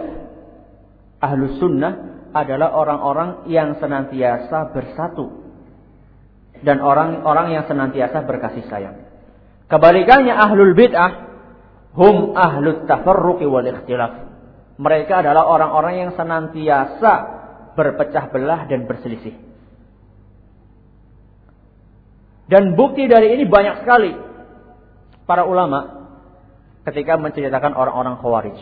Ahlu 1.18 1.58
sunnah 1.58 1.92
adalah 2.30 2.70
orang-orang 2.70 3.50
yang 3.50 3.82
senantiasa 3.82 4.70
bersatu. 4.70 5.42
Dan 6.62 6.78
orang-orang 6.78 7.58
yang 7.58 7.64
senantiasa 7.66 8.22
berkasih 8.22 8.70
sayang. 8.70 9.10
Kebalikannya 9.66 10.34
ahlul 10.34 10.76
bid'ah 10.78 11.29
Hum 11.90 12.38
ahlut 12.38 12.86
tafarruqi 12.86 13.46
wal 13.50 13.66
ikhtilaf. 13.66 14.30
Mereka 14.80 15.26
adalah 15.26 15.44
orang-orang 15.44 15.94
yang 16.06 16.10
senantiasa 16.14 17.12
berpecah 17.74 18.30
belah 18.30 18.64
dan 18.70 18.86
berselisih. 18.86 19.34
Dan 22.50 22.74
bukti 22.74 23.06
dari 23.06 23.38
ini 23.38 23.46
banyak 23.46 23.86
sekali 23.86 24.10
para 25.22 25.46
ulama 25.46 26.02
ketika 26.90 27.14
menceritakan 27.14 27.78
orang-orang 27.78 28.18
khawarij. 28.18 28.58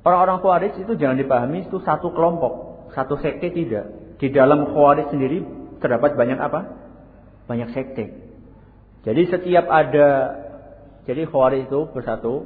Orang-orang 0.00 0.40
khawarij 0.40 0.74
itu 0.80 0.92
jangan 0.96 1.20
dipahami 1.20 1.68
itu 1.68 1.76
satu 1.84 2.08
kelompok, 2.16 2.88
satu 2.96 3.20
sekte 3.20 3.52
tidak. 3.52 4.16
Di 4.16 4.32
dalam 4.32 4.72
khawarij 4.72 5.12
sendiri 5.12 5.44
terdapat 5.84 6.16
banyak 6.16 6.40
apa? 6.40 6.60
Banyak 7.44 7.76
sekte. 7.76 8.16
Jadi 9.04 9.22
setiap 9.28 9.68
ada 9.68 10.08
jadi 11.08 11.24
Khawarij 11.24 11.72
itu 11.72 11.88
bersatu, 11.88 12.44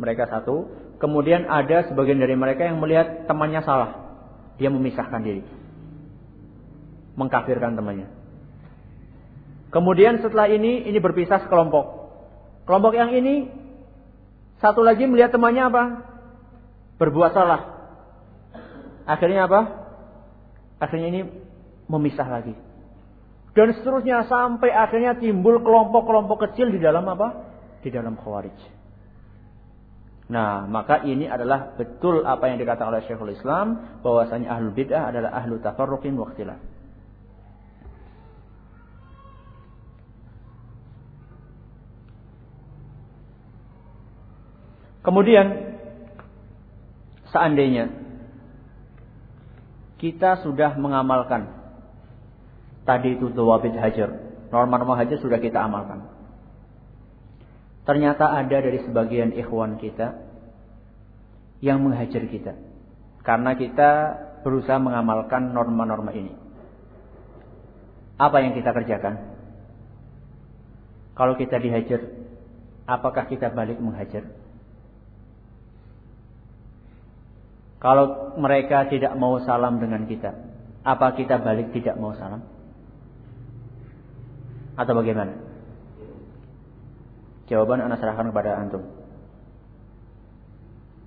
mereka 0.00 0.24
satu. 0.32 0.72
Kemudian 0.96 1.44
ada 1.44 1.84
sebagian 1.84 2.16
dari 2.16 2.32
mereka 2.32 2.64
yang 2.64 2.80
melihat 2.80 3.28
temannya 3.28 3.60
salah. 3.60 4.16
Dia 4.56 4.72
memisahkan 4.72 5.20
diri. 5.20 5.44
Mengkafirkan 7.20 7.76
temannya. 7.76 8.08
Kemudian 9.68 10.24
setelah 10.24 10.48
ini, 10.48 10.88
ini 10.88 10.96
berpisah 10.96 11.44
sekelompok. 11.44 12.08
Kelompok 12.64 12.96
yang 12.96 13.12
ini, 13.12 13.52
satu 14.64 14.80
lagi 14.80 15.04
melihat 15.04 15.36
temannya 15.36 15.68
apa? 15.68 15.84
Berbuat 16.96 17.36
salah. 17.36 17.92
Akhirnya 19.04 19.44
apa? 19.44 19.60
Akhirnya 20.80 21.12
ini 21.12 21.20
memisah 21.92 22.24
lagi. 22.24 22.56
Dan 23.52 23.76
seterusnya 23.76 24.24
sampai 24.24 24.72
akhirnya 24.72 25.20
timbul 25.20 25.60
kelompok-kelompok 25.60 26.48
kecil 26.48 26.72
di 26.72 26.80
dalam 26.80 27.04
apa? 27.04 27.47
Di 27.78 27.88
dalam 27.94 28.18
khawarij. 28.18 28.78
Nah, 30.28 30.68
maka 30.68 31.08
ini 31.08 31.24
adalah 31.24 31.72
betul 31.72 32.20
apa 32.28 32.52
yang 32.52 32.60
dikatakan 32.60 32.92
oleh 32.92 33.00
Syekhul 33.08 33.32
Islam 33.32 34.00
bahwasanya 34.04 34.52
ahlul 34.52 34.76
bid'ah 34.76 35.08
adalah 35.08 35.32
ahlu 35.40 35.56
tafarruqin 35.56 36.20
wa. 36.20 36.28
Kemudian 45.00 45.46
seandainya 47.32 47.88
kita 49.96 50.44
sudah 50.44 50.76
mengamalkan 50.76 51.48
tadi 52.84 53.16
itu 53.16 53.32
dawabit 53.32 53.72
hajar, 53.80 54.12
norma-norma 54.52 55.00
hajar 55.00 55.16
sudah 55.16 55.40
kita 55.40 55.64
amalkan. 55.64 56.17
Ternyata 57.88 58.36
ada 58.36 58.60
dari 58.60 58.84
sebagian 58.84 59.32
ikhwan 59.32 59.80
kita 59.80 60.20
yang 61.64 61.80
menghajar 61.80 62.20
kita. 62.28 62.52
Karena 63.24 63.56
kita 63.56 63.90
berusaha 64.44 64.76
mengamalkan 64.76 65.56
norma-norma 65.56 66.12
ini. 66.12 66.36
Apa 68.20 68.44
yang 68.44 68.52
kita 68.52 68.76
kerjakan? 68.76 69.40
Kalau 71.16 71.32
kita 71.40 71.56
dihajar, 71.56 72.12
apakah 72.84 73.24
kita 73.24 73.48
balik 73.56 73.80
menghajar? 73.80 74.36
Kalau 77.80 78.36
mereka 78.36 78.84
tidak 78.92 79.16
mau 79.16 79.40
salam 79.48 79.80
dengan 79.80 80.04
kita, 80.04 80.36
apa 80.84 81.16
kita 81.16 81.40
balik 81.40 81.72
tidak 81.72 81.96
mau 81.96 82.12
salam? 82.12 82.44
Atau 84.76 84.92
bagaimana? 84.92 85.47
Jawaban 87.48 87.80
anak 87.80 87.98
serahkan 88.04 88.28
kepada 88.28 88.60
antum. 88.60 88.84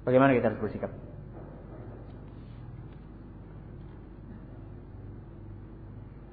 Bagaimana 0.02 0.34
kita 0.34 0.50
harus 0.50 0.62
bersikap? 0.66 0.90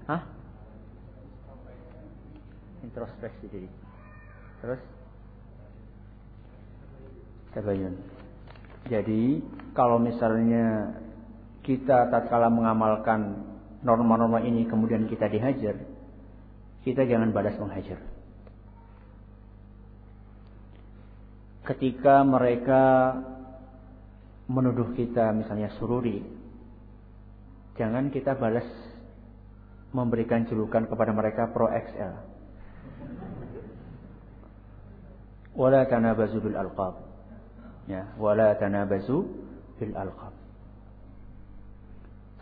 Hah? 0.08 0.24
Introspeksi 2.80 3.44
diri. 3.52 3.68
Terus? 4.64 4.80
Tabayun. 7.52 7.94
Jadi, 8.88 9.44
kalau 9.76 10.00
misalnya 10.00 10.96
kita 11.60 12.08
tatkala 12.08 12.48
mengamalkan 12.48 13.44
norma-norma 13.84 14.40
ini 14.40 14.64
kemudian 14.64 15.04
kita 15.04 15.28
dihajar, 15.28 15.76
kita 16.88 17.04
jangan 17.04 17.36
balas 17.36 17.60
menghajar. 17.60 18.00
Ketika 21.68 22.24
mereka 22.24 23.12
menuduh 24.48 24.96
kita 24.96 25.36
misalnya 25.36 25.68
sururi, 25.76 26.24
jangan 27.76 28.08
kita 28.08 28.32
balas 28.40 28.64
memberikan 29.92 30.48
julukan 30.48 30.88
kepada 30.88 31.12
mereka 31.12 31.52
pro 31.52 31.68
XL. 31.68 32.12
Wala 35.52 35.84
tanabazu 35.84 36.40
bil 36.40 36.56
alqab. 36.56 37.04
Ya, 37.84 38.16
wala 38.16 38.56
tanabazu 38.56 39.28
bil 39.76 39.92
alqab. 39.92 40.32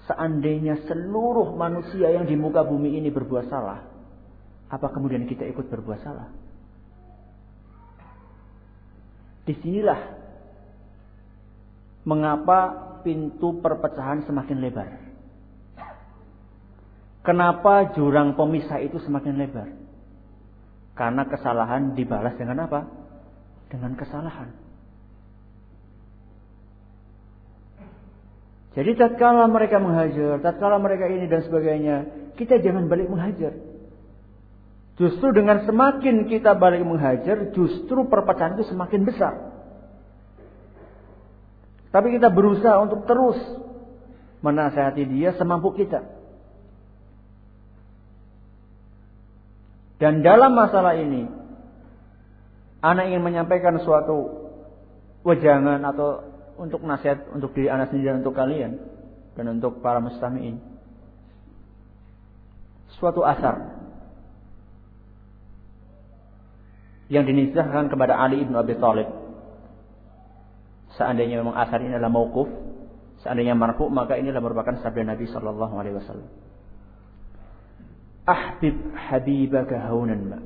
Seandainya 0.07 0.87
seluruh 0.87 1.59
manusia 1.59 2.15
yang 2.15 2.31
di 2.31 2.39
muka 2.39 2.63
bumi 2.63 2.95
ini 2.95 3.11
berbuat 3.11 3.51
salah, 3.51 3.83
apa 4.71 4.87
kemudian 4.95 5.27
kita 5.27 5.43
ikut 5.51 5.67
berbuat 5.67 5.99
salah? 6.07 6.31
Di 9.47 9.55
sinilah 9.63 10.01
mengapa 12.03 12.59
pintu 13.07 13.63
perpecahan 13.63 14.27
semakin 14.27 14.59
lebar. 14.59 14.91
Kenapa 17.23 17.95
jurang 17.95 18.39
pemisah 18.39 18.83
itu 18.83 18.99
semakin 19.03 19.35
lebar? 19.35 19.69
Karena 20.95 21.27
kesalahan 21.27 21.95
dibalas 21.95 22.35
dengan 22.39 22.67
apa? 22.67 22.87
Dengan 23.71 23.99
kesalahan. 23.99 24.51
Jadi 28.77 28.93
tatkala 28.95 29.49
mereka 29.49 29.81
menghajar, 29.81 30.37
tatkala 30.45 30.77
mereka 30.77 31.09
ini 31.09 31.27
dan 31.27 31.41
sebagainya, 31.49 31.97
kita 32.37 32.61
jangan 32.61 32.87
balik 32.87 33.09
menghajar. 33.09 33.57
Justru 34.97 35.29
dengan 35.37 35.61
semakin 35.69 36.25
kita 36.25 36.57
balik 36.57 36.81
menghajar, 36.81 37.53
justru 37.53 38.09
perpecahan 38.09 38.57
itu 38.57 38.65
semakin 38.73 39.05
besar. 39.05 39.35
Tapi 41.93 42.17
kita 42.17 42.33
berusaha 42.33 42.81
untuk 42.81 43.05
terus 43.05 43.37
menasehati 44.41 45.05
dia 45.05 45.37
semampu 45.37 45.77
kita. 45.77 46.01
Dan 50.01 50.25
dalam 50.25 50.57
masalah 50.57 50.97
ini, 50.97 51.29
anak 52.81 53.13
ingin 53.13 53.25
menyampaikan 53.25 53.77
suatu 53.85 54.49
wejangan 55.25 55.81
atau 55.85 56.25
untuk 56.57 56.81
nasihat 56.85 57.29
untuk 57.37 57.53
diri 57.53 57.69
anak 57.69 57.93
sendiri 57.93 58.17
dan 58.17 58.25
untuk 58.25 58.37
kalian 58.37 58.81
dan 59.37 59.45
untuk 59.61 59.85
para 59.85 60.01
mustamiin. 60.01 60.57
Suatu 62.97 63.21
asar 63.21 63.76
yang 67.07 67.25
dinisbahkan 67.27 67.87
kepada 67.87 68.19
Ali 68.19 68.43
ibnu 68.43 68.59
Abi 68.59 68.75
Thalib. 68.79 69.07
Seandainya 70.99 71.45
memang 71.45 71.55
asar 71.55 71.79
ini 71.85 71.93
adalah 71.95 72.11
mauquf, 72.11 72.49
seandainya 73.23 73.55
marfu 73.55 73.87
maka 73.93 74.17
ini 74.17 74.33
adalah 74.33 74.51
merupakan 74.51 74.81
sabda 74.81 75.03
Nabi 75.07 75.29
sallallahu 75.29 75.75
alaihi 75.77 75.97
wasallam. 76.01 76.31
Ahbib 78.27 78.75
habibaka 78.97 79.87
haunan 79.87 80.23
ma. 80.27 80.39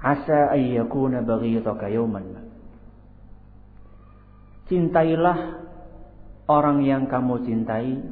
Asa 0.00 0.52
an 0.52 0.60
yakuna 0.60 1.24
baghidaka 1.24 1.88
yawman 1.88 2.24
ma. 2.34 2.42
Cintailah 4.68 5.38
orang 6.50 6.84
yang 6.84 7.08
kamu 7.08 7.46
cintai 7.46 8.04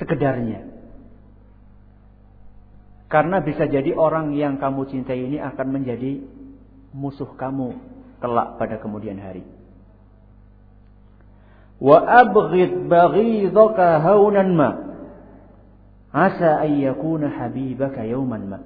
sekedarnya 0.00 0.67
karena 3.08 3.40
bisa 3.40 3.64
jadi 3.64 3.96
orang 3.96 4.36
yang 4.36 4.60
kamu 4.60 4.84
cintai 4.92 5.16
ini 5.16 5.40
akan 5.40 5.66
menjadi 5.72 6.20
musuh 6.92 7.32
kamu 7.40 7.72
kelak 8.20 8.60
pada 8.60 8.76
kemudian 8.76 9.16
hari. 9.16 9.44
Wa 11.80 12.04
abghid 12.04 12.84
baghidaka 12.84 14.04
haunan 14.04 14.52
ma. 14.52 14.70
Asa 16.12 16.60
an 16.60 16.70
yakuna 16.76 17.32
habibaka 17.32 18.04
yawman 18.04 18.44
ma. 18.44 18.58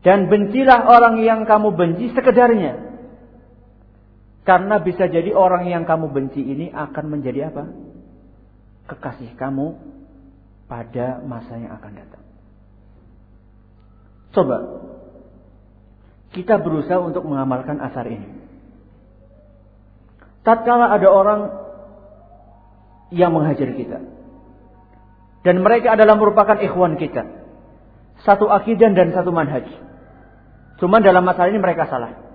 Dan 0.00 0.32
bencilah 0.32 0.88
orang 0.88 1.20
yang 1.20 1.44
kamu 1.44 1.76
benci 1.76 2.14
sekedarnya. 2.16 2.88
Karena 4.48 4.80
bisa 4.80 5.04
jadi 5.12 5.28
orang 5.36 5.68
yang 5.68 5.84
kamu 5.84 6.08
benci 6.08 6.40
ini 6.40 6.72
akan 6.72 7.04
menjadi 7.12 7.52
apa? 7.52 7.68
Kekasih 8.88 9.36
kamu 9.36 9.76
pada 10.68 11.24
masa 11.24 11.56
yang 11.56 11.72
akan 11.74 11.92
datang. 11.96 12.24
Coba 14.36 14.58
kita 16.36 16.60
berusaha 16.60 17.00
untuk 17.00 17.24
mengamalkan 17.24 17.80
asar 17.80 18.04
ini. 18.06 18.28
Tatkala 20.44 20.92
ada 20.92 21.08
orang 21.08 21.40
yang 23.08 23.32
menghajar 23.32 23.72
kita 23.72 23.98
dan 25.42 25.64
mereka 25.64 25.96
adalah 25.96 26.20
merupakan 26.20 26.60
ikhwan 26.60 27.00
kita, 27.00 27.24
satu 28.28 28.52
akidah 28.52 28.92
dan 28.92 29.16
satu 29.16 29.32
manhaj. 29.32 29.64
Cuman 30.78 31.00
dalam 31.00 31.24
masalah 31.24 31.50
ini 31.50 31.58
mereka 31.58 31.88
salah. 31.88 32.28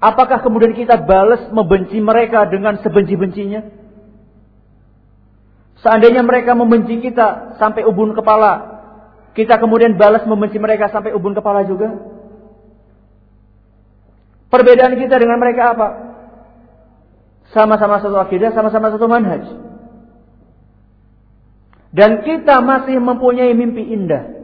Apakah 0.00 0.40
kemudian 0.40 0.72
kita 0.72 0.96
balas 1.04 1.48
membenci 1.52 2.00
mereka 2.00 2.48
dengan 2.48 2.80
sebenci-bencinya? 2.80 3.79
Seandainya 5.80 6.20
mereka 6.20 6.52
membenci 6.52 7.00
kita 7.00 7.56
sampai 7.56 7.88
ubun 7.88 8.12
kepala, 8.12 8.84
kita 9.32 9.56
kemudian 9.56 9.96
balas 9.96 10.28
membenci 10.28 10.60
mereka 10.60 10.92
sampai 10.92 11.16
ubun 11.16 11.32
kepala 11.32 11.64
juga. 11.64 11.96
Perbedaan 14.52 14.98
kita 14.98 15.16
dengan 15.16 15.40
mereka 15.40 15.72
apa? 15.72 15.88
Sama-sama 17.54 18.02
satu 18.02 18.18
akidah, 18.20 18.52
sama-sama 18.52 18.92
satu 18.92 19.06
manhaj. 19.08 19.46
Dan 21.90 22.22
kita 22.22 22.62
masih 22.62 23.00
mempunyai 23.00 23.50
mimpi 23.56 23.82
indah. 23.82 24.38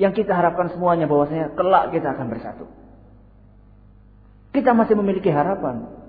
Yang 0.00 0.24
kita 0.24 0.32
harapkan 0.32 0.72
semuanya 0.72 1.04
bahwasanya 1.04 1.52
kelak 1.54 1.92
kita 1.92 2.16
akan 2.16 2.26
bersatu. 2.32 2.64
Kita 4.50 4.72
masih 4.72 4.96
memiliki 4.96 5.28
harapan. 5.28 5.99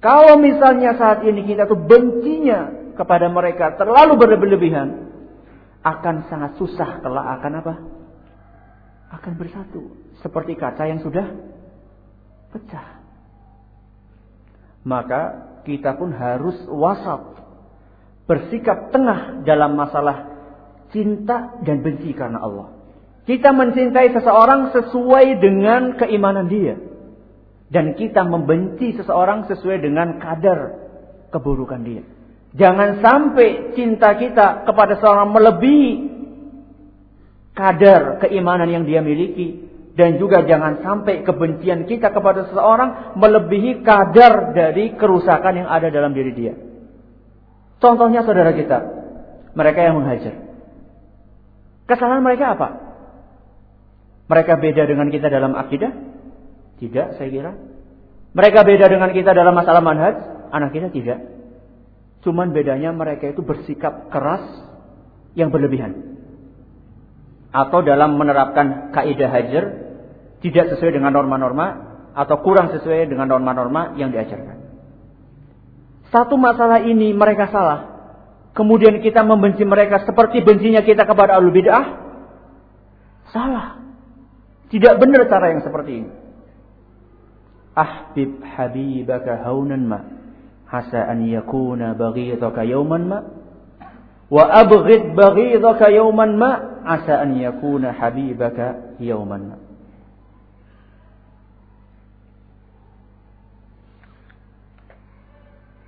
Kalau 0.00 0.40
misalnya 0.40 0.96
saat 0.96 1.20
ini 1.28 1.44
kita 1.44 1.68
tuh 1.68 1.76
bencinya 1.76 2.92
kepada 2.96 3.28
mereka 3.28 3.76
terlalu 3.76 4.16
berlebihan, 4.16 5.12
akan 5.80 6.28
sangat 6.28 6.56
susah 6.56 7.04
kelak 7.04 7.26
akan 7.40 7.52
apa? 7.60 7.74
Akan 9.12 9.36
bersatu. 9.36 9.96
Seperti 10.24 10.56
kaca 10.56 10.88
yang 10.88 11.00
sudah 11.04 11.28
pecah. 12.52 13.00
Maka 14.84 15.52
kita 15.68 15.96
pun 15.96 16.12
harus 16.16 16.56
wasat 16.68 17.36
bersikap 18.24 18.94
tengah 18.94 19.44
dalam 19.44 19.76
masalah 19.76 20.30
cinta 20.94 21.60
dan 21.60 21.84
benci 21.84 22.16
karena 22.16 22.40
Allah. 22.40 22.72
Kita 23.28 23.52
mencintai 23.52 24.16
seseorang 24.16 24.72
sesuai 24.72 25.38
dengan 25.38 25.94
keimanan 26.00 26.48
dia. 26.48 26.89
Dan 27.70 27.94
kita 27.94 28.26
membenci 28.26 28.98
seseorang 28.98 29.46
sesuai 29.46 29.78
dengan 29.78 30.18
kadar 30.18 30.74
keburukan 31.30 31.80
dia. 31.86 32.02
Jangan 32.50 32.98
sampai 32.98 33.78
cinta 33.78 34.18
kita 34.18 34.66
kepada 34.66 34.98
seorang 34.98 35.30
melebihi 35.30 35.90
kadar 37.54 38.18
keimanan 38.26 38.66
yang 38.66 38.82
dia 38.82 38.98
miliki. 38.98 39.70
Dan 39.94 40.18
juga 40.18 40.42
jangan 40.46 40.82
sampai 40.82 41.22
kebencian 41.22 41.86
kita 41.86 42.10
kepada 42.10 42.50
seseorang 42.50 43.14
melebihi 43.20 43.86
kadar 43.86 44.54
dari 44.54 44.94
kerusakan 44.98 45.62
yang 45.62 45.68
ada 45.70 45.92
dalam 45.92 46.10
diri 46.14 46.32
dia. 46.34 46.54
Contohnya 47.82 48.22
saudara 48.24 48.54
kita, 48.54 48.78
mereka 49.54 49.80
yang 49.82 49.98
menghajar. 49.98 50.34
Kesalahan 51.90 52.22
mereka 52.22 52.54
apa? 52.54 52.68
Mereka 54.30 54.52
beda 54.62 54.82
dengan 54.86 55.10
kita 55.10 55.26
dalam 55.26 55.58
akidah? 55.58 55.90
Tidak, 56.80 57.20
saya 57.20 57.28
kira. 57.28 57.52
Mereka 58.32 58.64
beda 58.64 58.86
dengan 58.88 59.10
kita 59.12 59.36
dalam 59.36 59.52
masalah 59.52 59.84
manhaj? 59.84 60.16
Anak 60.50 60.72
kita 60.72 60.88
tidak. 60.88 61.18
Cuman 62.24 62.56
bedanya 62.56 62.92
mereka 62.96 63.28
itu 63.30 63.44
bersikap 63.44 64.08
keras 64.08 64.44
yang 65.36 65.52
berlebihan. 65.52 66.16
Atau 67.50 67.82
dalam 67.82 68.16
menerapkan 68.16 68.94
kaidah 68.94 69.30
hajar 69.30 69.64
tidak 70.40 70.72
sesuai 70.72 70.96
dengan 70.96 71.12
norma-norma 71.12 71.66
atau 72.16 72.36
kurang 72.40 72.72
sesuai 72.72 73.10
dengan 73.10 73.28
norma-norma 73.28 73.94
yang 74.00 74.14
diajarkan. 74.14 74.56
Satu 76.10 76.34
masalah 76.34 76.82
ini 76.82 77.14
mereka 77.14 77.50
salah. 77.50 77.90
Kemudian 78.50 78.98
kita 78.98 79.22
membenci 79.22 79.62
mereka 79.62 80.02
seperti 80.02 80.42
bencinya 80.42 80.82
kita 80.82 81.06
kepada 81.06 81.38
alul 81.38 81.54
bid'ah. 81.54 81.86
Salah. 83.30 83.78
Tidak 84.70 84.98
benar 84.98 85.26
cara 85.30 85.54
yang 85.54 85.62
seperti 85.62 85.90
ini. 86.02 86.10
Ahbib 87.80 88.44
habibaka 88.44 89.40
haunan 89.40 89.88
ma. 89.88 90.00
Hasa 90.68 91.08
an 91.08 91.24
yakuna 91.24 91.96
baghidaka 91.96 92.68
yawman 92.68 93.08
ma. 93.08 93.18
Wa 94.28 94.44
abghid 94.52 95.16
baghidaka 95.16 95.88
yawman 95.88 96.36
ma. 96.36 96.84
Asa 96.84 97.24
an 97.24 97.40
yakuna 97.40 97.96
habibaka 97.96 98.96
yawman 99.00 99.42
ma. 99.48 99.56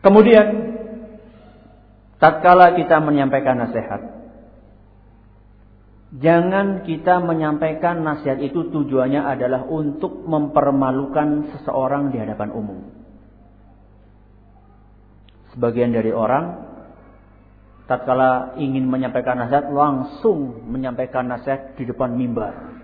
Kemudian 0.02 0.46
tatkala 2.18 2.74
kita 2.74 2.98
menyampaikan 2.98 3.54
nasihat 3.54 4.11
Jangan 6.12 6.84
kita 6.84 7.24
menyampaikan 7.24 8.04
nasihat 8.04 8.36
itu 8.44 8.68
tujuannya 8.68 9.24
adalah 9.24 9.64
untuk 9.64 10.28
mempermalukan 10.28 11.56
seseorang 11.56 12.12
di 12.12 12.20
hadapan 12.20 12.52
umum. 12.52 12.84
Sebagian 15.56 15.96
dari 15.96 16.12
orang 16.12 16.68
tatkala 17.88 18.60
ingin 18.60 18.84
menyampaikan 18.92 19.40
nasihat 19.40 19.72
langsung 19.72 20.68
menyampaikan 20.68 21.32
nasihat 21.32 21.80
di 21.80 21.88
depan 21.88 22.12
mimbar. 22.12 22.76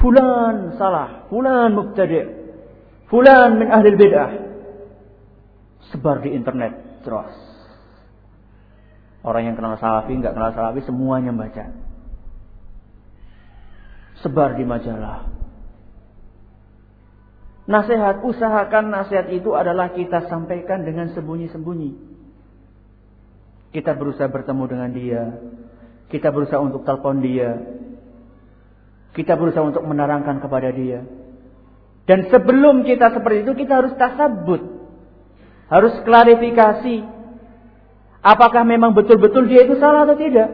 Fulan 0.00 0.80
salah, 0.80 1.28
fulan 1.28 1.76
mubtadi', 1.76 2.28
fulan 3.12 3.60
min 3.60 3.68
ahli 3.68 3.88
bid'ah 3.96 4.32
sebar 5.92 6.24
di 6.24 6.32
internet 6.32 7.04
terus. 7.04 7.43
Orang 9.24 9.48
yang 9.48 9.56
kenal 9.56 9.80
salafi, 9.80 10.20
nggak 10.20 10.36
kenal 10.36 10.52
salafi, 10.52 10.84
semuanya 10.84 11.32
baca. 11.32 11.72
Sebar 14.20 14.52
di 14.60 14.68
majalah. 14.68 15.32
Nasihat, 17.64 18.20
usahakan 18.20 18.92
nasihat 18.92 19.32
itu 19.32 19.56
adalah 19.56 19.96
kita 19.96 20.28
sampaikan 20.28 20.84
dengan 20.84 21.08
sembunyi-sembunyi. 21.16 21.96
Kita 23.72 23.96
berusaha 23.96 24.28
bertemu 24.28 24.64
dengan 24.68 24.90
dia. 24.92 25.22
Kita 26.12 26.28
berusaha 26.28 26.60
untuk 26.60 26.84
telepon 26.84 27.24
dia. 27.24 27.56
Kita 29.16 29.40
berusaha 29.40 29.64
untuk 29.64 29.88
menerangkan 29.88 30.44
kepada 30.44 30.68
dia. 30.68 31.08
Dan 32.04 32.28
sebelum 32.28 32.84
kita 32.84 33.16
seperti 33.16 33.48
itu, 33.48 33.56
kita 33.56 33.80
harus 33.80 33.96
tasabut. 33.96 34.60
Harus 35.72 35.96
klarifikasi. 36.04 37.13
Apakah 38.24 38.64
memang 38.64 38.96
betul-betul 38.96 39.52
dia 39.52 39.68
itu 39.68 39.76
salah 39.76 40.08
atau 40.08 40.16
tidak? 40.16 40.48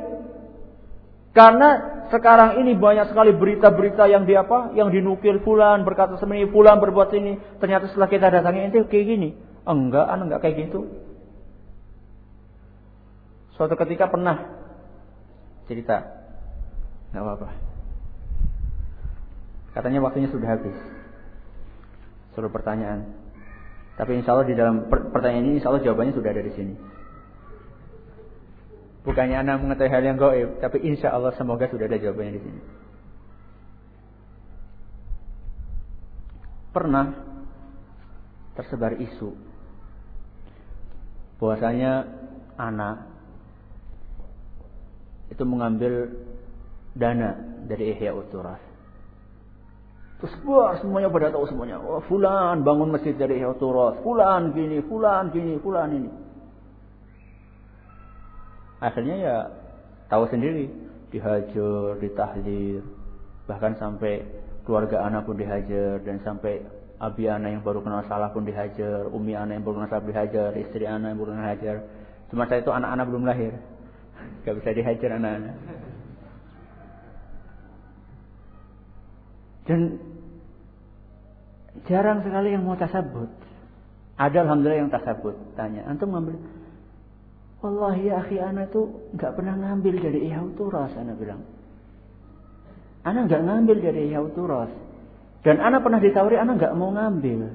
Karena 1.31 2.03
sekarang 2.11 2.59
ini 2.59 2.75
banyak 2.75 3.15
sekali 3.15 3.31
berita-berita 3.31 4.11
yang 4.11 4.27
di 4.27 4.35
apa? 4.35 4.75
Yang 4.75 4.99
dinukil 4.99 5.39
fulan 5.47 5.87
berkata 5.87 6.19
seperti 6.19 6.51
fulan 6.51 6.83
berbuat 6.83 7.15
ini. 7.15 7.39
Ternyata 7.63 7.87
setelah 7.87 8.11
kita 8.11 8.27
datangi 8.27 8.75
itu 8.75 8.83
kayak 8.91 9.07
gini. 9.07 9.39
Enggak, 9.63 10.11
anu 10.11 10.27
enggak 10.27 10.43
kayak 10.43 10.67
gitu. 10.67 10.91
Suatu 13.55 13.79
ketika 13.79 14.11
pernah 14.11 14.51
cerita. 15.71 16.03
Enggak 17.15 17.23
apa-apa. 17.23 17.49
Katanya 19.79 20.03
waktunya 20.03 20.27
sudah 20.35 20.59
habis. 20.59 20.75
Suruh 22.35 22.51
pertanyaan. 22.51 23.15
Tapi 23.95 24.19
insya 24.19 24.35
Allah 24.35 24.51
di 24.51 24.59
dalam 24.59 24.91
pertanyaan 24.91 25.47
ini 25.47 25.63
insya 25.63 25.71
Allah 25.71 25.87
jawabannya 25.87 26.19
sudah 26.19 26.31
ada 26.35 26.43
di 26.43 26.51
sini. 26.59 26.75
Bukannya 29.01 29.41
anak 29.41 29.65
mengetahui 29.65 29.93
hal 29.93 30.05
yang 30.05 30.19
gaib, 30.21 30.61
tapi 30.61 30.85
insya 30.85 31.09
Allah 31.11 31.33
semoga 31.41 31.65
sudah 31.73 31.89
ada 31.89 31.97
jawabannya 31.97 32.37
di 32.37 32.43
sini. 32.45 32.63
Pernah 36.71 37.07
tersebar 38.55 39.01
isu 39.01 39.33
bahwasanya 41.41 42.05
anak 42.61 43.09
itu 45.33 45.43
mengambil 45.49 46.13
dana 46.93 47.41
dari 47.65 47.97
Ihya 47.97 48.13
Uturas 48.13 48.61
Terus 50.21 50.37
wah 50.45 50.77
semuanya 50.77 51.09
pada 51.09 51.33
tahu 51.33 51.49
semuanya. 51.49 51.81
Wah 51.81 52.05
fulan 52.05 52.61
bangun 52.61 52.93
masjid 52.93 53.17
dari 53.17 53.41
Turas. 53.57 53.97
Fulan 54.05 54.53
gini, 54.53 54.85
fulan 54.85 55.33
gini, 55.33 55.57
fulan 55.65 55.89
ini. 55.97 56.11
Akhirnya 58.81 59.17
ya 59.21 59.37
tahu 60.09 60.25
sendiri. 60.33 60.73
Dihajar, 61.13 62.01
ditahdir. 62.01 62.83
Bahkan 63.45 63.77
sampai 63.77 64.25
keluarga 64.65 65.05
anak 65.05 65.29
pun 65.29 65.37
dihajar. 65.37 66.01
Dan 66.01 66.25
sampai 66.25 66.65
abi 66.97 67.29
anak 67.29 67.61
yang 67.61 67.63
baru 67.63 67.85
kenal 67.85 68.03
salah 68.09 68.33
pun 68.33 68.49
dihajar. 68.49 69.07
Umi 69.13 69.37
anak 69.37 69.61
yang 69.61 69.65
baru 69.65 69.85
kenal 69.85 69.91
salah 69.93 70.07
dihajar. 70.09 70.51
Istri 70.57 70.89
anak 70.89 71.13
yang 71.13 71.19
baru 71.21 71.31
kenal 71.37 71.49
hajar. 71.53 71.77
Cuma 72.33 72.49
saya 72.49 72.65
itu 72.65 72.73
anak-anak 72.73 73.05
belum 73.07 73.25
lahir. 73.29 73.53
Gak 74.49 74.55
bisa 74.59 74.71
dihajar 74.73 75.11
anak-anak. 75.21 75.57
Dan 79.69 79.81
jarang 81.87 82.25
sekali 82.27 82.57
yang 82.57 82.65
mau 82.65 82.75
tasabut. 82.75 83.31
Ada 84.19 84.43
alhamdulillah 84.43 84.81
yang 84.83 84.93
tasabut. 84.93 85.37
Tanya, 85.55 85.87
antum 85.87 86.11
ngambil? 86.13 86.37
Wallahi 87.61 88.09
ya 88.09 88.25
akhi 88.25 88.41
anak 88.41 88.73
itu 88.73 89.13
nggak 89.17 89.33
pernah 89.37 89.55
ngambil 89.57 89.95
dari 90.01 90.33
Ihauturas, 90.33 90.97
anak 90.97 91.17
bilang. 91.21 91.45
Anak 93.05 93.29
nggak 93.29 93.43
ngambil 93.45 93.77
dari 93.85 94.01
Ihauturas. 94.09 94.73
Dan 95.45 95.61
anak 95.61 95.85
pernah 95.85 96.01
ditawari, 96.01 96.41
anak 96.41 96.57
nggak 96.57 96.77
mau 96.77 96.93
ngambil. 96.93 97.53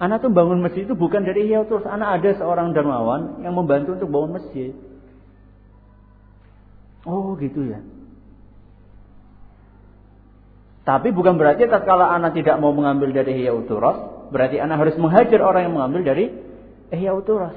Anak 0.00 0.20
tuh 0.20 0.32
bangun 0.32 0.64
masjid 0.64 0.88
itu 0.88 0.96
bukan 0.96 1.28
dari 1.28 1.48
Ihauturas. 1.52 1.84
Anak 1.84 2.20
ada 2.20 2.30
seorang 2.40 2.72
dermawan 2.72 3.44
yang 3.44 3.52
membantu 3.52 4.00
untuk 4.00 4.08
bangun 4.08 4.40
masjid. 4.40 4.72
Oh 7.04 7.36
gitu 7.36 7.68
ya. 7.68 7.84
Tapi 10.84 11.16
bukan 11.16 11.40
berarti 11.40 11.64
tatkala 11.64 12.12
anak 12.12 12.36
tidak 12.36 12.60
mau 12.60 12.76
mengambil 12.76 13.08
dari 13.08 13.40
Hiya 13.40 13.56
Uturos, 13.56 14.28
berarti 14.28 14.60
anak 14.60 14.84
harus 14.84 14.96
menghajar 15.00 15.40
orang 15.40 15.68
yang 15.68 15.74
mengambil 15.80 16.04
dari 16.04 16.28
Eh 16.92 17.00
ya 17.00 17.16
uturas. 17.16 17.56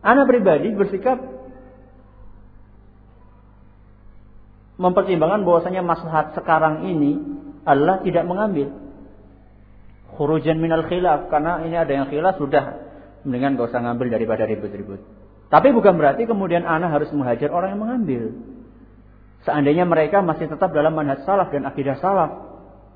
Anak 0.00 0.24
pribadi 0.28 0.72
bersikap 0.72 1.20
mempertimbangkan 4.80 5.44
bahwasanya 5.44 5.84
maslahat 5.84 6.32
sekarang 6.32 6.88
ini 6.88 7.20
adalah 7.68 8.00
tidak 8.00 8.24
mengambil 8.24 8.72
khurujan 10.16 10.56
minal 10.56 10.88
khilaf 10.88 11.28
karena 11.28 11.60
ini 11.68 11.76
ada 11.76 11.92
yang 11.92 12.08
khilaf 12.08 12.40
sudah 12.40 12.80
mendingan 13.28 13.60
gak 13.60 13.72
usah 13.72 13.84
ngambil 13.84 14.08
daripada 14.08 14.48
ribut-ribut. 14.48 15.00
Tapi 15.52 15.68
bukan 15.76 15.98
berarti 16.00 16.24
kemudian 16.24 16.64
anak 16.64 16.96
harus 16.96 17.10
menghajar 17.12 17.52
orang 17.52 17.76
yang 17.76 17.82
mengambil. 17.82 18.22
Seandainya 19.44 19.84
mereka 19.84 20.20
masih 20.20 20.48
tetap 20.48 20.72
dalam 20.72 20.92
manhaj 20.92 21.24
salaf 21.24 21.48
dan 21.52 21.64
akidah 21.64 21.96
salaf, 22.00 22.30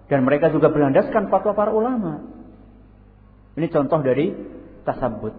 dan 0.08 0.24
mereka 0.24 0.52
juga 0.52 0.68
berlandaskan 0.68 1.32
fatwa 1.32 1.52
para 1.56 1.72
ulama. 1.72 2.24
Ini 3.56 3.66
contoh 3.72 4.00
dari 4.04 4.36
tasabut. 4.84 5.32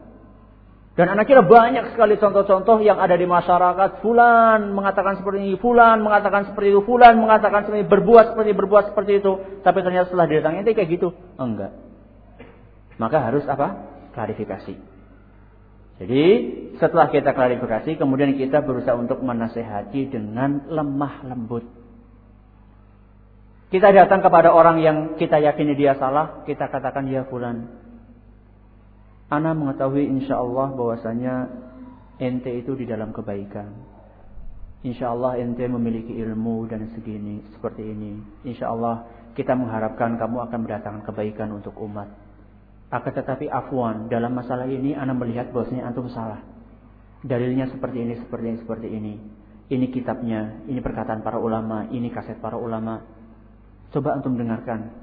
Dan 0.96 1.12
anak 1.12 1.28
kira 1.28 1.44
banyak 1.44 1.92
sekali 1.92 2.16
contoh-contoh 2.16 2.80
yang 2.80 2.96
ada 3.04 3.20
di 3.20 3.28
masyarakat. 3.28 4.00
Fulan 4.00 4.72
mengatakan 4.72 5.20
seperti 5.20 5.44
ini, 5.44 5.60
Fulan 5.60 6.00
mengatakan 6.00 6.48
seperti 6.48 6.72
itu, 6.72 6.82
Fulan 6.88 7.20
mengatakan 7.20 7.68
seperti 7.68 7.84
ini, 7.84 7.92
berbuat 7.92 8.26
seperti 8.32 8.52
berbuat 8.56 8.84
seperti 8.96 9.12
itu. 9.20 9.32
Tapi 9.60 9.80
ternyata 9.84 10.08
setelah 10.08 10.28
didatangin 10.32 10.64
itu 10.64 10.72
kayak 10.72 10.90
gitu. 10.96 11.12
Enggak. 11.36 11.76
Maka 12.96 13.18
harus 13.28 13.44
apa? 13.44 13.92
Klarifikasi. 14.16 14.76
Jadi 16.00 16.24
setelah 16.80 17.12
kita 17.12 17.36
klarifikasi, 17.36 18.00
kemudian 18.00 18.36
kita 18.40 18.64
berusaha 18.64 18.96
untuk 18.96 19.20
menasehati 19.20 20.08
dengan 20.08 20.64
lemah 20.72 21.28
lembut. 21.28 21.64
Kita 23.68 23.92
datang 23.92 24.24
kepada 24.24 24.56
orang 24.56 24.80
yang 24.80 24.98
kita 25.20 25.44
yakini 25.44 25.76
dia 25.76 26.00
salah, 26.00 26.48
kita 26.48 26.72
katakan 26.72 27.12
ya 27.12 27.28
fulan. 27.28 27.84
Ana 29.26 29.58
mengetahui 29.58 30.06
insya 30.06 30.38
Allah 30.38 30.70
bahwasanya 30.70 31.50
ente 32.22 32.52
itu 32.54 32.78
di 32.78 32.86
dalam 32.86 33.10
kebaikan. 33.10 33.74
Insya 34.86 35.10
Allah 35.18 35.42
ente 35.42 35.66
memiliki 35.66 36.14
ilmu 36.14 36.70
dan 36.70 36.86
segini 36.94 37.42
seperti 37.58 37.82
ini. 37.82 38.22
Insya 38.46 38.70
Allah 38.70 39.02
kita 39.34 39.58
mengharapkan 39.58 40.22
kamu 40.22 40.46
akan 40.46 40.60
mendatangkan 40.62 41.04
kebaikan 41.10 41.50
untuk 41.58 41.74
umat. 41.82 42.06
Akan 42.94 43.12
tetapi 43.18 43.50
afwan 43.50 44.06
dalam 44.14 44.38
masalah 44.38 44.70
ini 44.70 44.94
Ana 44.94 45.18
melihat 45.18 45.50
bahwasanya 45.50 45.90
antum 45.90 46.06
salah. 46.14 46.46
Dalilnya 47.26 47.66
seperti 47.74 48.06
ini, 48.06 48.14
seperti 48.22 48.46
ini, 48.46 48.58
seperti 48.62 48.88
ini. 48.94 49.14
Ini 49.66 49.86
kitabnya, 49.90 50.62
ini 50.70 50.78
perkataan 50.78 51.26
para 51.26 51.42
ulama, 51.42 51.90
ini 51.90 52.14
kaset 52.14 52.38
para 52.38 52.54
ulama. 52.54 53.02
Coba 53.90 54.14
antum 54.14 54.38
dengarkan. 54.38 54.94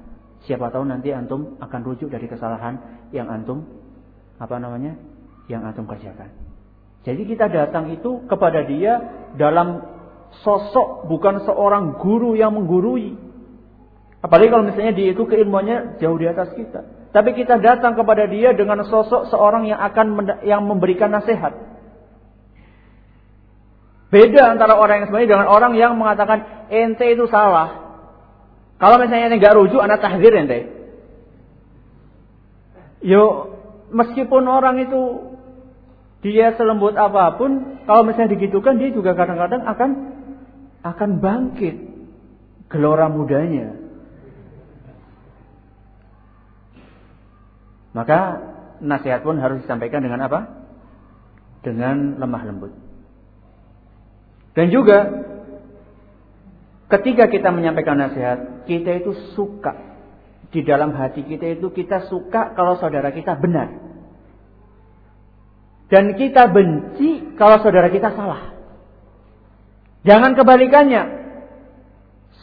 Siapa 0.47 0.71
tahu 0.71 0.87
nanti 0.87 1.11
antum 1.11 1.59
akan 1.59 1.81
rujuk 1.83 2.07
dari 2.07 2.31
kesalahan 2.31 2.79
yang 3.11 3.27
antum 3.27 3.82
apa 4.39 4.55
namanya? 4.57 4.97
Yang 5.51 5.61
antum 5.73 5.85
kerjakan. 5.85 6.29
Jadi 7.03 7.21
kita 7.27 7.51
datang 7.51 7.91
itu 7.91 8.23
kepada 8.31 8.63
dia 8.63 9.27
dalam 9.35 9.83
sosok 10.41 11.05
bukan 11.11 11.43
seorang 11.43 11.99
guru 11.99 12.33
yang 12.33 12.55
menggurui. 12.55 13.19
Apalagi 14.23 14.49
kalau 14.49 14.63
misalnya 14.63 14.95
dia 14.95 15.11
itu 15.11 15.27
keilmuannya 15.27 15.99
jauh 15.99 16.15
di 16.15 16.31
atas 16.31 16.55
kita. 16.55 17.11
Tapi 17.11 17.35
kita 17.37 17.59
datang 17.59 17.93
kepada 17.93 18.25
dia 18.25 18.55
dengan 18.55 18.81
sosok 18.87 19.29
seorang 19.29 19.67
yang 19.69 19.77
akan 19.83 20.07
yang 20.47 20.63
memberikan 20.63 21.11
nasihat. 21.11 21.53
Beda 24.09 24.53
antara 24.53 24.77
orang 24.77 25.03
yang 25.03 25.07
sebenarnya 25.09 25.31
dengan 25.37 25.49
orang 25.49 25.73
yang 25.75 25.93
mengatakan 25.99 26.69
ente 26.71 27.05
itu 27.13 27.27
salah. 27.29 27.83
Kalau 28.77 28.97
misalnya 28.97 29.29
ini 29.33 29.37
nggak 29.41 29.57
rujuk, 29.57 29.81
anak 29.81 30.01
tahzir 30.01 30.33
ente. 30.33 30.59
Yo, 33.03 33.52
meskipun 33.93 34.43
orang 34.49 34.81
itu 34.81 35.31
dia 36.23 36.55
selembut 36.55 36.97
apa 36.97 37.35
pun, 37.35 37.81
kalau 37.83 38.07
misalnya 38.07 38.35
digitukan, 38.35 38.79
dia 38.79 38.89
juga 38.89 39.13
kadang-kadang 39.13 39.63
akan 39.67 39.89
akan 40.83 41.09
bangkit 41.19 41.75
gelora 42.71 43.07
mudanya. 43.11 43.79
Maka 47.93 48.19
nasihat 48.81 49.21
pun 49.21 49.37
harus 49.37 49.61
disampaikan 49.61 50.01
dengan 50.01 50.25
apa? 50.25 50.65
Dengan 51.61 52.17
lemah 52.17 52.43
lembut. 52.49 52.73
Dan 54.57 54.73
juga 54.73 55.23
Ketika 56.93 57.25
kita 57.25 57.49
menyampaikan 57.49 57.97
nasihat, 57.97 58.69
kita 58.69 59.01
itu 59.01 59.17
suka. 59.33 59.92
Di 60.53 60.61
dalam 60.61 60.93
hati 60.93 61.25
kita 61.25 61.57
itu 61.57 61.73
kita 61.73 62.05
suka 62.05 62.53
kalau 62.53 62.77
saudara 62.77 63.09
kita 63.09 63.33
benar. 63.41 63.73
Dan 65.89 66.13
kita 66.13 66.45
benci 66.53 67.33
kalau 67.33 67.57
saudara 67.65 67.89
kita 67.89 68.13
salah. 68.13 68.53
Jangan 70.05 70.37
kebalikannya. 70.37 71.03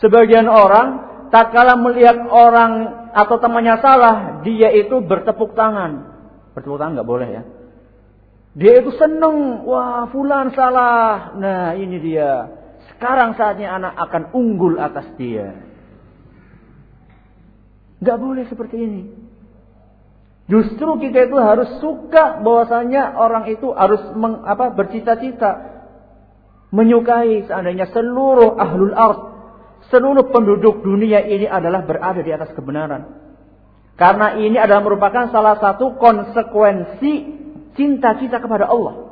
Sebagian 0.02 0.50
orang 0.50 1.06
tak 1.30 1.54
kala 1.54 1.78
melihat 1.78 2.18
orang 2.34 2.72
atau 3.14 3.38
temannya 3.38 3.78
salah, 3.78 4.16
dia 4.42 4.74
itu 4.74 4.98
bertepuk 4.98 5.54
tangan. 5.54 6.10
Bertepuk 6.58 6.82
tangan 6.82 6.98
nggak 6.98 7.10
boleh 7.10 7.28
ya. 7.30 7.42
Dia 8.58 8.82
itu 8.82 8.90
seneng, 8.98 9.62
wah 9.62 10.10
fulan 10.10 10.50
salah. 10.50 11.38
Nah 11.38 11.78
ini 11.78 12.02
dia. 12.02 12.50
Sekarang 12.90 13.38
saatnya 13.38 13.78
anak 13.78 13.94
akan 14.10 14.22
unggul 14.34 14.82
atas 14.82 15.06
dia. 15.14 15.69
Gak 18.00 18.16
boleh 18.16 18.48
seperti 18.48 18.76
ini. 18.80 19.02
Justru 20.50 20.98
kita 20.98 21.30
itu 21.30 21.36
harus 21.38 21.78
suka 21.78 22.42
bahwasanya 22.42 23.14
orang 23.14 23.46
itu 23.46 23.70
harus 23.70 24.02
meng, 24.18 24.42
apa, 24.42 24.74
bercita-cita 24.74 25.78
menyukai 26.74 27.46
seandainya 27.46 27.86
seluruh 27.94 28.58
ahlul 28.58 28.94
ard, 28.94 29.20
seluruh 29.94 30.26
penduduk 30.34 30.82
dunia 30.82 31.22
ini 31.22 31.46
adalah 31.46 31.86
berada 31.86 32.18
di 32.18 32.34
atas 32.34 32.50
kebenaran. 32.54 33.30
Karena 33.94 34.34
ini 34.42 34.56
adalah 34.58 34.82
merupakan 34.82 35.30
salah 35.30 35.60
satu 35.60 35.94
konsekuensi 36.00 37.12
cinta 37.78 38.16
kita 38.18 38.42
kepada 38.42 38.66
Allah. 38.66 39.06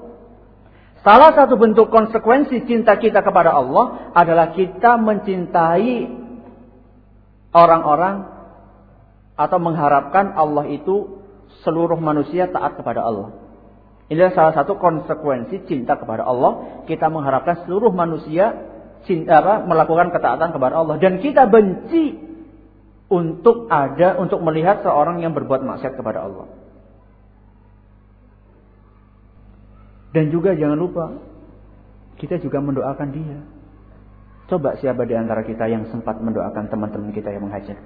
Salah 1.07 1.30
satu 1.39 1.55
bentuk 1.55 1.93
konsekuensi 1.95 2.66
cinta 2.66 2.99
kita 2.99 3.22
kepada 3.22 3.55
Allah 3.55 4.11
adalah 4.11 4.51
kita 4.51 4.99
mencintai 4.99 6.11
orang-orang 7.55 8.38
atau 9.39 9.59
mengharapkan 9.62 10.34
Allah 10.34 10.66
itu 10.66 11.22
seluruh 11.62 11.97
manusia 11.97 12.51
taat 12.51 12.74
kepada 12.74 13.07
Allah. 13.07 13.39
Ini 14.11 14.18
adalah 14.18 14.34
salah 14.34 14.55
satu 14.59 14.80
konsekuensi 14.82 15.68
cinta 15.70 15.95
kepada 15.95 16.26
Allah. 16.26 16.82
Kita 16.89 17.07
mengharapkan 17.07 17.62
seluruh 17.62 17.95
manusia 17.95 18.57
cinta, 19.07 19.39
apa, 19.39 19.55
melakukan 19.62 20.11
ketaatan 20.11 20.51
kepada 20.51 20.74
Allah. 20.80 20.97
Dan 20.99 21.22
kita 21.22 21.47
benci 21.47 22.18
untuk 23.12 23.68
ada, 23.70 24.16
untuk 24.18 24.43
melihat 24.43 24.82
seorang 24.82 25.22
yang 25.22 25.36
berbuat 25.36 25.62
maksiat 25.62 25.95
kepada 25.95 26.24
Allah. 26.24 26.49
Dan 30.09 30.32
juga 30.32 30.57
jangan 30.57 30.80
lupa 30.80 31.05
kita 32.16 32.41
juga 32.41 32.59
mendoakan 32.64 33.09
dia. 33.12 33.39
Coba 34.49 34.80
siapa 34.80 35.05
di 35.05 35.12
antara 35.12 35.45
kita 35.45 35.68
yang 35.68 35.84
sempat 35.93 36.16
mendoakan 36.18 36.72
teman-teman 36.72 37.12
kita 37.12 37.28
yang 37.28 37.45
menghajar. 37.45 37.76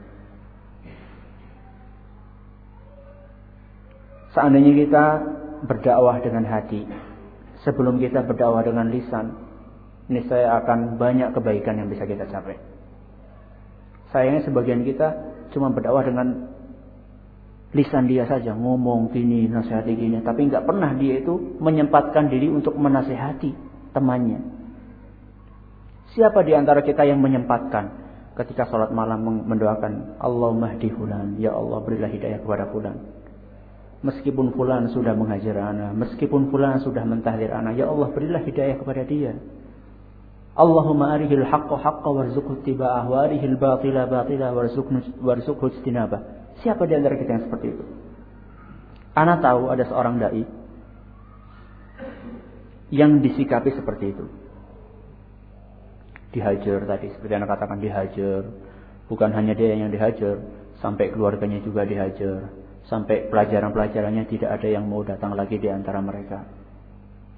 Seandainya 4.33 4.73
kita 4.73 5.05
berdakwah 5.69 6.17
dengan 6.25 6.49
hati, 6.49 6.89
sebelum 7.63 8.01
kita 8.01 8.25
berdakwah 8.25 8.65
dengan 8.65 8.89
lisan, 8.89 9.37
ini 10.09 10.25
saya 10.27 10.57
akan 10.65 10.97
banyak 10.97 11.37
kebaikan 11.37 11.79
yang 11.79 11.89
bisa 11.93 12.09
kita 12.09 12.25
capai. 12.33 12.57
Sayangnya 14.13 14.45
sebagian 14.49 14.85
kita 14.85 15.09
cuma 15.53 15.69
berdakwah 15.73 16.05
dengan 16.05 16.49
lisan 17.73 18.09
dia 18.09 18.29
saja 18.29 18.53
ngomong 18.53 19.13
gini, 19.13 19.49
nasihati 19.49 19.93
gini, 19.97 20.21
tapi 20.21 20.49
nggak 20.49 20.65
pernah 20.65 20.93
dia 20.97 21.21
itu 21.21 21.57
menyempatkan 21.61 22.29
diri 22.29 22.49
untuk 22.49 22.77
menasehati 22.77 23.53
temannya. 23.97 24.41
Siapa 26.13 26.45
di 26.45 26.53
antara 26.53 26.85
kita 26.85 27.09
yang 27.09 27.25
menyempatkan 27.25 28.01
ketika 28.37 28.69
sholat 28.69 28.93
malam 28.93 29.45
mendoakan 29.49 30.21
Allah 30.21 30.51
mahdi 30.53 30.93
fulan, 30.93 31.41
ya 31.41 31.57
Allah 31.57 31.81
berilah 31.81 32.09
hidayah 32.13 32.41
kepada 32.45 32.69
fulan. 32.69 33.22
Meskipun 34.03 34.51
fulan 34.59 34.91
sudah 34.91 35.15
mengajar 35.15 35.55
anak, 35.55 35.95
meskipun 35.95 36.51
fulan 36.51 36.83
sudah 36.83 37.07
mentahdir 37.07 37.55
anak, 37.55 37.79
ya 37.79 37.87
Allah 37.87 38.11
berilah 38.11 38.43
hidayah 38.43 38.75
kepada 38.83 39.07
dia. 39.07 39.39
Allahumma 40.59 41.15
arihil 41.15 41.47
haqqa 41.47 41.79
haqqa 41.79 42.11
warzuqhu 42.11 42.67
tiba'ah 42.67 43.07
wa 43.07 43.25
arihil 43.25 43.55
batila 43.57 44.11
batila 44.11 44.51
warzuqhu 44.53 45.65
istinabah. 45.79 46.19
Siapa 46.61 46.83
di 46.91 46.99
antara 46.99 47.15
kita 47.15 47.31
yang 47.31 47.45
seperti 47.47 47.67
itu? 47.79 47.85
Anak 49.15 49.39
tahu 49.41 49.71
ada 49.71 49.85
seorang 49.87 50.19
dai 50.19 50.45
yang 52.93 53.25
disikapi 53.25 53.73
seperti 53.73 54.13
itu. 54.13 54.27
Dihajar 56.33 56.85
tadi, 56.85 57.13
seperti 57.13 57.33
anak 57.33 57.49
katakan 57.57 57.81
dihajar. 57.81 58.51
Bukan 59.09 59.31
hanya 59.33 59.53
dia 59.57 59.77
yang 59.77 59.93
dihajar, 59.93 60.41
sampai 60.81 61.13
keluarganya 61.13 61.61
juga 61.65 61.85
dihajar. 61.89 62.62
Sampai 62.91 63.31
pelajaran-pelajarannya 63.31 64.27
tidak 64.27 64.59
ada 64.59 64.69
yang 64.69 64.87
mau 64.91 65.07
datang 65.07 65.39
lagi 65.39 65.57
di 65.59 65.71
antara 65.71 66.03
mereka. 66.03 66.43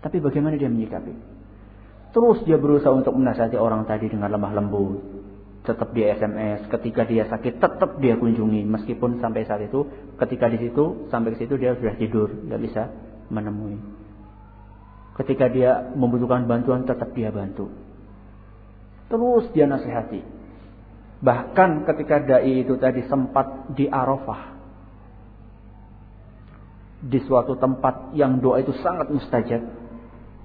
Tapi 0.01 0.21
bagaimana 0.21 0.57
dia 0.61 0.69
menyikapi? 0.69 1.13
Terus 2.15 2.47
dia 2.47 2.61
berusaha 2.61 2.95
untuk 2.95 3.19
menasihati 3.19 3.59
orang 3.59 3.85
tadi 3.91 4.07
dengan 4.07 4.31
lemah 4.31 4.53
lembut. 4.55 5.03
Tetap 5.65 5.91
dia 5.97 6.15
SMS, 6.15 6.69
ketika 6.69 7.03
dia 7.09 7.27
sakit 7.27 7.59
tetap 7.59 7.99
dia 7.99 8.15
kunjungi. 8.15 8.63
Meskipun 8.69 9.19
sampai 9.19 9.49
saat 9.49 9.67
itu, 9.67 9.89
ketika 10.21 10.47
di 10.53 10.61
situ, 10.61 11.09
sampai 11.09 11.35
ke 11.35 11.43
situ 11.43 11.59
dia 11.59 11.75
sudah 11.75 11.97
tidur, 11.97 12.29
tidak 12.31 12.61
bisa 12.63 12.83
menemui. 13.33 13.81
Ketika 15.19 15.51
dia 15.51 15.91
membutuhkan 15.97 16.47
bantuan, 16.47 16.87
tetap 16.87 17.11
dia 17.17 17.35
bantu. 17.35 17.73
Terus 19.11 19.51
dia 19.51 19.67
nasihati. 19.67 20.23
Bahkan 21.25 21.89
ketika 21.89 22.21
dai 22.23 22.63
itu 22.63 22.77
tadi 22.77 23.03
sempat 23.11 23.75
di 23.75 23.91
Arafah. 23.91 24.54
Di 27.05 27.21
suatu 27.29 27.61
tempat 27.61 28.17
yang 28.17 28.41
doa 28.41 28.65
itu 28.65 28.73
sangat 28.81 29.13
mustajab 29.13 29.61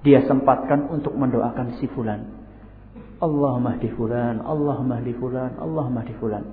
dia 0.00 0.24
sempatkan 0.24 0.88
untuk 0.88 1.12
mendoakan 1.12 1.76
si 1.76 1.84
fulan. 1.92 2.24
Allahumma 3.20 3.76
di 3.76 3.88
fulan, 3.92 4.40
Allahumma 4.40 4.96
di 5.04 5.12
fulan, 5.12 5.60
Allahumma 5.60 6.00
di 6.08 6.14
fulan. 6.16 6.44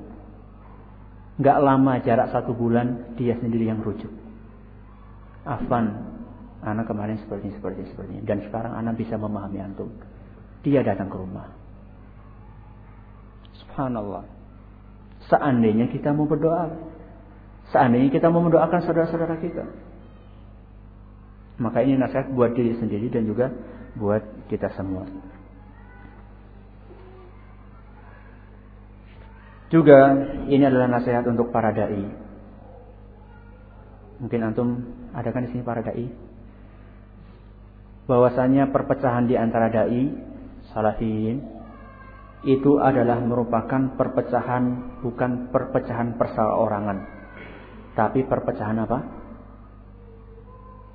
Gak 1.40 1.58
lama 1.64 1.96
jarak 2.04 2.36
satu 2.36 2.52
bulan 2.52 3.16
dia 3.16 3.40
sendiri 3.40 3.72
yang 3.72 3.80
rujuk. 3.80 4.12
Afan, 5.48 6.12
anak 6.60 6.92
kemarin 6.92 7.16
seperti 7.24 7.56
seperti 7.56 7.88
seperti 7.88 8.20
ini. 8.20 8.24
Dan 8.28 8.44
sekarang 8.44 8.76
anak 8.76 9.00
bisa 9.00 9.16
memahami 9.16 9.64
antum. 9.64 9.88
Dia 10.68 10.84
datang 10.84 11.08
ke 11.08 11.16
rumah. 11.16 11.48
Subhanallah. 13.64 14.28
Seandainya 15.32 15.88
kita 15.88 16.12
mau 16.12 16.28
berdoa. 16.28 16.68
Seandainya 17.72 18.12
kita 18.12 18.28
mau 18.28 18.44
mendoakan 18.44 18.84
saudara-saudara 18.84 19.40
kita. 19.40 19.87
Maka 21.58 21.82
ini 21.82 21.98
nasihat 21.98 22.30
buat 22.34 22.54
diri 22.54 22.78
sendiri 22.78 23.10
dan 23.10 23.26
juga 23.26 23.50
buat 23.98 24.22
kita 24.50 24.70
semua. 24.78 25.10
Juga 29.68 30.16
ini 30.48 30.64
adalah 30.64 30.88
nasihat 30.88 31.28
untuk 31.28 31.52
para 31.52 31.76
dai. 31.76 32.08
Mungkin 34.18 34.40
antum 34.48 34.70
ada 35.12 35.30
kan 35.34 35.44
di 35.44 35.52
sini 35.52 35.66
para 35.66 35.84
dai? 35.84 36.08
Bahwasanya 38.08 38.72
perpecahan 38.72 39.28
di 39.28 39.36
antara 39.36 39.68
dai 39.68 40.08
salafin 40.72 41.44
itu 42.48 42.80
adalah 42.80 43.20
merupakan 43.20 43.98
perpecahan 43.98 44.96
bukan 45.04 45.52
perpecahan 45.52 46.16
perseorangan, 46.16 46.98
tapi 47.98 48.24
perpecahan 48.24 48.78
apa? 48.78 49.00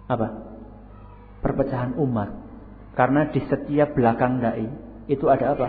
Apa? 0.06 0.51
Perpecahan 1.42 1.98
umat. 1.98 2.30
Karena 2.94 3.28
di 3.28 3.42
setiap 3.50 3.92
belakang 3.98 4.38
dai 4.38 4.68
itu 5.10 5.26
ada 5.26 5.58
apa? 5.58 5.68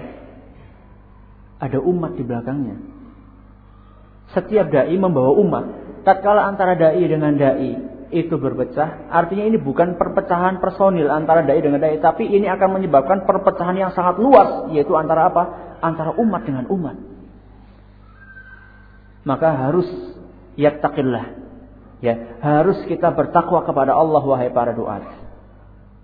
Ada 1.60 1.82
umat 1.82 2.14
di 2.16 2.24
belakangnya. 2.24 2.78
Setiap 4.32 4.70
dai 4.70 4.96
membawa 4.96 5.34
umat. 5.36 5.66
Tatkala 6.04 6.46
antara 6.46 6.78
dai 6.78 7.04
dengan 7.04 7.34
dai 7.34 7.92
itu 8.14 8.38
berpecah, 8.38 9.10
artinya 9.10 9.50
ini 9.50 9.58
bukan 9.58 9.98
perpecahan 9.98 10.62
personil 10.62 11.10
antara 11.10 11.42
dai 11.42 11.58
dengan 11.58 11.82
dai, 11.82 11.98
tapi 11.98 12.30
ini 12.30 12.46
akan 12.46 12.78
menyebabkan 12.78 13.26
perpecahan 13.26 13.74
yang 13.74 13.90
sangat 13.98 14.22
luas, 14.22 14.70
yaitu 14.70 14.94
antara 14.94 15.34
apa? 15.34 15.44
Antara 15.82 16.14
umat 16.22 16.46
dengan 16.46 16.70
umat. 16.70 16.94
Maka 19.26 19.50
harus 19.56 19.90
yattaqillah. 20.60 21.42
Ya, 22.04 22.38
harus 22.44 22.84
kita 22.86 23.16
bertakwa 23.16 23.64
kepada 23.64 23.96
Allah 23.96 24.22
wahai 24.22 24.52
para 24.52 24.76
duat. 24.76 25.23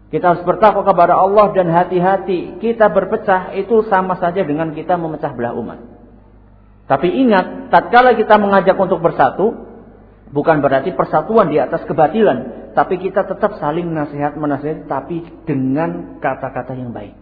Kita 0.10 0.34
harus 0.34 0.42
bertakwa 0.42 0.82
kepada 0.82 1.14
Allah 1.14 1.54
dan 1.54 1.70
hati-hati. 1.70 2.58
Kita 2.58 2.90
berpecah 2.90 3.54
itu 3.54 3.86
sama 3.86 4.18
saja 4.18 4.42
dengan 4.42 4.74
kita 4.74 4.98
memecah 4.98 5.30
belah 5.38 5.54
umat. 5.54 5.80
Tapi 6.90 7.14
ingat, 7.14 7.70
tatkala 7.70 8.18
kita 8.18 8.42
mengajak 8.42 8.74
untuk 8.74 8.98
bersatu, 9.06 9.54
bukan 10.34 10.66
berarti 10.66 10.98
persatuan 10.98 11.54
di 11.54 11.62
atas 11.62 11.86
kebatilan, 11.86 12.74
tapi 12.74 12.98
kita 12.98 13.30
tetap 13.30 13.62
saling 13.62 13.86
nasihat 13.94 14.34
menasihat 14.34 14.90
tapi 14.90 15.22
dengan 15.46 16.18
kata-kata 16.18 16.74
yang 16.74 16.90
baik. 16.90 17.14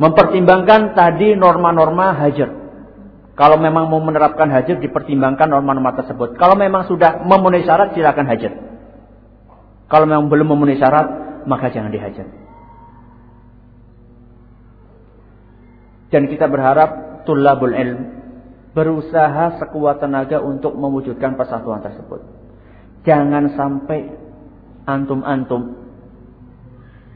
Mempertimbangkan 0.00 0.96
tadi 0.96 1.36
norma-norma 1.36 2.16
hajar. 2.24 2.48
Kalau 3.36 3.60
memang 3.60 3.92
mau 3.92 4.00
menerapkan 4.00 4.48
hajar, 4.48 4.80
dipertimbangkan 4.80 5.52
norma-norma 5.52 5.92
tersebut. 6.00 6.40
Kalau 6.40 6.56
memang 6.56 6.88
sudah 6.88 7.20
memenuhi 7.20 7.68
syarat, 7.68 7.92
silakan 7.92 8.24
hajar. 8.24 8.67
Kalau 9.88 10.04
memang 10.04 10.28
belum 10.28 10.52
memenuhi 10.52 10.76
syarat, 10.76 11.06
maka 11.48 11.72
jangan 11.72 11.88
dihajar. 11.88 12.28
Dan 16.08 16.28
kita 16.28 16.48
berharap 16.48 17.24
tulabul 17.28 17.72
ilm 17.72 18.00
berusaha 18.72 19.60
sekuat 19.60 20.00
tenaga 20.00 20.40
untuk 20.40 20.76
mewujudkan 20.76 21.36
persatuan 21.36 21.84
tersebut. 21.84 22.20
Jangan 23.04 23.56
sampai 23.56 24.12
antum-antum 24.88 25.88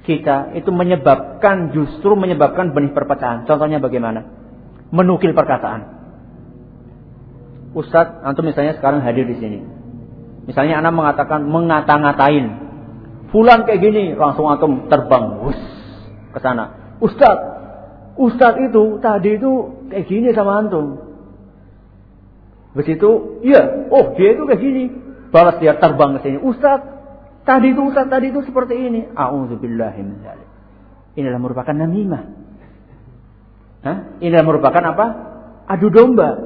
kita 0.03 0.53
itu 0.59 0.69
menyebabkan 0.75 1.71
justru 1.71 2.19
menyebabkan 2.19 2.75
benih 2.75 2.91
perpecahan. 2.91 3.47
Contohnya 3.47 3.79
bagaimana? 3.79 4.27
Menukil 4.91 5.33
perkataan. 5.33 6.03
Ustadz, 7.73 8.21
antum 8.27 8.45
misalnya 8.45 8.77
sekarang 8.77 9.01
hadir 9.01 9.25
di 9.25 9.39
sini. 9.39 9.59
Misalnya 10.43 10.83
anak 10.83 10.93
mengatakan 10.95 11.47
mengata-ngatain 11.47 12.63
Fulan 13.33 13.65
kayak 13.65 13.81
gini, 13.81 14.13
langsung 14.13 14.45
antum 14.45 14.93
terbang 14.93 15.49
ke 16.37 16.39
sana. 16.45 16.97
Ustad, 17.01 17.37
Ustad 18.21 18.61
itu 18.61 19.01
tadi 19.01 19.41
itu 19.41 19.53
kayak 19.89 20.05
gini 20.05 20.29
sama 20.37 20.61
antum. 20.61 21.01
Begitu, 22.77 23.41
iya, 23.41 23.89
oh 23.89 24.13
dia 24.21 24.37
itu 24.37 24.45
kayak 24.45 24.61
gini. 24.61 24.85
Balas 25.33 25.57
dia 25.65 25.81
terbang 25.81 26.21
ke 26.21 26.29
sini. 26.29 26.39
Ustad, 26.45 26.85
tadi 27.49 27.73
itu 27.73 27.81
Ustad 27.89 28.13
tadi 28.13 28.29
itu 28.29 28.45
seperti 28.45 28.77
ini. 28.77 29.01
A'udzubillahi 29.17 30.01
min 30.05 30.21
Inilah 31.17 31.41
merupakan 31.41 31.73
namimah. 31.73 32.23
Hah? 33.81 33.99
Inilah 34.21 34.45
merupakan 34.45 34.85
apa? 34.93 35.07
Adu 35.73 35.89
domba. 35.89 36.37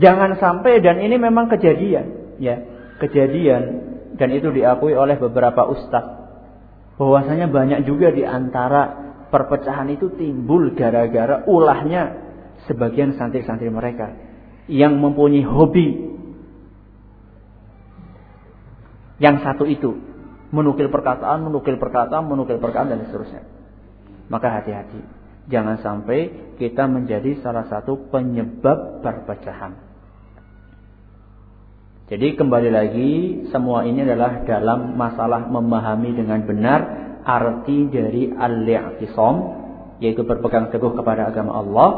Jangan 0.00 0.40
sampai 0.40 0.80
dan 0.80 0.96
ini 0.96 1.20
memang 1.20 1.52
kejadian, 1.52 2.36
ya. 2.40 2.75
Kejadian 2.96 3.62
dan 4.16 4.28
itu 4.32 4.48
diakui 4.48 4.96
oleh 4.96 5.20
beberapa 5.20 5.68
ustaz 5.68 6.04
bahwasanya 6.96 7.52
banyak 7.52 7.84
juga 7.84 8.08
di 8.08 8.24
antara 8.24 9.12
perpecahan 9.28 9.92
itu 9.92 10.08
timbul 10.16 10.72
gara-gara 10.72 11.44
ulahnya 11.44 12.24
sebagian 12.64 13.20
santri-santri 13.20 13.68
mereka 13.68 14.16
yang 14.66 14.96
mempunyai 14.96 15.44
hobi 15.44 16.16
yang 19.20 19.40
satu 19.44 19.64
itu 19.68 19.96
menukil 20.52 20.92
perkataan, 20.92 21.44
menukil 21.44 21.80
perkataan, 21.80 22.28
menukil 22.28 22.60
perkataan 22.60 22.92
dan 22.92 23.00
seterusnya. 23.08 23.42
Maka 24.28 24.60
hati-hati, 24.60 25.00
jangan 25.48 25.80
sampai 25.80 26.52
kita 26.60 26.84
menjadi 26.90 27.40
salah 27.40 27.66
satu 27.70 28.10
penyebab 28.12 29.00
perpecahan. 29.00 29.85
Jadi 32.06 32.38
kembali 32.38 32.70
lagi 32.70 33.12
semua 33.50 33.82
ini 33.82 34.06
adalah 34.06 34.46
dalam 34.46 34.94
masalah 34.94 35.50
memahami 35.50 36.14
dengan 36.14 36.38
benar 36.46 36.80
arti 37.26 37.90
dari 37.90 38.30
al-i'tisam 38.30 39.34
yaitu 39.98 40.22
berpegang 40.22 40.70
teguh 40.70 40.94
kepada 40.94 41.34
agama 41.34 41.58
Allah 41.58 41.88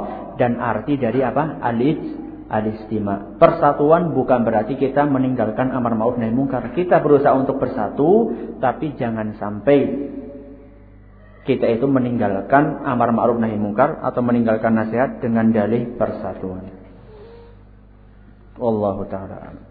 dan 0.41 0.57
arti 0.57 0.97
dari 0.97 1.21
apa? 1.21 1.61
Al-ij 1.61 2.01
al-istima. 2.49 3.37
Persatuan 3.37 4.17
bukan 4.17 4.49
berarti 4.49 4.81
kita 4.81 5.05
meninggalkan 5.05 5.77
amar 5.77 5.93
ma'ruf 5.93 6.17
nahi 6.17 6.33
munkar. 6.33 6.73
Kita 6.73 7.05
berusaha 7.05 7.37
untuk 7.37 7.61
bersatu 7.61 8.33
tapi 8.65 8.97
jangan 8.97 9.37
sampai 9.37 10.09
kita 11.45 11.69
itu 11.69 11.85
meninggalkan 11.85 12.81
amar 12.89 13.13
ma'ruf 13.13 13.37
nahi 13.37 13.61
munkar 13.61 14.01
atau 14.01 14.25
meninggalkan 14.25 14.73
nasihat 14.73 15.21
dengan 15.21 15.53
dalih 15.53 16.01
persatuan. 16.01 16.65
Wallahu 18.57 19.05
taala. 19.13 19.68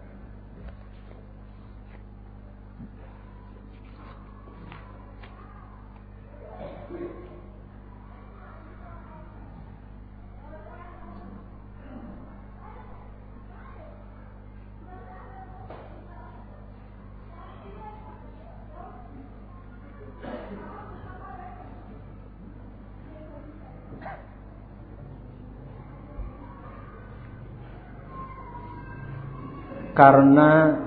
Karena 29.98 30.78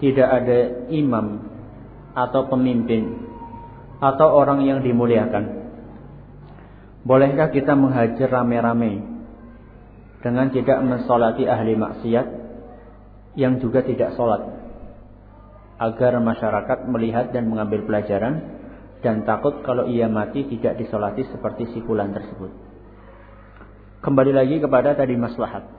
tidak 0.00 0.24
ada 0.24 0.88
imam 0.88 1.44
atau 2.16 2.48
pemimpin 2.48 3.20
atau 4.00 4.32
orang 4.32 4.64
yang 4.64 4.80
dimuliakan. 4.80 5.68
Bolehkah 7.04 7.52
kita 7.52 7.76
menghajar 7.76 8.32
rame-rame 8.32 9.04
dengan 10.24 10.48
tidak 10.48 10.80
mensolati 10.80 11.44
ahli 11.44 11.76
maksiat 11.76 12.26
yang 13.36 13.60
juga 13.60 13.84
tidak 13.84 14.16
sholat 14.16 14.48
agar 15.76 16.16
masyarakat 16.16 16.88
melihat 16.88 17.36
dan 17.36 17.52
mengambil 17.52 17.84
pelajaran 17.84 18.40
dan 19.04 19.28
takut 19.28 19.60
kalau 19.68 19.84
ia 19.84 20.08
mati 20.08 20.48
tidak 20.48 20.80
disolati 20.80 21.28
seperti 21.28 21.68
sikulan 21.76 22.16
tersebut. 22.16 22.48
Kembali 24.00 24.32
lagi 24.32 24.56
kepada 24.64 24.96
tadi 24.96 25.12
maslahat. 25.20 25.75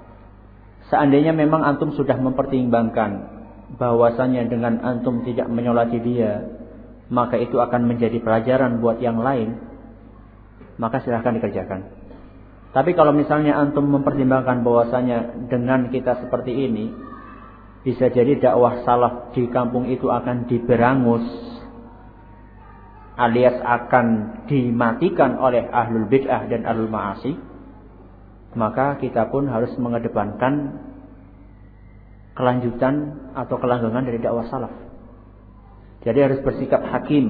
Seandainya 0.88 1.36
memang 1.36 1.68
antum 1.68 1.92
sudah 1.92 2.16
mempertimbangkan 2.16 3.38
bahwasanya 3.76 4.48
dengan 4.48 4.80
antum 4.80 5.28
tidak 5.28 5.52
menyolati 5.52 6.00
dia, 6.00 6.48
maka 7.12 7.36
itu 7.36 7.60
akan 7.60 7.88
menjadi 7.92 8.24
pelajaran 8.24 8.80
buat 8.80 9.04
yang 9.04 9.20
lain, 9.20 9.60
maka 10.80 11.04
silahkan 11.04 11.36
dikerjakan. 11.36 11.82
Tapi 12.72 12.96
kalau 12.96 13.12
misalnya 13.12 13.60
antum 13.60 13.88
mempertimbangkan 13.90 14.64
bahwasanya 14.64 15.50
dengan 15.52 15.92
kita 15.92 16.24
seperti 16.24 16.56
ini, 16.56 16.92
bisa 17.84 18.12
jadi 18.12 18.40
dakwah 18.40 18.84
salaf 18.84 19.32
di 19.32 19.48
kampung 19.48 19.88
itu 19.88 20.12
akan 20.12 20.48
diberangus, 20.52 21.24
alias 23.16 23.60
akan 23.64 24.08
dimatikan 24.46 25.40
oleh 25.40 25.68
ahlul 25.72 26.08
bid'ah 26.12 26.48
dan 26.52 26.68
ahlul 26.68 26.92
ma'asi, 26.92 27.34
maka 28.58 28.98
kita 28.98 29.30
pun 29.30 29.46
harus 29.46 29.70
mengedepankan 29.78 30.82
kelanjutan 32.34 33.18
atau 33.38 33.62
kelanggengan 33.62 34.06
dari 34.06 34.18
dakwah 34.18 34.50
salaf. 34.50 34.74
Jadi 36.02 36.20
harus 36.22 36.40
bersikap 36.42 36.82
hakim, 36.90 37.26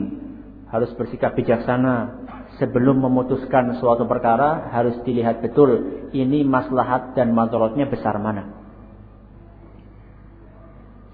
harus 0.71 0.91
bersikap 0.95 1.35
bijaksana. 1.35 2.25
Sebelum 2.57 3.03
memutuskan 3.03 3.77
suatu 3.77 4.09
perkara 4.09 4.73
harus 4.73 4.97
dilihat 5.05 5.45
betul 5.45 6.09
ini 6.09 6.41
maslahat 6.41 7.13
dan 7.13 7.35
madaratnya 7.35 7.85
besar 7.85 8.17
mana. 8.17 8.49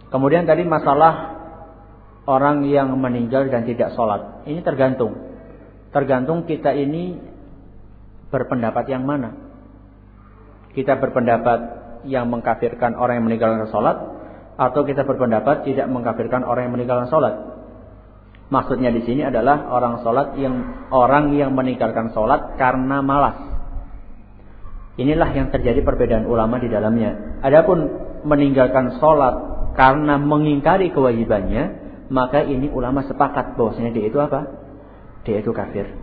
Kemudian 0.07 0.47
tadi 0.47 0.63
masalah 0.63 1.35
orang 2.29 2.63
yang 2.69 2.95
meninggal 2.95 3.51
dan 3.51 3.67
tidak 3.67 3.91
sholat. 3.97 4.45
Ini 4.47 4.63
tergantung. 4.63 5.19
Tergantung 5.91 6.47
kita 6.47 6.71
ini 6.71 7.17
berpendapat 8.31 8.87
yang 8.87 9.03
mana. 9.03 9.52
Kita 10.73 10.97
berpendapat 10.97 11.59
yang 12.09 12.27
mengkafirkan 12.27 12.97
orang 12.99 13.21
yang 13.21 13.25
meninggalkan 13.29 13.69
sholat 13.71 13.97
atau 14.57 14.81
kita 14.85 15.07
berpendapat 15.07 15.65
tidak 15.65 15.87
mengkafirkan 15.89 16.45
orang 16.45 16.69
yang 16.69 16.73
meninggalkan 16.75 17.09
sholat. 17.09 17.33
Maksudnya 18.53 18.93
di 18.93 19.01
sini 19.01 19.25
adalah 19.25 19.65
orang 19.71 20.05
sholat 20.05 20.37
yang 20.37 20.87
orang 20.93 21.33
yang 21.33 21.57
meninggalkan 21.57 22.13
sholat 22.13 22.53
karena 22.59 23.01
malas. 23.01 23.37
Inilah 24.93 25.33
yang 25.33 25.49
terjadi 25.49 25.81
perbedaan 25.81 26.29
ulama 26.29 26.61
di 26.61 26.69
dalamnya. 26.69 27.41
Adapun 27.41 27.89
meninggalkan 28.29 29.01
sholat 29.01 29.33
karena 29.73 30.21
mengingkari 30.21 30.93
kewajibannya, 30.93 31.81
maka 32.13 32.45
ini 32.45 32.69
ulama 32.69 33.01
sepakat 33.09 33.57
bahwasanya 33.57 33.89
dia 33.89 34.05
itu 34.05 34.21
apa? 34.21 34.45
Dia 35.25 35.41
itu 35.41 35.49
kafir. 35.49 36.02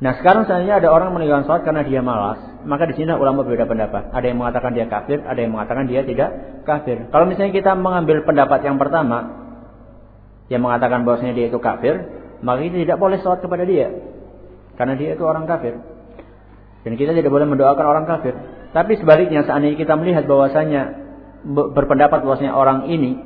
Nah 0.00 0.16
sekarang 0.16 0.48
seandainya 0.48 0.80
ada 0.80 0.88
orang 0.88 1.12
meninggalkan 1.12 1.44
sholat 1.44 1.62
karena 1.68 1.84
dia 1.84 2.00
malas, 2.00 2.40
maka 2.64 2.88
di 2.88 2.96
sini 2.96 3.12
ulama 3.12 3.44
berbeda 3.44 3.68
pendapat. 3.68 4.08
Ada 4.16 4.32
yang 4.32 4.40
mengatakan 4.40 4.72
dia 4.72 4.88
kafir, 4.88 5.20
ada 5.20 5.36
yang 5.36 5.52
mengatakan 5.52 5.84
dia 5.84 6.00
tidak 6.08 6.30
kafir. 6.64 7.04
Kalau 7.12 7.28
misalnya 7.28 7.52
kita 7.52 7.76
mengambil 7.76 8.24
pendapat 8.24 8.64
yang 8.64 8.80
pertama, 8.80 9.28
yang 10.48 10.64
mengatakan 10.64 11.04
bahwasanya 11.04 11.36
dia 11.36 11.52
itu 11.52 11.60
kafir, 11.60 12.00
maka 12.40 12.64
kita 12.64 12.80
tidak 12.80 12.96
boleh 12.96 13.20
sholat 13.20 13.44
kepada 13.44 13.68
dia, 13.68 13.92
karena 14.80 14.96
dia 14.96 15.12
itu 15.12 15.24
orang 15.28 15.44
kafir. 15.44 15.76
Dan 16.80 16.96
kita 16.96 17.12
tidak 17.12 17.28
boleh 17.28 17.44
mendoakan 17.44 17.84
orang 17.84 18.08
kafir. 18.08 18.32
Tapi 18.72 18.96
sebaliknya, 18.96 19.44
seandainya 19.44 19.76
kita 19.76 20.00
melihat 20.00 20.24
bahwasanya 20.24 20.96
berpendapat 21.44 22.24
bahwasanya 22.24 22.56
orang 22.56 22.88
ini 22.88 23.20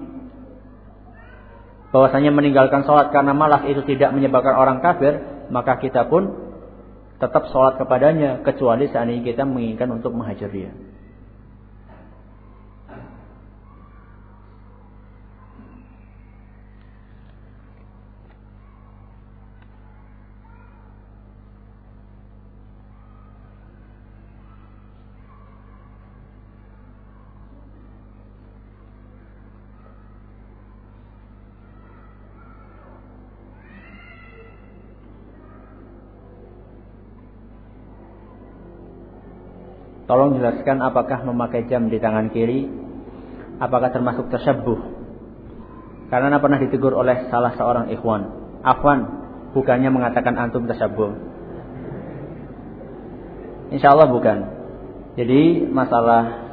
bahwasanya 1.94 2.34
meninggalkan 2.34 2.82
sholat 2.82 3.14
karena 3.14 3.30
malas 3.30 3.62
itu 3.70 3.78
tidak 3.86 4.10
menyebabkan 4.10 4.58
orang 4.58 4.82
kafir, 4.82 5.46
maka 5.54 5.78
kita 5.78 6.10
pun 6.10 6.43
tetap 7.24 7.48
sholat 7.48 7.80
kepadanya 7.80 8.44
kecuali 8.44 8.92
seandainya 8.92 9.24
kita 9.24 9.48
menginginkan 9.48 9.88
untuk 9.96 10.12
menghajar 10.12 10.52
dia. 10.52 10.68
Tolong 40.04 40.36
jelaskan 40.36 40.84
apakah 40.84 41.24
memakai 41.24 41.64
jam 41.64 41.88
di 41.88 41.96
tangan 41.96 42.28
kiri 42.28 42.68
apakah 43.56 43.88
termasuk 43.88 44.28
tersebut? 44.28 44.76
Karena 46.12 46.36
pernah 46.36 46.60
ditegur 46.60 46.92
oleh 46.92 47.26
salah 47.32 47.56
seorang 47.56 47.88
ikhwan. 47.88 48.22
Afwan, 48.60 49.00
bukannya 49.56 49.88
mengatakan 49.88 50.36
antum 50.36 50.68
tersebut. 50.68 51.16
Insya 53.72 53.96
Allah 53.96 54.12
bukan. 54.12 54.38
Jadi 55.16 55.64
masalah 55.66 56.44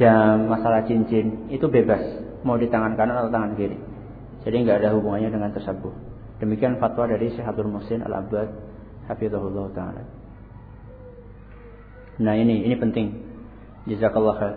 jam, 0.00 0.48
masalah 0.48 0.86
cincin 0.88 1.50
itu 1.52 1.68
bebas 1.68 2.00
mau 2.46 2.56
di 2.56 2.70
tangan 2.70 2.96
kanan 2.96 3.20
atau 3.20 3.30
tangan 3.30 3.52
kiri. 3.58 3.76
Jadi 4.46 4.56
nggak 4.64 4.80
ada 4.80 4.96
hubungannya 4.96 5.28
dengan 5.28 5.50
tersebut. 5.52 5.92
Demikian 6.38 6.78
fatwa 6.78 7.10
dari 7.10 7.34
Syekh 7.34 7.44
Abdul 7.44 7.68
Muhsin 7.68 8.00
Al-Abbad 8.00 8.48
Hafizahullah 9.10 9.66
Ta'ala. 9.74 10.17
Nah 12.18 12.34
ini, 12.34 12.66
ini 12.66 12.74
penting. 12.74 13.06
Jazakallah 13.86 14.36
khair. 14.36 14.56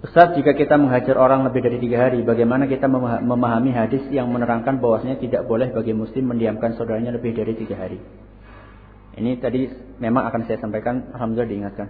Ustaz, 0.00 0.32
jika 0.32 0.56
kita 0.56 0.80
menghajar 0.80 1.12
orang 1.20 1.44
lebih 1.44 1.60
dari 1.60 1.76
tiga 1.76 2.08
hari, 2.08 2.24
bagaimana 2.24 2.64
kita 2.64 2.88
memahami 3.20 3.68
hadis 3.76 4.00
yang 4.08 4.32
menerangkan 4.32 4.80
bahwasanya 4.80 5.20
tidak 5.20 5.44
boleh 5.44 5.68
bagi 5.76 5.92
muslim 5.92 6.32
mendiamkan 6.32 6.72
saudaranya 6.72 7.12
lebih 7.12 7.36
dari 7.36 7.52
tiga 7.52 7.76
hari? 7.76 8.00
Ini 9.20 9.36
tadi 9.44 9.68
memang 10.00 10.24
akan 10.32 10.48
saya 10.48 10.56
sampaikan, 10.56 11.12
Alhamdulillah 11.12 11.52
diingatkan. 11.52 11.88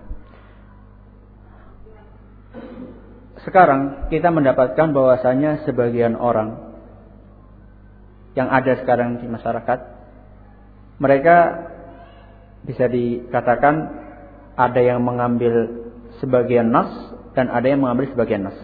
Sekarang 3.46 4.10
kita 4.10 4.34
mendapatkan 4.34 4.90
bahwasanya 4.90 5.62
sebagian 5.62 6.18
orang 6.18 6.74
yang 8.34 8.50
ada 8.50 8.74
sekarang 8.82 9.22
di 9.22 9.30
masyarakat, 9.30 9.78
mereka 10.98 11.36
bisa 12.66 12.90
dikatakan 12.90 13.74
ada 14.60 14.80
yang 14.84 15.00
mengambil 15.00 15.88
sebagian 16.20 16.68
nas 16.68 16.92
dan 17.32 17.48
ada 17.48 17.64
yang 17.64 17.80
mengambil 17.80 18.12
sebagian 18.12 18.44
nas. 18.44 18.58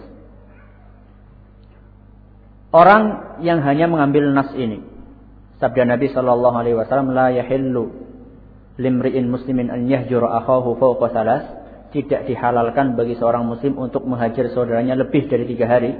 Orang 2.77 3.36
yang 3.40 3.64
hanya 3.64 3.89
mengambil 3.89 4.28
nas 4.36 4.52
ini, 4.52 4.85
sabda 5.56 5.89
Nabi 5.89 6.12
Shallallahu 6.12 6.56
Alaihi 6.60 6.77
Wasallam, 6.77 7.16
la 7.16 7.32
yahillu 7.32 7.89
limriin 8.77 9.32
muslimin 9.32 9.73
an 9.73 9.89
yahjur 9.89 10.20
akhahu 10.20 10.77
tidak 11.97 12.28
dihalalkan 12.28 12.93
bagi 12.93 13.16
seorang 13.16 13.48
muslim 13.48 13.81
untuk 13.81 14.05
menghajar 14.05 14.52
saudaranya 14.52 14.93
lebih 15.01 15.32
dari 15.32 15.48
tiga 15.48 15.64
hari. 15.64 15.97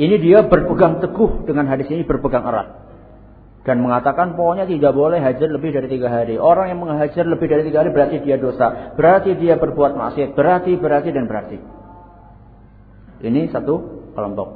Ini 0.00 0.16
dia 0.16 0.40
berpegang 0.48 1.04
teguh 1.04 1.44
dengan 1.44 1.68
hadis 1.68 1.92
ini 1.92 2.08
berpegang 2.08 2.48
erat 2.48 2.81
dan 3.62 3.78
mengatakan 3.78 4.34
pokoknya 4.34 4.66
tidak 4.66 4.90
boleh 4.90 5.22
hajar 5.22 5.46
lebih 5.46 5.70
dari 5.70 5.86
tiga 5.86 6.10
hari. 6.10 6.34
Orang 6.34 6.66
yang 6.66 6.82
menghajar 6.82 7.22
lebih 7.22 7.46
dari 7.46 7.62
tiga 7.62 7.86
hari 7.86 7.94
berarti 7.94 8.18
dia 8.18 8.34
dosa, 8.34 8.94
berarti 8.98 9.38
dia 9.38 9.54
berbuat 9.54 9.94
maksiat, 9.94 10.34
berarti, 10.34 10.74
berarti 10.74 11.10
dan 11.14 11.30
berarti. 11.30 11.58
Ini 13.22 13.54
satu 13.54 13.74
kelompok. 14.18 14.48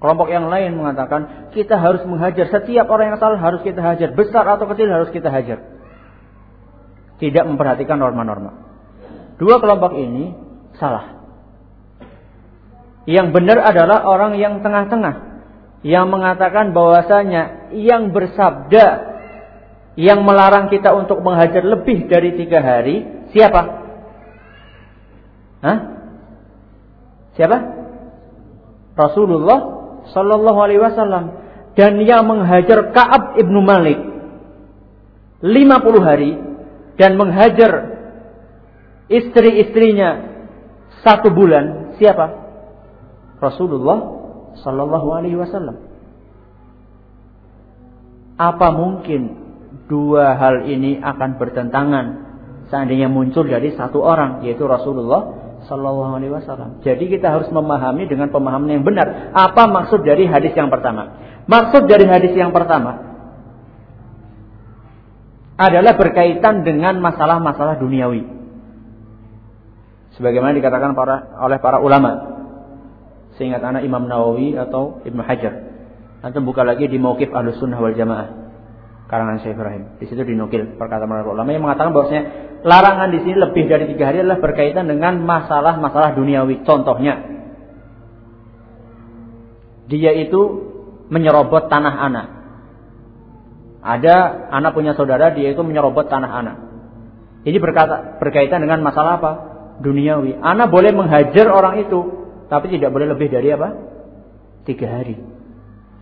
Kelompok 0.00 0.32
yang 0.32 0.48
lain 0.48 0.80
mengatakan 0.80 1.52
kita 1.52 1.76
harus 1.76 2.00
menghajar 2.08 2.48
setiap 2.48 2.88
orang 2.88 3.12
yang 3.12 3.20
salah 3.20 3.36
harus 3.36 3.60
kita 3.60 3.84
hajar, 3.84 4.16
besar 4.16 4.48
atau 4.48 4.64
kecil 4.72 4.88
harus 4.88 5.12
kita 5.12 5.28
hajar. 5.28 5.60
Tidak 7.20 7.44
memperhatikan 7.44 8.00
norma-norma. 8.00 8.64
Dua 9.36 9.60
kelompok 9.60 9.92
ini 10.00 10.32
salah. 10.80 11.20
Yang 13.04 13.28
benar 13.36 13.60
adalah 13.60 14.08
orang 14.08 14.40
yang 14.40 14.64
tengah-tengah 14.64 15.29
yang 15.80 16.12
mengatakan 16.12 16.76
bahwasanya 16.76 17.72
yang 17.72 18.12
bersabda 18.12 18.86
yang 19.96 20.22
melarang 20.24 20.68
kita 20.68 20.92
untuk 20.92 21.24
menghajar 21.24 21.64
lebih 21.64 22.08
dari 22.08 22.36
tiga 22.36 22.60
hari 22.60 23.26
siapa? 23.32 23.62
Hah? 25.60 25.78
Siapa? 27.36 27.58
Rasulullah 28.96 29.58
Sallallahu 30.12 30.58
Alaihi 30.60 30.80
Wasallam 30.80 31.24
dan 31.76 31.96
yang 32.04 32.28
menghajar 32.28 32.92
Kaab 32.92 33.40
ibnu 33.40 33.60
Malik 33.64 34.00
50 35.40 36.04
hari 36.04 36.36
dan 37.00 37.16
menghajar 37.16 37.72
istri-istrinya 39.08 40.28
satu 41.00 41.32
bulan 41.32 41.96
siapa? 41.96 42.36
Rasulullah 43.40 44.19
Sallallahu 44.58 45.08
Alaihi 45.14 45.38
Wasallam. 45.38 45.76
Apa 48.40 48.72
mungkin 48.72 49.36
dua 49.86 50.34
hal 50.34 50.66
ini 50.66 50.98
akan 50.98 51.36
bertentangan 51.36 52.06
seandainya 52.72 53.10
muncul 53.10 53.44
dari 53.44 53.74
satu 53.74 54.00
orang 54.00 54.46
yaitu 54.46 54.64
Rasulullah 54.64 55.40
Sallallahu 55.68 56.16
Alaihi 56.16 56.32
Wasallam. 56.32 56.80
Jadi 56.80 57.10
kita 57.12 57.30
harus 57.30 57.52
memahami 57.52 58.08
dengan 58.08 58.32
pemahaman 58.32 58.80
yang 58.80 58.84
benar. 58.86 59.34
Apa 59.36 59.68
maksud 59.68 60.02
dari 60.02 60.24
hadis 60.24 60.56
yang 60.56 60.72
pertama? 60.72 61.20
Maksud 61.44 61.84
dari 61.90 62.08
hadis 62.08 62.32
yang 62.32 62.54
pertama 62.54 63.10
adalah 65.60 65.92
berkaitan 65.92 66.64
dengan 66.64 66.96
masalah-masalah 67.04 67.76
duniawi. 67.76 68.24
Sebagaimana 70.16 70.56
dikatakan 70.56 70.96
para, 70.96 71.36
oleh 71.44 71.60
para 71.60 71.84
ulama. 71.84 72.39
Seingat 73.40 73.64
anak 73.64 73.88
Imam 73.88 74.04
Nawawi 74.04 74.52
atau 74.60 75.00
Ibnu 75.00 75.24
Hajar. 75.24 75.54
Nanti 76.20 76.36
buka 76.44 76.60
lagi 76.60 76.84
di 76.84 77.00
Mauqif 77.00 77.32
Ahlus 77.32 77.56
Sunnah 77.56 77.80
wal 77.80 77.96
Jamaah 77.96 78.40
karangan 79.10 79.42
Syekh 79.42 79.58
Ibrahim. 79.58 79.98
Di 79.98 80.06
situ 80.06 80.22
dinukil 80.22 80.78
perkataan 80.78 81.10
para 81.10 81.26
ulama 81.26 81.50
yang 81.50 81.66
mengatakan 81.66 81.90
bahwasanya 81.90 82.24
larangan 82.62 83.10
di 83.10 83.18
sini 83.26 83.36
lebih 83.42 83.66
dari 83.66 83.84
tiga 83.90 84.14
hari 84.14 84.22
adalah 84.22 84.38
berkaitan 84.38 84.86
dengan 84.86 85.18
masalah-masalah 85.26 86.14
duniawi. 86.14 86.62
Contohnya, 86.62 87.18
dia 89.90 90.14
itu 90.14 90.40
menyerobot 91.10 91.66
tanah 91.66 91.94
anak. 92.06 92.26
Ada 93.82 94.46
anak 94.54 94.78
punya 94.78 94.94
saudara, 94.94 95.34
dia 95.34 95.50
itu 95.50 95.66
menyerobot 95.66 96.06
tanah 96.06 96.30
anak. 96.30 96.56
Ini 97.42 97.58
berkata, 97.58 98.22
berkaitan 98.22 98.62
dengan 98.62 98.78
masalah 98.86 99.18
apa? 99.18 99.32
Duniawi. 99.82 100.38
Anak 100.38 100.70
boleh 100.70 100.94
menghajar 100.94 101.50
orang 101.50 101.82
itu, 101.82 102.19
tapi 102.50 102.66
tidak 102.66 102.90
boleh 102.90 103.14
lebih 103.14 103.30
dari 103.30 103.54
apa? 103.54 103.68
Tiga 104.66 104.90
hari. 104.90 105.14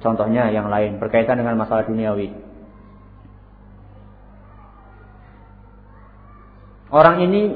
Contohnya 0.00 0.48
yang 0.48 0.72
lain 0.72 0.96
berkaitan 0.96 1.36
dengan 1.36 1.60
masalah 1.60 1.84
duniawi. 1.84 2.32
Orang 6.88 7.20
ini 7.20 7.52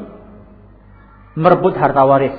merebut 1.41 1.73
harta 1.81 2.05
waris. 2.05 2.37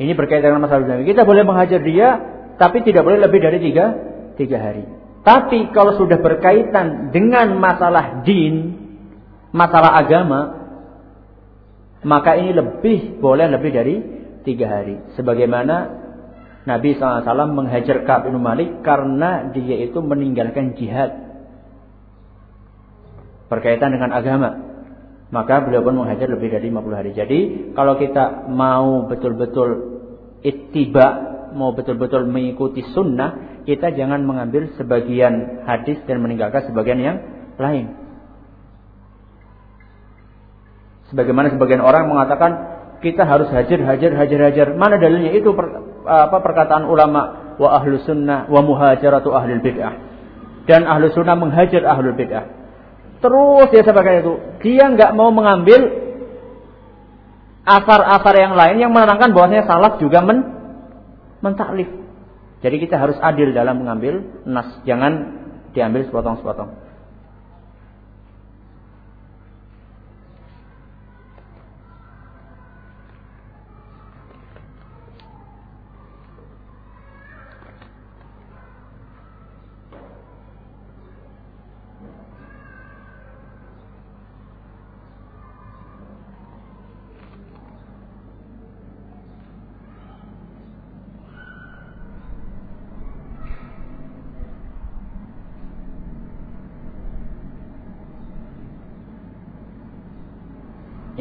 Ini 0.00 0.16
berkaitan 0.16 0.56
dengan 0.56 0.64
masalah 0.64 0.88
dunia. 0.88 1.04
Kita 1.04 1.22
boleh 1.22 1.44
menghajar 1.44 1.84
dia, 1.84 2.08
tapi 2.56 2.80
tidak 2.80 3.04
boleh 3.04 3.20
lebih 3.20 3.44
dari 3.44 3.60
tiga, 3.60 3.94
tiga 4.40 4.58
hari. 4.58 4.88
Tapi 5.22 5.70
kalau 5.76 6.00
sudah 6.00 6.16
berkaitan 6.18 7.12
dengan 7.12 7.54
masalah 7.60 8.24
din, 8.24 8.74
masalah 9.52 10.00
agama, 10.00 10.63
maka 12.04 12.36
ini 12.36 12.52
lebih 12.52 13.18
boleh 13.18 13.48
lebih 13.48 13.70
dari 13.72 13.94
tiga 14.44 14.68
hari. 14.68 15.00
Sebagaimana 15.16 16.04
Nabi 16.64 16.96
SAW 16.96 17.52
menghajar 17.52 18.04
Ka'ab 18.04 18.28
bin 18.28 18.40
Malik 18.40 18.84
karena 18.84 19.52
dia 19.52 19.84
itu 19.84 20.00
meninggalkan 20.00 20.76
jihad 20.76 21.12
berkaitan 23.48 23.92
dengan 23.96 24.12
agama. 24.12 24.50
Maka 25.32 25.66
beliau 25.66 25.82
pun 25.82 25.98
menghajar 25.98 26.30
lebih 26.30 26.52
dari 26.52 26.70
50 26.70 26.94
hari. 26.94 27.10
Jadi 27.16 27.38
kalau 27.74 27.98
kita 27.98 28.48
mau 28.52 29.08
betul-betul 29.08 29.68
ittiba, 30.44 31.06
mau 31.56 31.72
betul-betul 31.74 32.28
mengikuti 32.28 32.84
sunnah, 32.92 33.64
kita 33.64 33.96
jangan 33.96 34.22
mengambil 34.22 34.70
sebagian 34.76 35.64
hadis 35.64 35.98
dan 36.04 36.20
meninggalkan 36.20 36.68
sebagian 36.68 37.00
yang 37.00 37.16
lain. 37.56 38.03
Sebagaimana 41.12 41.52
sebagian 41.52 41.84
orang 41.84 42.08
mengatakan 42.08 42.50
kita 43.04 43.28
harus 43.28 43.52
hajar, 43.52 43.80
hajar, 43.84 44.12
hajar, 44.16 44.40
hajar. 44.48 44.66
Mana 44.76 44.96
dalilnya? 44.96 45.36
Itu 45.36 45.52
per, 45.52 45.68
apa 46.08 46.40
perkataan 46.40 46.88
ulama 46.88 47.54
wa 47.60 47.68
ahlu 47.76 48.00
sunnah 48.00 48.48
wa 48.48 48.60
muhajaratu 48.64 49.28
ahlul 49.32 49.60
bid'ah. 49.60 49.94
Dan 50.64 50.88
ahlu 50.88 51.12
sunnah 51.12 51.36
menghajar 51.36 51.84
ahlul 51.84 52.16
bid'ah. 52.16 52.48
Terus 53.20 53.68
dia 53.72 53.84
sebagai 53.84 54.24
itu. 54.24 54.34
Dia 54.64 54.88
nggak 54.92 55.12
mau 55.12 55.28
mengambil 55.28 56.04
asar-asar 57.64 58.34
yang 58.36 58.52
lain 58.52 58.76
yang 58.76 58.92
menerangkan 58.92 59.32
bahwasanya 59.32 59.64
salaf 59.64 59.96
juga 59.96 60.20
men 60.20 60.38
mentaklif. 61.40 61.88
Jadi 62.64 62.76
kita 62.80 62.96
harus 62.96 63.20
adil 63.20 63.52
dalam 63.52 63.84
mengambil 63.84 64.24
nas, 64.48 64.80
jangan 64.88 65.40
diambil 65.76 66.08
sepotong-sepotong. 66.08 66.83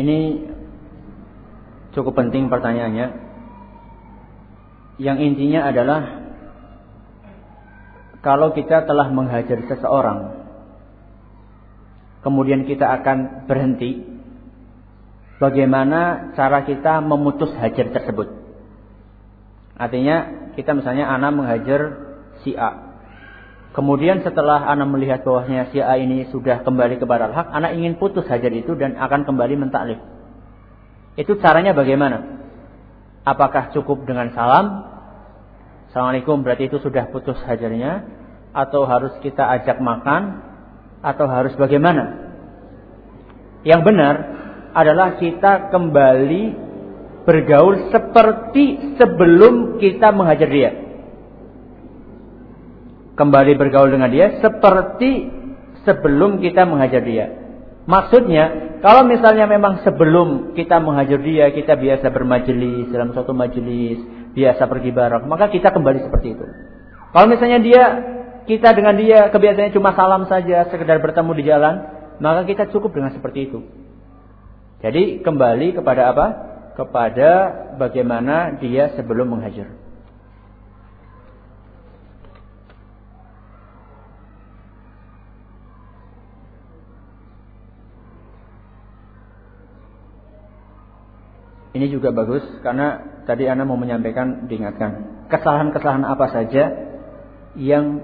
Ini 0.04 0.20
cukup 1.96 2.20
penting 2.20 2.52
pertanyaannya. 2.52 3.08
Yang 5.00 5.18
intinya 5.32 5.72
adalah 5.72 6.02
kalau 8.20 8.52
kita 8.52 8.84
telah 8.84 9.08
menghajar 9.08 9.64
seseorang, 9.64 10.44
kemudian 12.20 12.68
kita 12.68 12.88
akan 13.00 13.48
berhenti, 13.48 14.04
bagaimana 15.40 16.32
cara 16.36 16.68
kita 16.68 17.00
memutus 17.00 17.56
hajar 17.56 17.96
tersebut? 17.96 18.28
Artinya 19.80 20.52
kita 20.60 20.76
misalnya 20.76 21.10
anak 21.16 21.32
menghajar 21.32 21.82
si 22.44 22.54
A. 22.60 22.93
Kemudian 23.74 24.22
setelah 24.22 24.70
anak 24.70 24.86
melihat 24.86 25.26
bahwasanya 25.26 25.74
si 25.74 25.82
A 25.82 25.98
ini 25.98 26.30
sudah 26.30 26.62
kembali 26.62 27.02
kepada 27.02 27.34
hak, 27.34 27.50
anak 27.50 27.74
ingin 27.74 27.98
putus 27.98 28.22
hajar 28.30 28.54
itu 28.54 28.78
dan 28.78 28.94
akan 29.02 29.26
kembali 29.26 29.58
mentaklif. 29.58 29.98
Itu 31.18 31.42
caranya 31.42 31.74
bagaimana? 31.74 32.46
Apakah 33.26 33.74
cukup 33.74 34.06
dengan 34.06 34.30
salam? 34.38 34.94
Assalamualaikum 35.90 36.46
berarti 36.46 36.70
itu 36.70 36.78
sudah 36.86 37.10
putus 37.10 37.38
hajarnya 37.50 38.06
atau 38.54 38.86
harus 38.86 39.18
kita 39.26 39.42
ajak 39.42 39.82
makan 39.82 40.46
atau 41.02 41.26
harus 41.26 41.58
bagaimana? 41.58 42.30
Yang 43.66 43.82
benar 43.90 44.16
adalah 44.78 45.18
kita 45.18 45.74
kembali 45.74 46.44
bergaul 47.26 47.90
seperti 47.90 48.98
sebelum 49.02 49.82
kita 49.82 50.14
menghajar 50.14 50.50
dia 50.50 50.83
kembali 53.14 53.54
bergaul 53.58 53.94
dengan 53.94 54.10
dia 54.10 54.42
seperti 54.42 55.30
sebelum 55.86 56.42
kita 56.42 56.66
menghajar 56.66 57.02
dia. 57.06 57.26
Maksudnya, 57.84 58.78
kalau 58.80 59.04
misalnya 59.04 59.44
memang 59.44 59.84
sebelum 59.84 60.56
kita 60.56 60.80
menghajar 60.80 61.20
dia, 61.20 61.52
kita 61.52 61.76
biasa 61.76 62.08
bermajelis 62.16 62.88
dalam 62.90 63.12
suatu 63.12 63.36
majelis, 63.36 64.00
biasa 64.32 64.66
pergi 64.72 64.92
bareng, 64.96 65.28
maka 65.28 65.52
kita 65.52 65.70
kembali 65.76 66.08
seperti 66.08 66.36
itu. 66.36 66.46
Kalau 67.12 67.28
misalnya 67.28 67.60
dia, 67.60 67.84
kita 68.48 68.72
dengan 68.72 68.96
dia 68.96 69.28
kebiasaannya 69.30 69.76
cuma 69.76 69.92
salam 69.94 70.26
saja, 70.32 70.68
sekedar 70.72 71.04
bertemu 71.04 71.32
di 71.36 71.44
jalan, 71.44 71.76
maka 72.24 72.48
kita 72.48 72.72
cukup 72.72 72.96
dengan 72.96 73.12
seperti 73.12 73.52
itu. 73.52 73.60
Jadi 74.80 75.24
kembali 75.24 75.76
kepada 75.80 76.12
apa? 76.12 76.28
Kepada 76.76 77.30
bagaimana 77.80 78.60
dia 78.60 78.96
sebelum 78.96 79.32
menghajar. 79.32 79.83
Ini 91.74 91.90
juga 91.90 92.14
bagus 92.14 92.46
karena 92.62 93.02
tadi 93.26 93.50
Anda 93.50 93.66
mau 93.66 93.82
menyampaikan 93.82 94.46
diingatkan 94.46 95.26
kesalahan-kesalahan 95.34 96.06
apa 96.06 96.26
saja 96.30 96.64
yang 97.58 98.02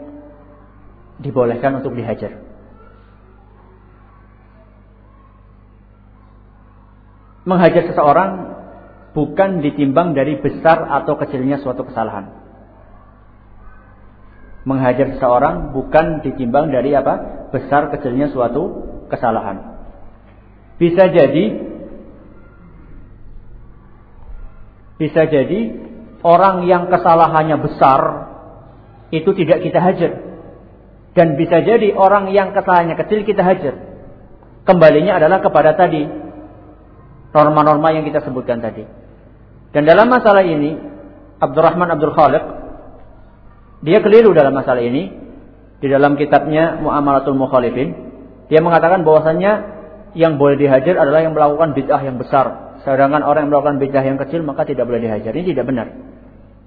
dibolehkan 1.22 1.78
untuk 1.78 1.94
dihajar. 1.94 2.42
Menghajar 7.46 7.94
seseorang 7.94 8.32
bukan 9.14 9.62
ditimbang 9.62 10.18
dari 10.18 10.42
besar 10.42 10.90
atau 11.02 11.18
kecilnya 11.18 11.62
suatu 11.62 11.86
kesalahan. 11.86 12.30
Menghajar 14.66 15.18
seseorang 15.18 15.74
bukan 15.78 16.26
ditimbang 16.26 16.74
dari 16.74 16.94
apa? 16.94 17.48
Besar 17.50 17.90
kecilnya 17.94 18.30
suatu 18.30 18.86
kesalahan. 19.10 19.82
Bisa 20.78 21.10
jadi 21.10 21.69
bisa 25.00 25.26
jadi 25.32 25.60
orang 26.28 26.68
yang 26.68 26.92
kesalahannya 26.92 27.58
besar 27.64 28.02
itu 29.16 29.32
tidak 29.34 29.64
kita 29.64 29.80
hajar. 29.80 30.12
Dan 31.16 31.40
bisa 31.40 31.64
jadi 31.66 31.96
orang 31.96 32.30
yang 32.30 32.54
kesalahannya 32.54 33.00
kecil 33.00 33.26
kita 33.26 33.42
hajar. 33.42 33.74
Kembalinya 34.68 35.18
adalah 35.18 35.42
kepada 35.42 35.74
tadi 35.74 36.06
norma-norma 37.34 37.90
yang 37.96 38.06
kita 38.06 38.22
sebutkan 38.22 38.62
tadi. 38.62 38.86
Dan 39.74 39.86
dalam 39.86 40.10
masalah 40.10 40.46
ini, 40.46 40.78
Abdurrahman 41.42 41.90
Abdul 41.98 42.14
Khaliq, 42.14 42.44
dia 43.86 44.04
keliru 44.04 44.36
dalam 44.36 44.54
masalah 44.54 44.84
ini. 44.84 45.32
Di 45.80 45.88
dalam 45.88 46.20
kitabnya 46.20 46.76
Mu'amalatul 46.84 47.40
Mukhalifin, 47.40 47.96
dia 48.52 48.60
mengatakan 48.60 49.08
bahwasannya 49.08 49.80
yang 50.12 50.36
boleh 50.36 50.60
dihajar 50.60 51.00
adalah 51.00 51.24
yang 51.24 51.32
melakukan 51.32 51.72
bid'ah 51.72 52.04
yang 52.04 52.20
besar. 52.20 52.69
Sedangkan 52.88 53.22
orang 53.28 53.48
yang 53.48 53.52
melakukan 53.52 53.78
bid'ah 53.84 54.04
yang 54.06 54.18
kecil 54.20 54.42
maka 54.48 54.64
tidak 54.64 54.88
boleh 54.88 55.04
dihajar. 55.04 55.36
Ini 55.36 55.52
tidak 55.52 55.68
benar. 55.68 55.88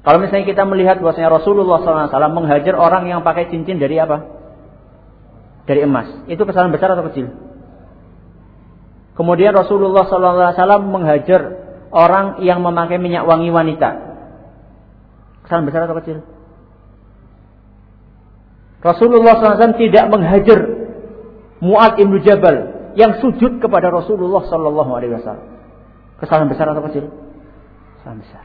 Kalau 0.02 0.18
misalnya 0.18 0.44
kita 0.50 0.66
melihat 0.66 0.98
bahwasanya 0.98 1.30
Rasulullah 1.30 1.78
SAW 1.78 2.10
menghajar 2.34 2.74
orang 2.74 3.06
yang 3.06 3.22
pakai 3.22 3.48
cincin 3.54 3.78
dari 3.78 4.02
apa? 4.02 4.26
Dari 5.64 5.86
emas. 5.86 6.26
Itu 6.26 6.42
kesalahan 6.42 6.74
besar 6.74 6.98
atau 6.98 7.06
kecil? 7.06 7.30
Kemudian 9.14 9.54
Rasulullah 9.54 10.08
SAW 10.10 10.90
menghajar 10.90 11.40
orang 11.94 12.42
yang 12.42 12.64
memakai 12.66 12.98
minyak 12.98 13.22
wangi 13.28 13.54
wanita. 13.54 13.90
Kesalahan 15.46 15.66
besar 15.70 15.80
atau 15.86 15.96
kecil? 16.02 16.18
Rasulullah 18.82 19.38
SAW 19.38 19.78
tidak 19.78 20.10
menghajar 20.10 20.60
Mu'ad 21.62 21.94
ibn 22.02 22.18
Jabal 22.26 22.90
yang 22.98 23.22
sujud 23.22 23.62
kepada 23.62 23.94
Rasulullah 23.94 24.42
SAW. 24.50 25.51
Kesalahan 26.22 26.48
besar 26.54 26.70
atau 26.70 26.86
kecil? 26.86 27.10
Kesalahan 27.98 28.20
besar. 28.22 28.44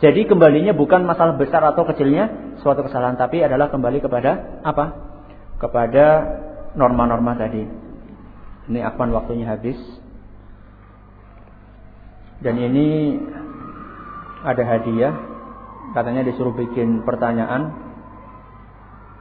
Jadi 0.00 0.26
kembalinya 0.26 0.72
bukan 0.72 1.04
masalah 1.04 1.36
besar 1.36 1.60
atau 1.62 1.84
kecilnya 1.84 2.56
suatu 2.64 2.82
kesalahan, 2.82 3.20
tapi 3.20 3.44
adalah 3.44 3.68
kembali 3.68 4.00
kepada 4.00 4.64
apa? 4.64 4.96
Kepada 5.60 6.04
norma-norma 6.74 7.36
tadi. 7.36 7.68
Ini 8.72 8.80
akan 8.88 9.12
waktunya 9.12 9.46
habis. 9.46 9.76
Dan 12.42 12.58
ini 12.58 13.14
ada 14.42 14.64
hadiah. 14.66 15.14
Katanya 15.92 16.26
disuruh 16.26 16.56
bikin 16.56 17.04
pertanyaan. 17.06 17.76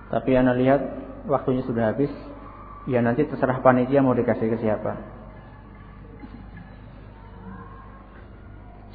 Tapi 0.10 0.32
Anda 0.34 0.56
lihat 0.56 0.82
waktunya 1.28 1.62
sudah 1.68 1.94
habis. 1.94 2.10
Ya 2.90 3.04
nanti 3.06 3.28
terserah 3.28 3.62
panitia 3.62 4.02
mau 4.02 4.18
dikasih 4.18 4.50
ke 4.50 4.58
siapa. 4.58 5.21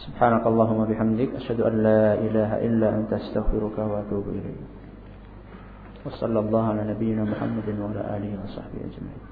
سبحانك 0.07 0.47
اللهم 0.47 0.79
وبحمدك 0.87 1.31
أشهد 1.43 1.61
أن 1.67 1.75
لا 1.83 2.15
إله 2.15 2.51
إلا 2.67 2.89
أنت 2.95 3.11
أستغفرك 3.13 3.79
وأتوب 3.79 4.25
إليك. 4.29 4.63
وصلى 6.07 6.39
الله 6.39 6.65
على 6.69 6.83
نبينا 6.95 7.23
محمد 7.27 7.69
وعلى 7.75 8.03
آله 8.15 8.33
وصحبه 8.45 8.81
أجمعين. 8.87 9.27